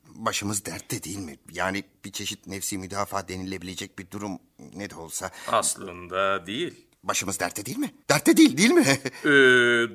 başımız 0.06 0.64
dertte 0.64 1.02
değil 1.02 1.18
mi? 1.18 1.38
Yani 1.52 1.84
bir 2.04 2.12
çeşit 2.12 2.46
nefsi 2.46 2.78
müdafaa 2.78 3.28
denilebilecek 3.28 3.98
bir 3.98 4.11
durum 4.11 4.38
ne 4.74 4.90
de 4.90 4.94
olsa 4.94 5.30
Aslında 5.48 6.46
değil. 6.46 6.86
başımız 7.02 7.40
dertte 7.40 7.66
değil 7.66 7.78
mi? 7.78 7.94
Dertte 8.11 8.36
değil 8.36 8.56
değil 8.56 8.70
mi? 8.70 8.84
Ee, 9.24 9.28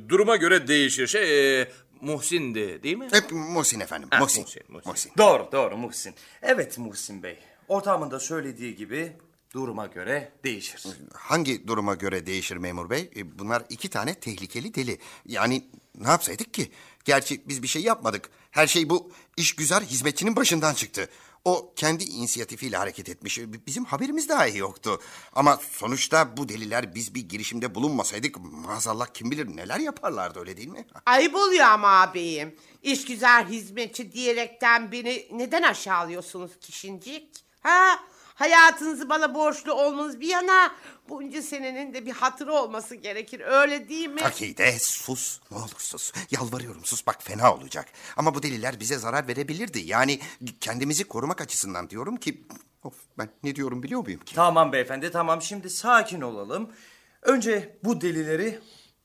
duruma 0.09 0.35
göre 0.35 0.67
değişir. 0.67 1.07
Şey, 1.07 1.61
e, 1.61 1.71
Muhsin'di 2.01 2.83
değil 2.83 2.97
mi? 2.97 3.07
Hep 3.11 3.31
Muhsin 3.31 3.79
efendim. 3.79 4.09
Ha, 4.11 4.19
Muhsin. 4.19 4.41
Muhsin, 4.43 4.63
Muhsin. 4.69 4.89
Muhsin. 4.91 5.11
Doğru 5.17 5.49
doğru 5.51 5.77
Muhsin. 5.77 6.15
Evet 6.41 6.77
Muhsin 6.77 7.23
Bey. 7.23 7.39
Ortağımın 7.67 8.11
da 8.11 8.19
söylediği 8.19 8.75
gibi 8.75 9.13
duruma 9.53 9.85
göre 9.87 10.31
değişir. 10.43 10.83
Hangi 11.13 11.67
duruma 11.67 11.95
göre 11.95 12.25
değişir 12.25 12.57
memur 12.57 12.89
bey? 12.89 13.11
E, 13.15 13.39
Bunlar 13.39 13.63
iki 13.69 13.89
tane 13.89 14.13
tehlikeli 14.19 14.73
deli. 14.73 14.97
Yani 15.25 15.65
ne 15.95 16.07
yapsaydık 16.07 16.53
ki? 16.53 16.71
Gerçi 17.05 17.47
biz 17.47 17.63
bir 17.63 17.67
şey 17.67 17.81
yapmadık. 17.81 18.29
Her 18.51 18.67
şey 18.67 18.89
bu 18.89 19.11
işgüzar 19.37 19.83
hizmetçinin 19.83 20.35
başından 20.35 20.73
çıktı. 20.73 21.09
O 21.45 21.73
kendi 21.75 22.03
inisiyatifiyle 22.03 22.77
hareket 22.77 23.09
etmiş. 23.09 23.39
E, 23.39 23.65
Bizim 23.67 23.85
haberimiz 23.85 24.29
dahi 24.29 24.57
yoktu. 24.57 24.99
Ama 25.33 25.59
sonuçta 25.71 26.37
bu 26.37 26.49
deliler 26.49 26.95
biz 26.95 27.15
bir 27.15 27.29
girişimde 27.29 27.75
bulunmasaydık 27.75 28.35
maazallah 28.41 29.07
kim 29.13 29.31
bilir 29.31 29.55
neler 29.57 29.79
yaparlardı 29.79 30.39
öyle 30.39 30.57
değil 30.57 30.67
mi? 30.67 30.85
Ayıp 31.05 31.35
oluyor 31.35 31.65
ama 31.65 31.87
ağabeyim. 32.01 32.55
İşgüzar 32.83 33.47
hizmetçi 33.47 34.11
diyerekten 34.11 34.91
beni 34.91 35.27
neden 35.31 35.61
aşağılıyorsunuz 35.63 36.51
kişincik? 36.61 37.29
Ha? 37.61 37.99
Hayatınızı 38.43 39.09
bana 39.09 39.33
borçlu 39.35 39.73
olmanız 39.73 40.19
bir 40.19 40.27
yana 40.27 40.75
bunca 41.09 41.41
senenin 41.41 41.93
de 41.93 42.05
bir 42.05 42.11
hatırı 42.11 42.53
olması 42.53 42.95
gerekir 42.95 43.39
öyle 43.39 43.89
değil 43.89 44.09
mi? 44.09 44.21
Akide 44.23 44.79
sus 44.79 45.39
ne 45.51 45.57
olur 45.57 45.69
sus. 45.77 46.11
Yalvarıyorum 46.31 46.85
sus 46.85 47.07
bak 47.07 47.23
fena 47.23 47.53
olacak. 47.53 47.85
Ama 48.17 48.35
bu 48.35 48.43
deliler 48.43 48.79
bize 48.79 48.97
zarar 48.97 49.27
verebilirdi. 49.27 49.79
Yani 49.79 50.19
kendimizi 50.61 51.03
korumak 51.03 51.41
açısından 51.41 51.89
diyorum 51.89 52.17
ki... 52.17 52.43
Of 52.83 52.93
ben 53.17 53.29
ne 53.43 53.55
diyorum 53.55 53.83
biliyor 53.83 54.01
muyum 54.01 54.19
ki? 54.19 54.35
Tamam 54.35 54.71
beyefendi 54.71 55.11
tamam 55.11 55.41
şimdi 55.41 55.69
sakin 55.69 56.21
olalım. 56.21 56.71
Önce 57.21 57.77
bu 57.83 58.01
delileri 58.01 58.59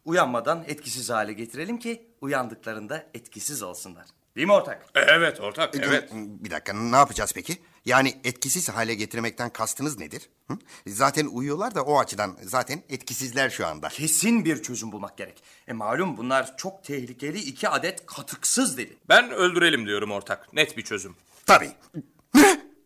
uyanmadan 0.05 0.65
etkisiz 0.67 1.11
hale 1.11 1.33
getirelim 1.33 1.79
ki 1.79 2.11
uyandıklarında 2.21 3.07
etkisiz 3.15 3.63
olsunlar. 3.63 4.07
Değil 4.37 4.47
mi 4.47 4.53
ortak? 4.53 4.87
E, 4.95 5.01
Evet 5.01 5.41
ortak, 5.41 5.75
Dur, 5.75 5.83
evet. 5.83 6.11
Bir 6.15 6.51
dakika 6.51 6.73
ne 6.73 6.97
yapacağız 6.97 7.33
peki? 7.35 7.59
Yani 7.89 8.21
etkisiz 8.25 8.69
hale 8.69 8.95
getirmekten 8.95 9.51
kastınız 9.51 9.99
nedir? 9.99 10.29
Hı? 10.49 10.59
Zaten 10.87 11.27
uyuyorlar 11.27 11.75
da 11.75 11.83
o 11.83 11.99
açıdan 11.99 12.37
zaten 12.43 12.83
etkisizler 12.89 13.51
şu 13.51 13.67
anda. 13.67 13.89
Kesin 13.89 14.45
bir 14.45 14.63
çözüm 14.63 14.93
bulmak 14.93 15.17
gerek. 15.19 15.43
E 15.69 15.73
malum 15.73 16.17
bunlar 16.17 16.57
çok 16.57 16.85
tehlikeli 16.85 17.39
iki 17.39 17.69
adet 17.69 18.07
katıksız 18.07 18.79
deli. 18.79 18.99
Ben 19.09 19.31
öldürelim 19.31 19.87
diyorum 19.87 20.11
ortak. 20.11 20.53
Net 20.53 20.77
bir 20.77 20.83
çözüm. 20.85 21.17
Tabii. 21.47 21.71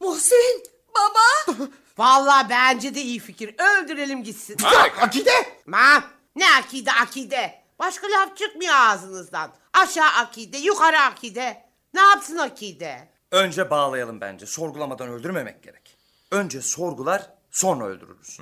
Muhsin 0.00 0.62
baba. 0.94 1.58
Vallahi 1.98 2.50
bence 2.50 2.94
de 2.94 3.02
iyi 3.02 3.18
fikir. 3.18 3.54
Öldürelim 3.58 4.24
gitsin. 4.24 4.56
Akide! 5.00 5.60
Ma 5.66 6.04
ne 6.36 6.54
akide 6.54 6.92
akide. 6.92 7.62
Başka 7.78 8.06
laf 8.06 8.36
çıkmıyor 8.36 8.74
ağzınızdan. 8.74 9.52
Aşağı 9.72 10.08
akide, 10.08 10.58
yukarı 10.58 10.98
akide. 10.98 11.64
Ne 11.94 12.00
yapsın 12.00 12.36
akide? 12.36 13.11
Önce 13.32 13.70
bağlayalım 13.70 14.20
bence. 14.20 14.46
Sorgulamadan 14.46 15.08
öldürmemek 15.08 15.62
gerek. 15.62 15.96
Önce 16.30 16.60
sorgular 16.60 17.30
sonra 17.50 17.84
öldürürüz. 17.84 18.40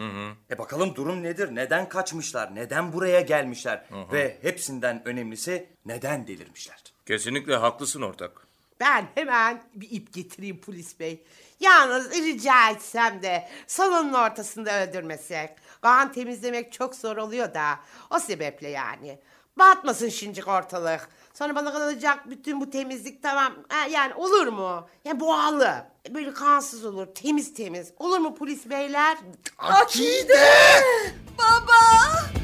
E 0.50 0.58
bakalım 0.58 0.94
durum 0.94 1.22
nedir? 1.22 1.54
Neden 1.54 1.88
kaçmışlar? 1.88 2.54
Neden 2.54 2.92
buraya 2.92 3.20
gelmişler? 3.20 3.84
Ve 4.12 4.38
hepsinden 4.42 5.02
önemlisi 5.04 5.68
neden 5.86 6.26
delirmişler? 6.26 6.82
Kesinlikle 7.06 7.56
haklısın 7.56 8.02
ortak. 8.02 8.46
Ben 8.80 9.08
hemen 9.14 9.62
bir 9.74 9.90
ip 9.90 10.12
getireyim 10.12 10.60
polis 10.60 11.00
bey. 11.00 11.24
Yalnız 11.60 12.12
rica 12.12 12.70
etsem 12.70 13.22
de 13.22 13.48
salonun 13.66 14.12
ortasında 14.12 14.82
öldürmesek. 14.82 15.50
Kan 15.82 16.12
temizlemek 16.12 16.72
çok 16.72 16.94
zor 16.94 17.16
oluyor 17.16 17.54
da. 17.54 17.80
O 18.10 18.18
sebeple 18.18 18.68
yani. 18.68 19.18
Batmasın 19.58 20.08
şincik 20.08 20.48
ortalık. 20.48 21.08
Sonra 21.34 21.54
bana 21.54 21.72
kalacak 21.72 22.30
bütün 22.30 22.60
bu 22.60 22.70
temizlik 22.70 23.22
tamam. 23.22 23.52
Ha, 23.68 23.86
yani 23.90 24.14
olur 24.14 24.46
mu? 24.46 24.88
Yani 25.04 25.20
boğalı. 25.20 25.74
Böyle 26.14 26.32
kansız 26.32 26.84
olur. 26.84 27.06
Temiz 27.06 27.54
temiz. 27.54 27.92
Olur 27.98 28.18
mu 28.18 28.34
polis 28.34 28.70
beyler? 28.70 29.18
Akide! 29.58 30.38
Baba. 31.38 32.39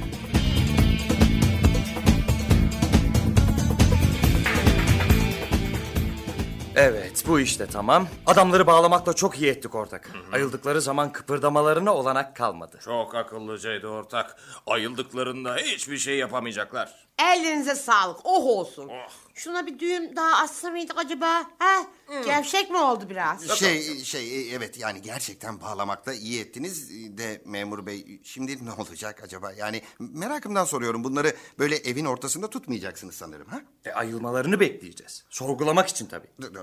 Evet 6.77 7.25
bu 7.27 7.41
işte 7.41 7.67
tamam. 7.67 8.09
Adamları 8.27 8.67
bağlamakla 8.67 9.13
çok 9.13 9.41
iyi 9.41 9.51
ettik 9.51 9.75
ortak. 9.75 10.11
Ayıldıkları 10.33 10.81
zaman 10.81 11.13
kıpırdamalarına 11.13 11.95
olanak 11.95 12.37
kalmadı. 12.37 12.79
Çok 12.85 13.15
akıllıcaydı 13.15 13.87
ortak. 13.89 14.37
Ayıldıklarında 14.67 15.57
hiçbir 15.57 15.99
şey 15.99 16.17
yapamayacaklar. 16.17 16.95
Elinize 17.33 17.75
sağlık. 17.75 18.17
Oh 18.25 18.47
olsun. 18.47 18.91
Şuna 19.37 19.67
bir 19.67 19.79
düğüm 19.79 20.17
daha 20.17 20.43
atsa 20.43 20.71
mıydık 20.71 20.99
acaba? 20.99 21.51
Ha? 21.59 21.87
Gevşek 22.25 22.71
mi 22.71 22.77
oldu 22.79 23.05
biraz? 23.11 23.49
Şey 23.59 24.05
şey 24.05 24.55
evet 24.55 24.79
yani 24.79 25.03
gerçekten 25.03 25.61
bağlamakta 25.61 26.13
iyi 26.13 26.41
ettiniz 26.41 26.91
de 27.19 27.43
memur 27.45 27.87
bey 27.87 28.21
şimdi 28.25 28.65
ne 28.67 28.73
olacak 28.73 29.23
acaba? 29.25 29.53
Yani 29.53 29.83
merakımdan 29.99 30.65
soruyorum 30.65 31.05
bunları 31.05 31.37
böyle 31.59 31.77
evin 31.77 32.05
ortasında 32.05 32.51
tutmayacaksınız 32.51 33.15
sanırım 33.15 33.47
ha? 33.49 33.61
E, 33.85 33.91
ayılmalarını 33.93 34.61
bekleyeceğiz. 34.61 35.25
Sorgulamak 35.31 35.89
için 35.89 36.07
tabii. 36.07 36.29
D- 36.43 36.55
d- 36.55 36.59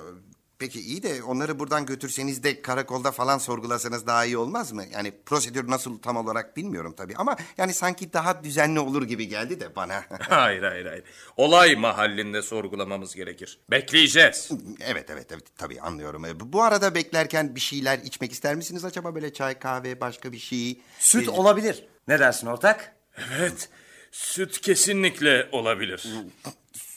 Peki 0.63 0.81
iyi 0.81 1.03
de 1.03 1.23
onları 1.23 1.59
buradan 1.59 1.85
götürseniz 1.85 2.43
de 2.43 2.61
karakolda 2.61 3.11
falan 3.11 3.37
sorgulasanız 3.37 4.07
daha 4.07 4.25
iyi 4.25 4.37
olmaz 4.37 4.71
mı? 4.71 4.83
Yani 4.93 5.13
prosedür 5.25 5.69
nasıl 5.69 5.99
tam 5.99 6.17
olarak 6.17 6.57
bilmiyorum 6.57 6.93
tabii 6.97 7.15
ama 7.15 7.35
yani 7.57 7.73
sanki 7.73 8.13
daha 8.13 8.43
düzenli 8.43 8.79
olur 8.79 9.03
gibi 9.03 9.27
geldi 9.27 9.59
de 9.59 9.75
bana. 9.75 10.05
Hayır 10.29 10.63
hayır 10.63 10.85
hayır. 10.85 11.03
Olay 11.37 11.75
mahallinde 11.75 12.41
sorgulamamız 12.41 13.15
gerekir. 13.15 13.59
Bekleyeceğiz. 13.71 14.49
evet 14.79 15.09
evet 15.09 15.27
evet 15.31 15.43
tabii 15.57 15.81
anlıyorum. 15.81 16.25
E, 16.25 16.39
Bu 16.39 16.63
arada 16.63 16.95
beklerken 16.95 17.55
bir 17.55 17.61
şeyler 17.61 17.99
içmek 17.99 18.31
ister 18.31 18.55
misiniz 18.55 18.85
acaba 18.85 19.15
böyle 19.15 19.33
çay 19.33 19.59
kahve 19.59 20.01
başka 20.01 20.31
bir 20.31 20.39
şey? 20.39 20.81
Süt 20.99 21.27
E, 21.27 21.31
olabilir. 21.31 21.85
Ne 22.07 22.19
dersin 22.19 22.47
ortak? 22.47 22.95
Evet. 23.37 23.69
Süt 24.11 24.61
kesinlikle 24.61 25.49
olabilir. 25.51 26.07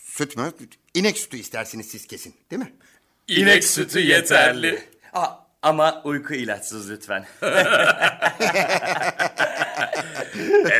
Süt 0.05 0.37
mü? 0.37 0.53
İnek 0.95 1.19
sütü 1.19 1.37
istersiniz 1.37 1.87
siz 1.87 2.07
kesin 2.07 2.35
değil 2.51 2.63
mi? 2.63 2.73
İnek 3.29 3.65
sütü 3.65 4.01
yeterli. 4.01 4.89
Aa, 5.13 5.31
ama 5.63 6.03
uyku 6.05 6.35
ilaçsız 6.35 6.91
lütfen. 6.91 7.27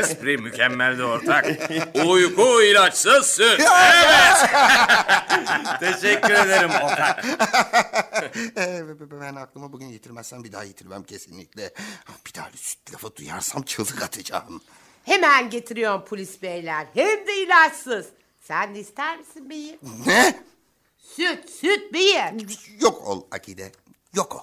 Espri 0.01 0.39
mükemmeldi 0.39 1.03
ortak. 1.03 1.47
Uyku 2.07 2.63
ilaçsız 2.63 3.27
süt. 3.27 3.61
Evet. 3.61 4.51
Teşekkür 6.01 6.35
ederim 6.35 6.71
ortak. 6.71 7.25
Ben 9.21 9.35
aklıma 9.35 9.73
bugün 9.73 9.87
yitirmezsem 9.87 10.45
bir 10.45 10.53
daha 10.53 10.65
yitirmem 10.65 11.03
kesinlikle. 11.03 11.71
Bir 12.27 12.35
daha 12.35 12.49
süt 12.55 12.93
lafı 12.95 13.17
duyarsam 13.17 13.63
çığlık 13.63 14.03
atacağım. 14.03 14.61
Hemen 15.05 15.51
getiriyorum 15.51 16.05
polis 16.05 16.43
beyler. 16.43 16.87
Hem 16.95 17.27
de 17.27 17.37
ilaçsız. 17.43 18.07
Sen 18.43 18.75
de 18.75 18.81
ister 18.81 19.19
misin 19.19 19.51
beyim? 19.51 19.79
Ne? 20.07 20.35
Süt, 21.15 21.51
süt 21.51 21.93
beyim. 21.93 22.47
Yok 22.81 23.07
ol 23.07 23.23
Akide. 23.31 23.73
Yok 24.15 24.35
ol. 24.37 24.41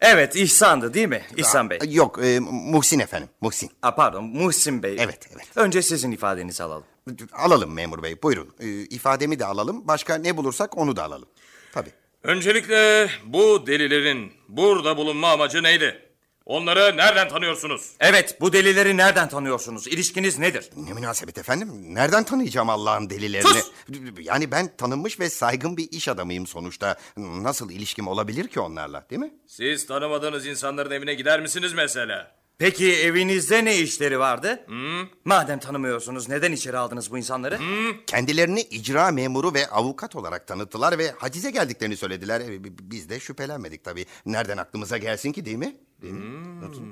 Evet 0.00 0.36
İhsan'dı 0.36 0.94
değil 0.94 1.08
mi? 1.08 1.22
İhsan 1.36 1.70
Bey. 1.70 1.78
Yok 1.88 2.18
e, 2.22 2.40
Muhsin 2.40 2.98
efendim. 2.98 3.28
Muhsin. 3.40 3.70
Aa, 3.82 3.94
pardon 3.94 4.24
Muhsin 4.24 4.82
Bey. 4.82 4.96
Evet, 5.00 5.28
evet. 5.34 5.46
Önce 5.56 5.82
sizin 5.82 6.12
ifadenizi 6.12 6.62
alalım. 6.62 6.84
Alalım 7.32 7.72
memur 7.72 8.02
bey 8.02 8.22
buyurun. 8.22 8.54
Ee, 8.60 8.66
ifademi 8.68 9.38
de 9.38 9.44
alalım. 9.44 9.88
Başka 9.88 10.14
ne 10.14 10.36
bulursak 10.36 10.78
onu 10.78 10.96
da 10.96 11.04
alalım. 11.04 11.28
Tabii. 11.72 11.90
Öncelikle 12.22 13.10
bu 13.24 13.66
delilerin 13.66 14.32
burada 14.48 14.96
bulunma 14.96 15.30
amacı 15.30 15.62
neydi? 15.62 16.07
Onları 16.48 16.96
nereden 16.96 17.28
tanıyorsunuz? 17.28 17.90
Evet 18.00 18.40
bu 18.40 18.52
delileri 18.52 18.96
nereden 18.96 19.28
tanıyorsunuz? 19.28 19.86
İlişkiniz 19.86 20.38
nedir? 20.38 20.70
Ne 20.76 20.92
münasebet 20.92 21.38
efendim? 21.38 21.94
Nereden 21.94 22.24
tanıyacağım 22.24 22.70
Allah'ın 22.70 23.10
delilerini? 23.10 23.62
Yani 24.20 24.50
ben 24.50 24.76
tanınmış 24.76 25.20
ve 25.20 25.30
saygın 25.30 25.76
bir 25.76 25.88
iş 25.90 26.08
adamıyım 26.08 26.46
sonuçta. 26.46 26.96
Nasıl 27.16 27.70
ilişkim 27.70 28.08
olabilir 28.08 28.48
ki 28.48 28.60
onlarla 28.60 29.06
değil 29.10 29.20
mi? 29.20 29.34
Siz 29.46 29.86
tanımadığınız 29.86 30.46
insanların 30.46 30.90
evine 30.90 31.14
gider 31.14 31.40
misiniz 31.40 31.72
mesela? 31.72 32.38
Peki 32.58 32.92
evinizde 32.96 33.64
ne 33.64 33.78
işleri 33.78 34.18
vardı? 34.18 34.66
Madem 35.24 35.58
tanımıyorsunuz 35.58 36.28
neden 36.28 36.52
içeri 36.52 36.78
aldınız 36.78 37.10
bu 37.10 37.18
insanları? 37.18 37.58
Kendilerini 38.06 38.60
icra 38.60 39.10
memuru 39.10 39.54
ve 39.54 39.66
avukat 39.66 40.16
olarak 40.16 40.46
tanıttılar 40.46 40.98
ve 40.98 41.10
hacize 41.10 41.50
geldiklerini 41.50 41.96
söylediler. 41.96 42.40
E, 42.40 42.64
Biz 42.90 43.08
de 43.08 43.20
şüphelenmedik 43.20 43.84
tabii. 43.84 44.06
Nereden 44.26 44.56
aklımıza 44.56 44.98
gelsin 44.98 45.32
ki 45.32 45.44
değil 45.44 45.56
mi? 45.56 45.76
Değil 46.02 46.14
mi? 46.14 46.60
Nasıl? 46.60 46.82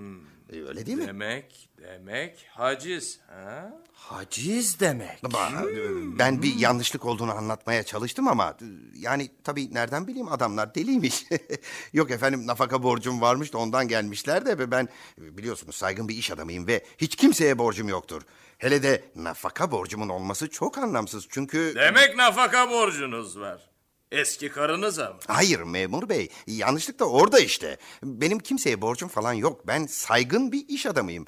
E, 0.53 0.57
Öyle 0.63 0.87
değil 0.87 0.99
mi? 0.99 1.07
Demek, 1.07 1.69
demek 1.79 2.47
haciz. 2.51 3.21
Ha? 3.27 3.73
Haciz 3.93 4.81
demek. 4.81 5.23
Ba- 5.23 5.71
e, 6.15 6.19
Ben 6.19 6.43
bir 6.43 6.55
yanlışlık 6.55 7.05
olduğunu 7.05 7.33
anlatmaya 7.33 7.83
çalıştım 7.83 8.29
ama 8.29 8.57
e, 8.63 8.65
yani 8.95 9.31
tabii 9.45 9.75
nereden 9.75 10.07
bileyim 10.07 10.29
adamlar 10.29 10.75
deliymiş. 10.75 11.25
Yok 11.93 12.11
efendim 12.11 12.47
nafaka 12.47 12.83
borcum 12.83 13.21
varmış 13.21 13.53
da 13.53 13.59
ondan 13.59 13.89
gelmişler 13.89 14.47
de 14.47 14.71
ben 14.71 14.89
e, 15.21 15.39
biliyorsunuz 15.39 15.75
saygın 15.77 16.09
bir 16.09 16.15
iş 16.17 16.31
adamıyım 16.31 16.67
ve 16.67 16.85
hiç 16.99 17.17
kimseye 17.17 17.59
borcum 17.59 17.89
yoktur. 17.89 18.23
Hele 18.59 18.83
de 18.83 19.05
nafaka 19.17 19.71
borcumun 19.71 20.09
olması 20.09 20.51
çok 20.51 20.79
anlamsız 20.79 21.27
çünkü... 21.31 21.73
Demek 21.77 22.17
nafaka 22.17 22.71
borcunuz 22.71 23.39
var. 23.39 23.71
Eski 24.13 24.49
karınıza 24.49 25.11
mı? 25.11 25.19
Hayır 25.27 25.61
memur 25.61 26.09
bey 26.09 26.29
yanlışlık 26.47 26.99
da 26.99 27.05
orada 27.05 27.39
işte. 27.39 27.79
Benim 28.03 28.39
kimseye 28.39 28.81
borcum 28.81 29.09
falan 29.09 29.33
yok. 29.33 29.67
Ben 29.67 29.87
saygın 29.87 30.53
bir 30.53 30.69
iş 30.69 30.87
adamıyım. 30.87 31.27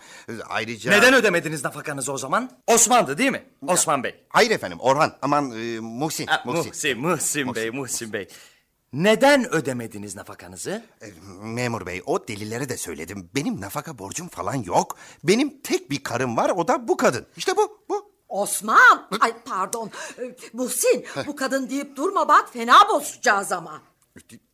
Ayrıca... 0.48 0.90
Neden 0.90 1.14
ödemediniz 1.14 1.64
nafakanızı 1.64 2.12
o 2.12 2.18
zaman? 2.18 2.50
Osman'dı 2.66 3.18
değil 3.18 3.30
mi? 3.30 3.44
Osman 3.66 4.02
Bey. 4.02 4.24
Hayır 4.28 4.50
efendim 4.50 4.80
Orhan 4.80 5.18
aman 5.22 5.50
e, 5.50 5.80
Muhsin. 5.80 6.26
Ha, 6.26 6.42
Muhsin, 6.46 7.00
Muhsin, 7.00 7.54
Bey, 7.54 7.70
Muhsin 7.70 8.12
Bey. 8.12 8.28
Neden 8.92 9.54
ödemediniz 9.54 10.16
nafakanızı? 10.16 10.84
E, 11.02 11.06
Memur 11.42 11.86
bey 11.86 12.02
o 12.06 12.28
delilere 12.28 12.68
de 12.68 12.76
söyledim. 12.76 13.30
Benim 13.34 13.60
nafaka 13.60 13.98
borcum 13.98 14.28
falan 14.28 14.54
yok. 14.54 14.96
Benim 15.24 15.60
tek 15.60 15.90
bir 15.90 16.02
karım 16.02 16.36
var 16.36 16.50
o 16.50 16.68
da 16.68 16.88
bu 16.88 16.96
kadın. 16.96 17.26
İşte 17.36 17.56
bu 17.56 17.84
bu. 17.88 18.07
Osman. 18.28 19.08
Ay 19.20 19.34
pardon. 19.44 19.90
Ee, 20.18 20.36
Muhsin 20.52 21.06
bu 21.26 21.36
kadın 21.36 21.70
deyip 21.70 21.96
durma 21.96 22.28
bak 22.28 22.52
fena 22.52 22.88
bozacağız 22.88 23.52
ama. 23.52 23.82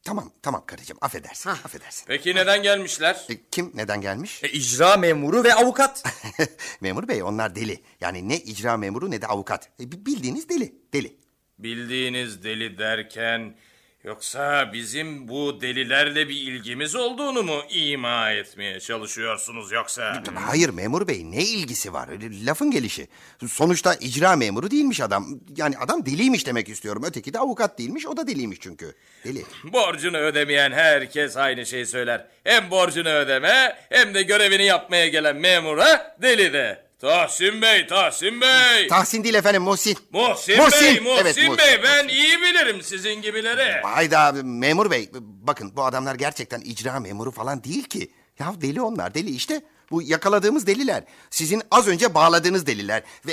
Tamam 0.02 0.32
tamam 0.42 0.62
karıcığım 0.66 0.98
affedersin 1.00 1.50
affedersin. 1.50 2.04
Peki 2.06 2.34
neden 2.34 2.62
gelmişler? 2.62 3.26
E, 3.28 3.48
kim 3.50 3.70
neden 3.74 4.00
gelmiş? 4.00 4.44
E, 4.44 4.48
icra 4.48 4.96
memuru 4.96 5.44
ve 5.44 5.54
avukat. 5.54 6.04
Memur 6.80 7.08
bey 7.08 7.22
onlar 7.22 7.54
deli. 7.54 7.82
Yani 8.00 8.28
ne 8.28 8.36
icra 8.40 8.76
memuru 8.76 9.10
ne 9.10 9.22
de 9.22 9.26
avukat. 9.26 9.70
E, 9.80 9.92
bi- 9.92 10.06
bildiğiniz 10.06 10.48
deli 10.48 10.74
deli. 10.92 11.16
Bildiğiniz 11.58 12.44
deli 12.44 12.78
derken 12.78 13.56
yoksa 14.05 14.70
bizim 14.72 15.28
bu 15.28 15.61
delilerle 15.61 16.28
bir 16.28 16.34
ilgimiz 16.34 16.94
olduğunu 16.94 17.42
mu 17.42 17.62
ima 17.70 18.30
etmeye 18.30 18.80
çalışıyorsunuz 18.80 19.72
yoksa? 19.72 20.22
Hayır 20.34 20.68
memur 20.68 21.09
bey 21.09 21.22
ne 21.24 21.44
ilgisi 21.44 21.92
var? 21.92 22.09
Lafın 22.46 22.70
gelişi. 22.70 23.09
Sonuçta 23.48 23.94
icra 23.94 24.36
memuru 24.36 24.70
değilmiş 24.70 25.00
adam. 25.00 25.26
Yani 25.57 25.78
adam 25.78 26.07
deliymiş 26.07 26.46
demek 26.46 26.68
istiyorum. 26.68 27.02
Öteki 27.07 27.34
de 27.34 27.38
avukat 27.38 27.78
değilmiş 27.78 28.07
o 28.07 28.16
da 28.16 28.26
deliymiş 28.26 28.59
çünkü. 28.61 28.94
Deli. 29.24 29.42
Borcunu 29.64 30.16
ödemeyen 30.16 30.72
herkes 30.72 31.36
aynı 31.36 31.66
şeyi 31.66 31.86
söyler. 31.86 32.26
Hem 32.44 32.70
borcunu 32.70 33.09
ödeme 33.09 33.76
hem 33.88 34.14
de 34.14 34.22
görevini 34.22 34.64
yapmaya 34.64 35.09
gelen 35.09 35.36
memura 35.36 36.16
deli 36.22 36.52
de. 36.52 36.84
Tahsin 37.05 37.62
Bey, 37.62 37.86
Tahsin 37.86 38.40
Bey. 38.40 38.88
Tahsin 38.88 39.24
değil 39.24 39.34
efendim 39.34 39.62
Muhsin. 39.62 39.98
Muhsin, 40.12 40.57
Muhsin, 40.57 40.82
Bey, 40.82 41.00
Muhsin 41.00 41.22
evet, 41.22 41.36
Bey. 41.36 41.48
Muhsin, 41.48 41.80
Ben 41.82 42.09
iyi 42.09 42.40
bilirim 42.40 42.82
sizin 42.82 43.22
gibileri. 43.22 43.82
Hayda 43.82 44.32
memur 44.42 44.90
bey 44.90 45.11
bakın 45.20 45.76
bu 45.76 45.84
adamlar 45.84 46.14
gerçekten 46.14 46.61
icra 46.61 47.00
memuru 47.00 47.30
falan 47.30 47.64
değil 47.64 47.84
ki. 47.84 48.11
Ya 48.38 48.55
deli 48.61 48.82
onlar 48.82 49.14
deli 49.14 49.30
işte. 49.30 49.62
Bu 49.90 50.02
yakaladığımız 50.02 50.66
deliler. 50.66 51.05
Sizin 51.30 51.62
az 51.70 51.88
önce 51.88 52.14
bağladığınız 52.14 52.66
deliler. 52.66 53.02
Ve 53.26 53.32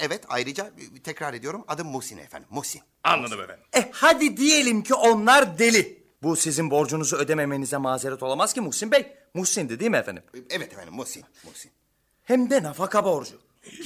evet 0.00 0.24
ayrıca 0.28 0.70
tekrar 1.04 1.34
ediyorum 1.34 1.64
adım 1.68 1.88
Muhsin 1.88 2.18
efendim. 2.18 2.48
Muhsin. 2.50 2.82
Anladım 3.04 3.40
efendim. 3.40 3.64
e 3.76 3.88
hadi 3.92 4.36
diyelim 4.36 4.82
ki 4.82 4.94
onlar 4.94 5.58
deli. 5.58 6.06
Bu 6.22 6.36
sizin 6.36 6.70
borcunuzu 6.70 7.16
ödememenize 7.16 7.76
mazeret 7.76 8.22
olamaz 8.22 8.52
ki 8.52 8.60
Muhsin 8.60 8.90
Bey. 8.92 9.06
Muhsin'di 9.34 9.80
değil 9.80 9.90
mi 9.90 9.96
efendim? 9.96 10.22
Evet 10.50 10.72
efendim 10.72 10.94
Muhsin. 10.94 11.24
Muhsin. 11.44 11.70
Hem 12.26 12.50
de 12.50 12.62
nafaka 12.62 13.04
borcu. 13.04 13.34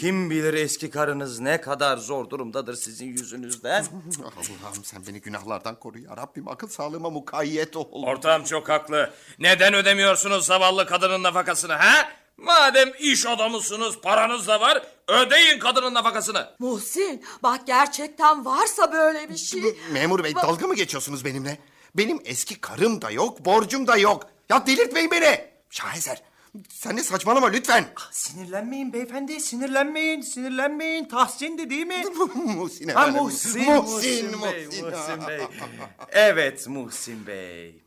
Kim 0.00 0.30
bilir 0.30 0.54
eski 0.54 0.90
karınız 0.90 1.40
ne 1.40 1.60
kadar 1.60 1.96
zor 1.96 2.30
durumdadır 2.30 2.74
sizin 2.74 3.06
yüzünüzden. 3.06 3.84
Allah'ım 4.20 4.84
sen 4.84 5.06
beni 5.06 5.20
günahlardan 5.20 5.80
koru 5.80 5.98
ya 5.98 6.16
Rabbim. 6.16 6.48
Akıl 6.48 6.68
sağlığıma 6.68 7.10
mukayyet 7.10 7.76
ol. 7.76 7.88
Ortağım 7.92 8.44
çok 8.44 8.68
haklı. 8.68 9.10
Neden 9.38 9.74
ödemiyorsunuz 9.74 10.46
zavallı 10.46 10.86
kadının 10.86 11.22
nafakasını 11.22 11.72
ha? 11.72 12.08
Madem 12.36 12.92
iş 12.98 13.26
adamısınız, 13.26 13.98
paranız 14.02 14.48
da 14.48 14.60
var, 14.60 14.86
ödeyin 15.08 15.58
kadının 15.58 15.94
nafakasını. 15.94 16.50
Muhsin 16.58 17.24
bak 17.42 17.66
gerçekten 17.66 18.44
varsa 18.44 18.92
böyle 18.92 19.28
bir 19.28 19.36
şey. 19.36 19.78
Memur 19.92 20.24
bey 20.24 20.34
dalga 20.34 20.66
mı 20.66 20.74
geçiyorsunuz 20.74 21.24
benimle? 21.24 21.58
Benim 21.94 22.20
eski 22.24 22.60
karım 22.60 23.02
da 23.02 23.10
yok, 23.10 23.44
borcum 23.44 23.86
da 23.86 23.96
yok. 23.96 24.26
Ya 24.48 24.66
delirtmeyin 24.66 25.10
beni. 25.10 25.50
Şaheser 25.70 26.22
Sen 26.68 26.96
de 26.96 27.02
saçmalama 27.02 27.46
lütfen. 27.46 27.84
Sinirlenmeyin 28.10 28.92
beyefendi, 28.92 29.40
sinirlenmeyin, 29.40 30.20
sinirlenmeyin. 30.20 31.04
Tahsin'di 31.04 31.70
değil 31.70 31.86
mi? 31.86 32.04
Muhsin 32.34 32.88
Ha 32.88 33.02
efendim. 33.02 33.22
Muhsin, 33.22 33.64
Muhsin, 33.64 34.30
Muhsin, 34.30 34.42
Bey, 34.42 34.66
Muhsin. 34.66 34.86
Muhsin 34.86 35.28
Bey. 35.28 35.40
Evet 36.12 36.66
Muhsin 36.68 37.26
Bey. 37.26 37.84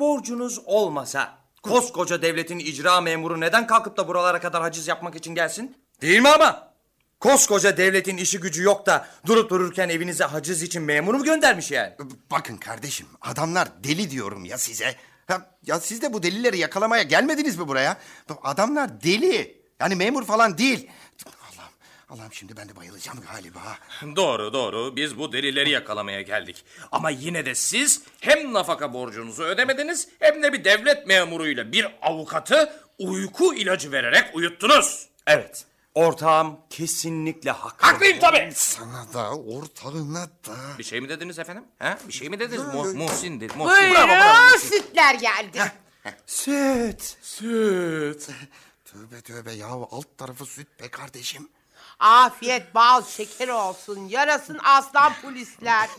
Borcunuz 0.00 0.60
olmasa 0.64 1.38
koskoca 1.62 2.22
devletin 2.22 2.58
icra 2.58 3.00
memuru 3.00 3.40
neden 3.40 3.66
kalkıp 3.66 3.96
da 3.96 4.08
buralara 4.08 4.40
kadar 4.40 4.62
haciz 4.62 4.88
yapmak 4.88 5.16
için 5.16 5.34
gelsin? 5.34 5.76
Değil 6.02 6.20
mi 6.20 6.28
ama? 6.28 6.70
Koskoca 7.20 7.76
devletin 7.76 8.16
işi 8.16 8.40
gücü 8.40 8.62
yok 8.62 8.86
da 8.86 9.08
durup 9.26 9.50
dururken 9.50 9.88
evinize 9.88 10.24
haciz 10.24 10.62
için 10.62 10.82
memur 10.82 11.14
mu 11.14 11.24
göndermiş 11.24 11.70
yani? 11.70 11.92
Bakın 12.30 12.56
kardeşim 12.56 13.06
adamlar 13.20 13.68
deli 13.84 14.10
diyorum 14.10 14.44
ya 14.44 14.58
size. 14.58 14.96
Ya, 15.30 15.46
ya 15.66 15.80
siz 15.80 16.02
de 16.02 16.12
bu 16.12 16.22
delileri 16.22 16.58
yakalamaya 16.58 17.02
gelmediniz 17.02 17.58
mi 17.58 17.68
buraya? 17.68 17.96
Adamlar 18.42 19.02
deli. 19.02 19.60
Yani 19.80 19.94
memur 19.94 20.24
falan 20.24 20.58
değil. 20.58 20.90
Allah'ım, 21.26 21.72
Allah'ım 22.08 22.32
şimdi 22.32 22.56
ben 22.56 22.68
de 22.68 22.76
bayılacağım 22.76 23.18
galiba. 23.32 23.60
Doğru 24.16 24.52
doğru 24.52 24.96
biz 24.96 25.18
bu 25.18 25.32
delileri 25.32 25.70
yakalamaya 25.70 26.22
geldik. 26.22 26.64
Ama 26.92 27.10
yine 27.10 27.46
de 27.46 27.54
siz 27.54 28.02
hem 28.20 28.52
nafaka 28.52 28.94
borcunuzu 28.94 29.42
ödemediniz 29.42 30.08
hem 30.18 30.42
de 30.42 30.52
bir 30.52 30.64
devlet 30.64 31.06
memuruyla 31.06 31.72
bir 31.72 31.86
avukatı 32.02 32.72
uyku 32.98 33.54
ilacı 33.54 33.92
vererek 33.92 34.24
uyuttunuz. 34.34 35.08
Evet. 35.26 35.64
Ortağım 35.94 36.56
kesinlikle 36.70 37.50
haklı. 37.50 37.86
Haklıyım 37.86 38.18
tabii. 38.20 38.52
Sana 38.54 39.12
da 39.12 39.30
ortağına 39.34 40.26
da. 40.26 40.78
Bir 40.78 40.84
şey 40.84 41.00
mi 41.00 41.08
dediniz 41.08 41.38
efendim? 41.38 41.64
Ha? 41.78 41.98
Bir 42.08 42.12
şey 42.12 42.28
mi 42.28 42.38
dediniz? 42.40 42.62
Mu 42.62 42.84
Muhsin 42.94 43.40
dedi. 43.40 43.52
Muhsin. 43.56 43.90
Buyurun 43.90 44.58
sütler 44.58 45.14
geldi. 45.14 45.72
Süt. 46.26 47.16
Süt. 47.22 48.28
Tövbe 48.84 49.20
tövbe 49.20 49.52
ya 49.52 49.66
alt 49.68 50.18
tarafı 50.18 50.46
süt 50.46 50.80
be 50.80 50.88
kardeşim. 50.88 51.48
Afiyet 52.00 52.74
bal 52.74 53.02
şeker 53.04 53.48
olsun. 53.48 54.08
Yarasın 54.08 54.58
aslan 54.64 55.12
polisler. 55.22 55.88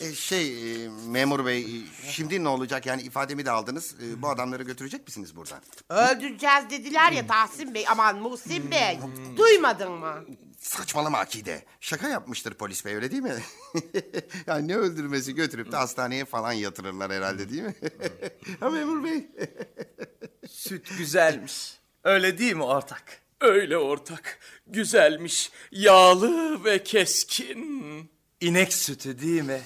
E, 0.00 0.14
şey 0.14 0.84
e, 0.84 0.88
memur 0.88 1.46
bey 1.46 1.60
e, 1.60 2.10
şimdi 2.10 2.44
ne 2.44 2.48
olacak 2.48 2.86
yani 2.86 3.02
ifademi 3.02 3.46
de 3.46 3.50
aldınız. 3.50 3.94
E, 4.02 4.22
bu 4.22 4.28
adamları 4.28 4.62
götürecek 4.62 5.06
misiniz 5.06 5.36
buradan? 5.36 5.60
Öldüreceğiz 5.88 6.70
dediler 6.70 7.12
ya 7.12 7.26
Tahsin 7.26 7.74
Bey. 7.74 7.84
Aman 7.88 8.18
Muhsin 8.18 8.70
Bey. 8.70 8.98
Duymadın 9.36 9.92
mı? 9.92 10.24
Saçmalama 10.58 11.18
Akide. 11.18 11.64
Şaka 11.80 12.08
yapmıştır 12.08 12.54
polis 12.54 12.84
bey 12.84 12.94
öyle 12.94 13.10
değil 13.10 13.22
mi? 13.22 13.42
yani 14.46 14.68
ne 14.68 14.76
öldürmesi 14.76 15.34
götürüp 15.34 15.72
de 15.72 15.76
hastaneye 15.76 16.24
falan 16.24 16.52
yatırırlar 16.52 17.12
herhalde 17.12 17.50
değil 17.50 17.62
mi? 17.62 17.74
ha 18.60 18.70
memur 18.70 19.04
bey. 19.04 19.26
Süt 20.48 20.98
güzelmiş. 20.98 21.78
Öyle 22.04 22.38
değil 22.38 22.56
mi 22.56 22.62
ortak? 22.62 23.22
Öyle 23.40 23.78
ortak. 23.78 24.38
Güzelmiş. 24.66 25.50
Yağlı 25.70 26.64
ve 26.64 26.82
keskin. 26.82 28.10
İnek 28.40 28.72
sütü 28.72 29.20
değil 29.20 29.42
mi? 29.42 29.60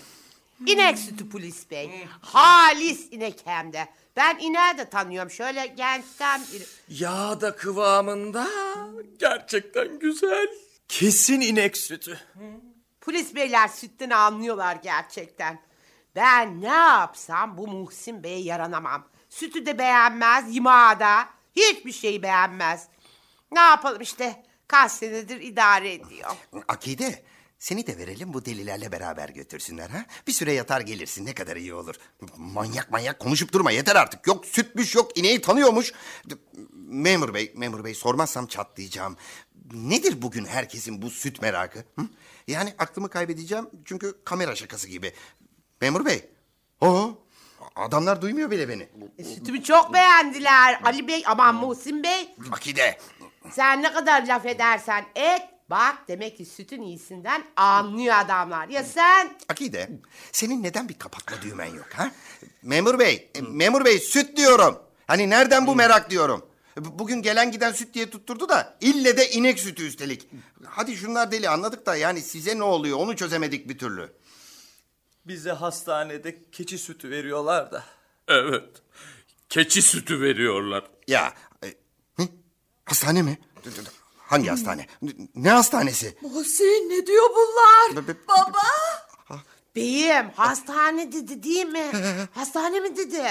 İnek 0.67 0.99
sütü 0.99 1.29
polis 1.29 1.71
bey. 1.71 1.91
Halis 2.21 3.13
inek 3.13 3.41
hem 3.45 3.73
de. 3.73 3.89
Ben 4.17 4.39
ineği 4.39 4.79
de 4.79 4.91
tanıyorum. 4.91 5.31
Şöyle 5.31 5.67
gençten 5.67 6.41
biri. 6.53 6.65
Yağ 6.89 7.41
da 7.41 7.57
kıvamında. 7.57 8.49
Gerçekten 9.19 9.99
güzel. 9.99 10.49
Kesin 10.89 11.41
inek 11.41 11.77
sütü. 11.77 12.21
Polis 13.01 13.35
beyler 13.35 13.69
sütten 13.69 14.11
anlıyorlar 14.11 14.77
gerçekten. 14.83 15.59
Ben 16.17 16.61
ne 16.61 16.67
yapsam 16.69 17.59
bu 17.59 17.67
Muhsin 17.67 18.23
Bey'e 18.23 18.41
yaranamam. 18.41 19.09
Sütü 19.31 19.67
de 19.67 19.79
beğenmez, 19.79 20.55
yimağı 20.55 21.01
da. 21.01 21.29
Hiçbir 21.57 21.93
şeyi 21.93 22.23
beğenmez. 22.23 22.89
Ne 23.53 23.61
yapalım 23.61 24.03
işte. 24.03 24.43
Kaç 24.69 24.93
senedir 24.93 25.41
idare 25.41 25.93
ediyor. 25.93 26.31
Akide 26.69 27.23
seni 27.59 27.87
de 27.87 27.99
verelim 27.99 28.35
bu 28.35 28.45
delilerle 28.45 28.93
beraber 28.93 29.29
götürsünler 29.29 29.91
ha. 29.91 30.05
Bir 30.27 30.33
süre 30.33 30.53
yatar 30.53 30.81
gelirsin 30.81 31.27
ne 31.27 31.35
kadar 31.35 31.57
iyi 31.57 31.75
olur. 31.75 31.95
Manyak 32.37 32.91
manyak 32.91 33.19
konuşup 33.19 33.53
durma 33.53 33.71
yeter 33.71 33.97
artık. 33.97 34.27
Yok 34.27 34.47
sütmüş 34.47 34.95
yok 34.95 35.19
ineği 35.19 35.41
tanıyormuş. 35.41 35.93
Memur 36.75 37.35
bey, 37.35 37.53
memur 37.57 37.85
bey 37.85 37.95
sormazsam 37.95 38.47
çatlayacağım. 38.47 39.17
Nedir 39.73 40.23
bugün 40.23 40.45
herkesin 40.45 41.03
bu 41.03 41.11
süt 41.11 41.43
merakı? 41.43 41.79
Hı? 41.79 42.03
Yani 42.49 42.75
aklımı 42.79 43.09
kaybedeceğim 43.11 43.71
çünkü 43.85 44.15
kamera 44.25 44.55
şakası 44.57 44.89
gibi. 44.89 45.13
Memur 45.81 46.05
bey. 46.05 46.31
Oo, 46.81 47.19
adamlar 47.77 48.23
duymuyor 48.23 48.51
bile 48.51 48.69
beni. 48.69 48.89
E, 49.19 49.25
sütümü 49.25 49.63
çok 49.63 49.95
beğendiler. 49.95 50.81
Ali 50.85 51.09
Bey 51.09 51.23
aman 51.27 51.55
Muhsin 51.55 52.03
Bey. 52.03 52.35
Akide. 52.53 52.99
Sen 53.51 53.83
ne 53.83 53.93
kadar 53.93 54.27
laf 54.27 54.47
edersen 54.47 55.05
et. 55.15 55.43
Bak 55.71 55.99
demek 56.09 56.37
ki 56.37 56.45
sütün 56.45 56.83
iyisinden 56.83 57.45
anlıyor 57.57 58.15
adamlar. 58.19 58.69
Ya 58.69 58.85
sen? 58.85 59.37
Akide, 59.49 59.91
senin 60.33 60.63
neden 60.63 60.89
bir 60.89 60.99
kapatma 60.99 61.43
düğmen 61.43 61.67
yok 61.75 61.89
ha? 61.95 62.11
Memur 62.63 62.99
bey, 62.99 63.31
memur 63.49 63.85
bey 63.85 63.99
süt 63.99 64.37
diyorum. 64.37 64.79
Hani 65.07 65.31
nereden 65.31 65.67
bu 65.67 65.75
merak 65.75 66.11
diyorum. 66.11 66.47
Bugün 66.77 67.23
gelen 67.23 67.53
giden 67.53 67.73
süt 67.73 67.95
diye 67.95 68.11
tutturdu 68.11 68.49
da 68.49 68.77
ille 68.81 69.17
de 69.17 69.31
inek 69.31 69.61
sütü 69.61 69.87
üstelik. 69.87 70.29
Hadi 70.67 70.97
şunlar 70.97 71.33
deli 71.33 71.49
anladık 71.49 71.87
da 71.87 71.97
yani 71.97 72.21
size 72.21 72.59
ne 72.59 72.63
oluyor 72.63 72.99
onu 72.99 73.17
çözemedik 73.17 73.69
bir 73.69 73.79
türlü. 73.79 74.13
Bize 75.25 75.53
hastanede 75.53 76.51
keçi 76.53 76.79
sütü 76.79 77.11
veriyorlar 77.11 77.73
da. 77.73 77.85
Evet. 78.29 78.69
Keçi 79.49 79.83
sütü 79.83 80.21
veriyorlar. 80.21 80.85
Ya? 81.09 81.33
Hastane 82.85 83.23
mi? 83.23 83.39
Hangi 84.19 84.49
hastane? 84.49 84.87
Ne 85.35 85.51
hastanesi? 85.51 86.17
Muhsin 86.23 86.91
ne 86.91 87.07
diyor 87.07 87.31
bunlar? 87.31 88.07
Baba. 88.29 88.63
Beyim 89.77 90.31
hastane 90.37 91.13
dedi 91.13 91.43
değil 91.43 91.67
mi? 91.67 91.91
hastane 92.35 92.81
mi 92.81 92.97
dedi? 92.97 93.23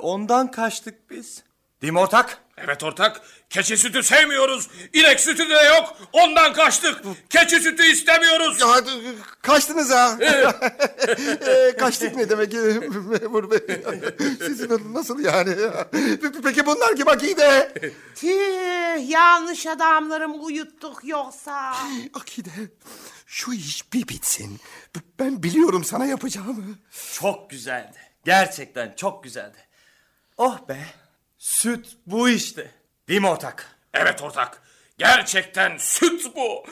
Ondan 0.00 0.50
kaçtık 0.50 1.10
biz. 1.10 1.42
Değil 1.82 1.92
mi 1.92 1.98
ortak? 1.98 2.42
Evet 2.64 2.82
ortak. 2.82 3.20
Keçi 3.50 3.76
sütü 3.76 4.02
sevmiyoruz. 4.02 4.68
İnek 4.92 5.20
sütü 5.20 5.50
de 5.50 5.54
yok. 5.54 5.96
Ondan 6.12 6.52
kaçtık. 6.52 7.02
Keçi 7.30 7.60
sütü 7.60 7.82
istemiyoruz. 7.86 8.60
Ya 8.60 8.68
kaçtınız 9.42 9.90
ha. 9.90 10.18
E, 10.20 11.76
Kaçtık 11.78 12.16
ne 12.16 12.28
demek 12.30 12.52
memur 13.22 13.50
bey? 13.50 13.82
Sizin 14.38 14.94
nasıl 14.94 15.20
yani? 15.20 15.50
Pe- 15.50 16.42
Peki 16.42 16.66
bunlar 16.66 16.96
kim 16.96 17.08
Akide? 17.08 17.72
Tüh 18.14 19.08
yanlış 19.10 19.66
adamları 19.66 20.28
mı 20.28 20.36
uyuttuk 20.36 21.04
yoksa? 21.04 21.74
Akide 22.14 22.50
şu 23.26 23.52
iş 23.52 23.92
bir 23.92 24.08
bitsin. 24.08 24.60
Ben 25.18 25.42
biliyorum 25.42 25.84
sana 25.84 26.06
yapacağımı. 26.06 26.64
Çok 27.14 27.50
güzeldi. 27.50 27.98
Gerçekten 28.24 28.94
çok 28.96 29.24
güzeldi. 29.24 29.56
Oh 30.36 30.68
be. 30.68 30.78
Süt 31.40 31.96
bu 32.06 32.28
işte. 32.28 32.70
Değil 33.08 33.20
mi 33.20 33.28
ortak? 33.28 33.76
Evet 33.94 34.22
ortak. 34.22 34.62
Gerçekten 34.98 35.78
süt 35.78 36.36
bu. 36.36 36.64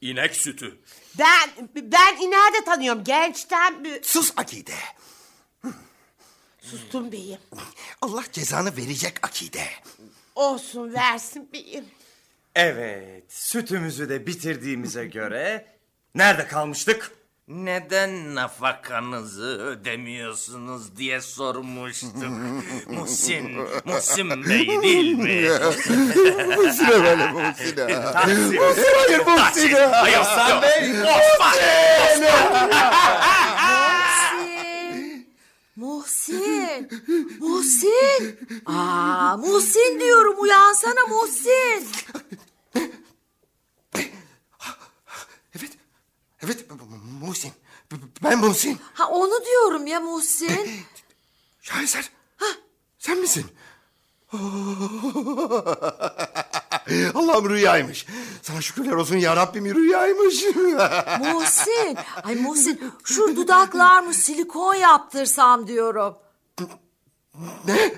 İnek 0.00 0.36
sütü. 0.36 0.80
Ben 1.18 1.50
ben 1.74 2.16
ineği 2.16 2.52
de 2.60 2.64
tanıyorum 2.64 3.04
gençten 3.04 3.84
bir... 3.84 4.02
Sus 4.02 4.32
Akide. 4.36 4.74
Sustum 6.60 7.12
beyim. 7.12 7.38
Allah 8.02 8.24
cezanı 8.32 8.76
verecek 8.76 9.26
Akide. 9.26 9.66
Olsun 10.34 10.94
versin 10.94 11.52
beyim. 11.52 11.84
Evet. 12.54 13.32
Sütümüzü 13.32 14.08
de 14.08 14.26
bitirdiğimize 14.26 15.06
göre 15.06 15.66
nerede 16.14 16.46
kalmıştık? 16.46 17.12
Neden 17.48 18.34
nafakanızı 18.34 19.46
ödemiyorsunuz 19.46 20.96
diye 20.96 21.20
sormuştuk. 21.20 22.12
Muhsin, 22.86 23.50
Muhsin 23.84 24.30
Bey 24.48 24.68
değil 24.82 25.12
mi? 25.12 25.48
Muhsine 26.56 27.04
böyle 27.04 27.26
Muhsine. 27.32 28.02
Tahsin. 28.12 28.56
Hayır 28.96 29.26
Muhsine. 29.26 29.78
Hayır, 29.80 30.16
Hasan 30.16 30.62
Bey. 30.62 30.92
Muhsin. 35.76 36.88
Muhsin. 37.40 38.38
Aa, 38.66 39.36
Muhsin 39.36 40.00
diyorum 40.00 40.34
uyansana 40.38 41.06
Muhsin. 41.08 41.86
Evet. 45.56 45.70
Evet 46.46 46.66
Muhsin. 47.20 47.52
Ben 48.22 48.38
Muhsin. 48.38 48.78
Ha 48.94 49.08
onu 49.08 49.44
diyorum 49.44 49.86
ya 49.86 50.00
Muhsin. 50.00 50.70
Şaheser. 51.60 52.10
Sen 52.98 53.18
misin? 53.18 53.46
Allah'ım 57.14 57.50
rüyaymış. 57.50 58.06
Sana 58.42 58.60
şükürler 58.60 58.92
olsun 58.92 59.16
ya 59.16 59.36
Rabbim 59.36 59.74
rüyaymış. 59.74 60.44
Muhsin. 61.20 61.96
Ay 62.24 62.34
Muhsin 62.34 62.92
şu 63.04 63.36
dudaklar 63.36 64.00
mı 64.00 64.14
silikon 64.14 64.74
yaptırsam 64.74 65.66
diyorum. 65.66 66.18
ne? 67.66 67.94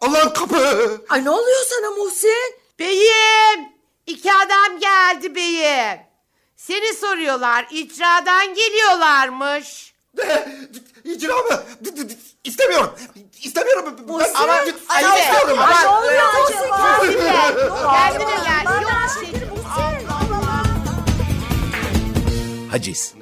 Allah'ım 0.00 0.32
kapı. 0.32 1.00
Ay 1.08 1.24
ne 1.24 1.30
oluyor 1.30 1.64
sana 1.68 1.90
Muhsin? 1.90 2.54
Beyim! 2.78 3.72
iki 4.06 4.32
adam 4.32 4.78
geldi 4.80 5.34
beyim. 5.34 6.11
Seni 6.66 6.94
soruyorlar. 6.94 7.66
icradan 7.70 8.54
geliyorlarmış. 8.54 9.94
Ne? 10.18 10.58
İcra 11.04 11.36
mı? 11.36 11.62
İstemiyorum. 12.44 12.94
İstemiyorum. 13.42 13.96
Ben 14.08 14.34
Ama 14.34 14.48
ben 14.48 14.72
Ali, 14.88 15.20
istiyorum. 15.20 15.58
ama- 15.58 15.80
ne 15.82 15.88
oluyor 15.88 16.22
acaba? 16.46 17.02
Kendine 17.92 18.34
gel. 18.44 18.64
Yok 18.82 18.90
şey. 19.20 19.42
Haciz 22.70 23.14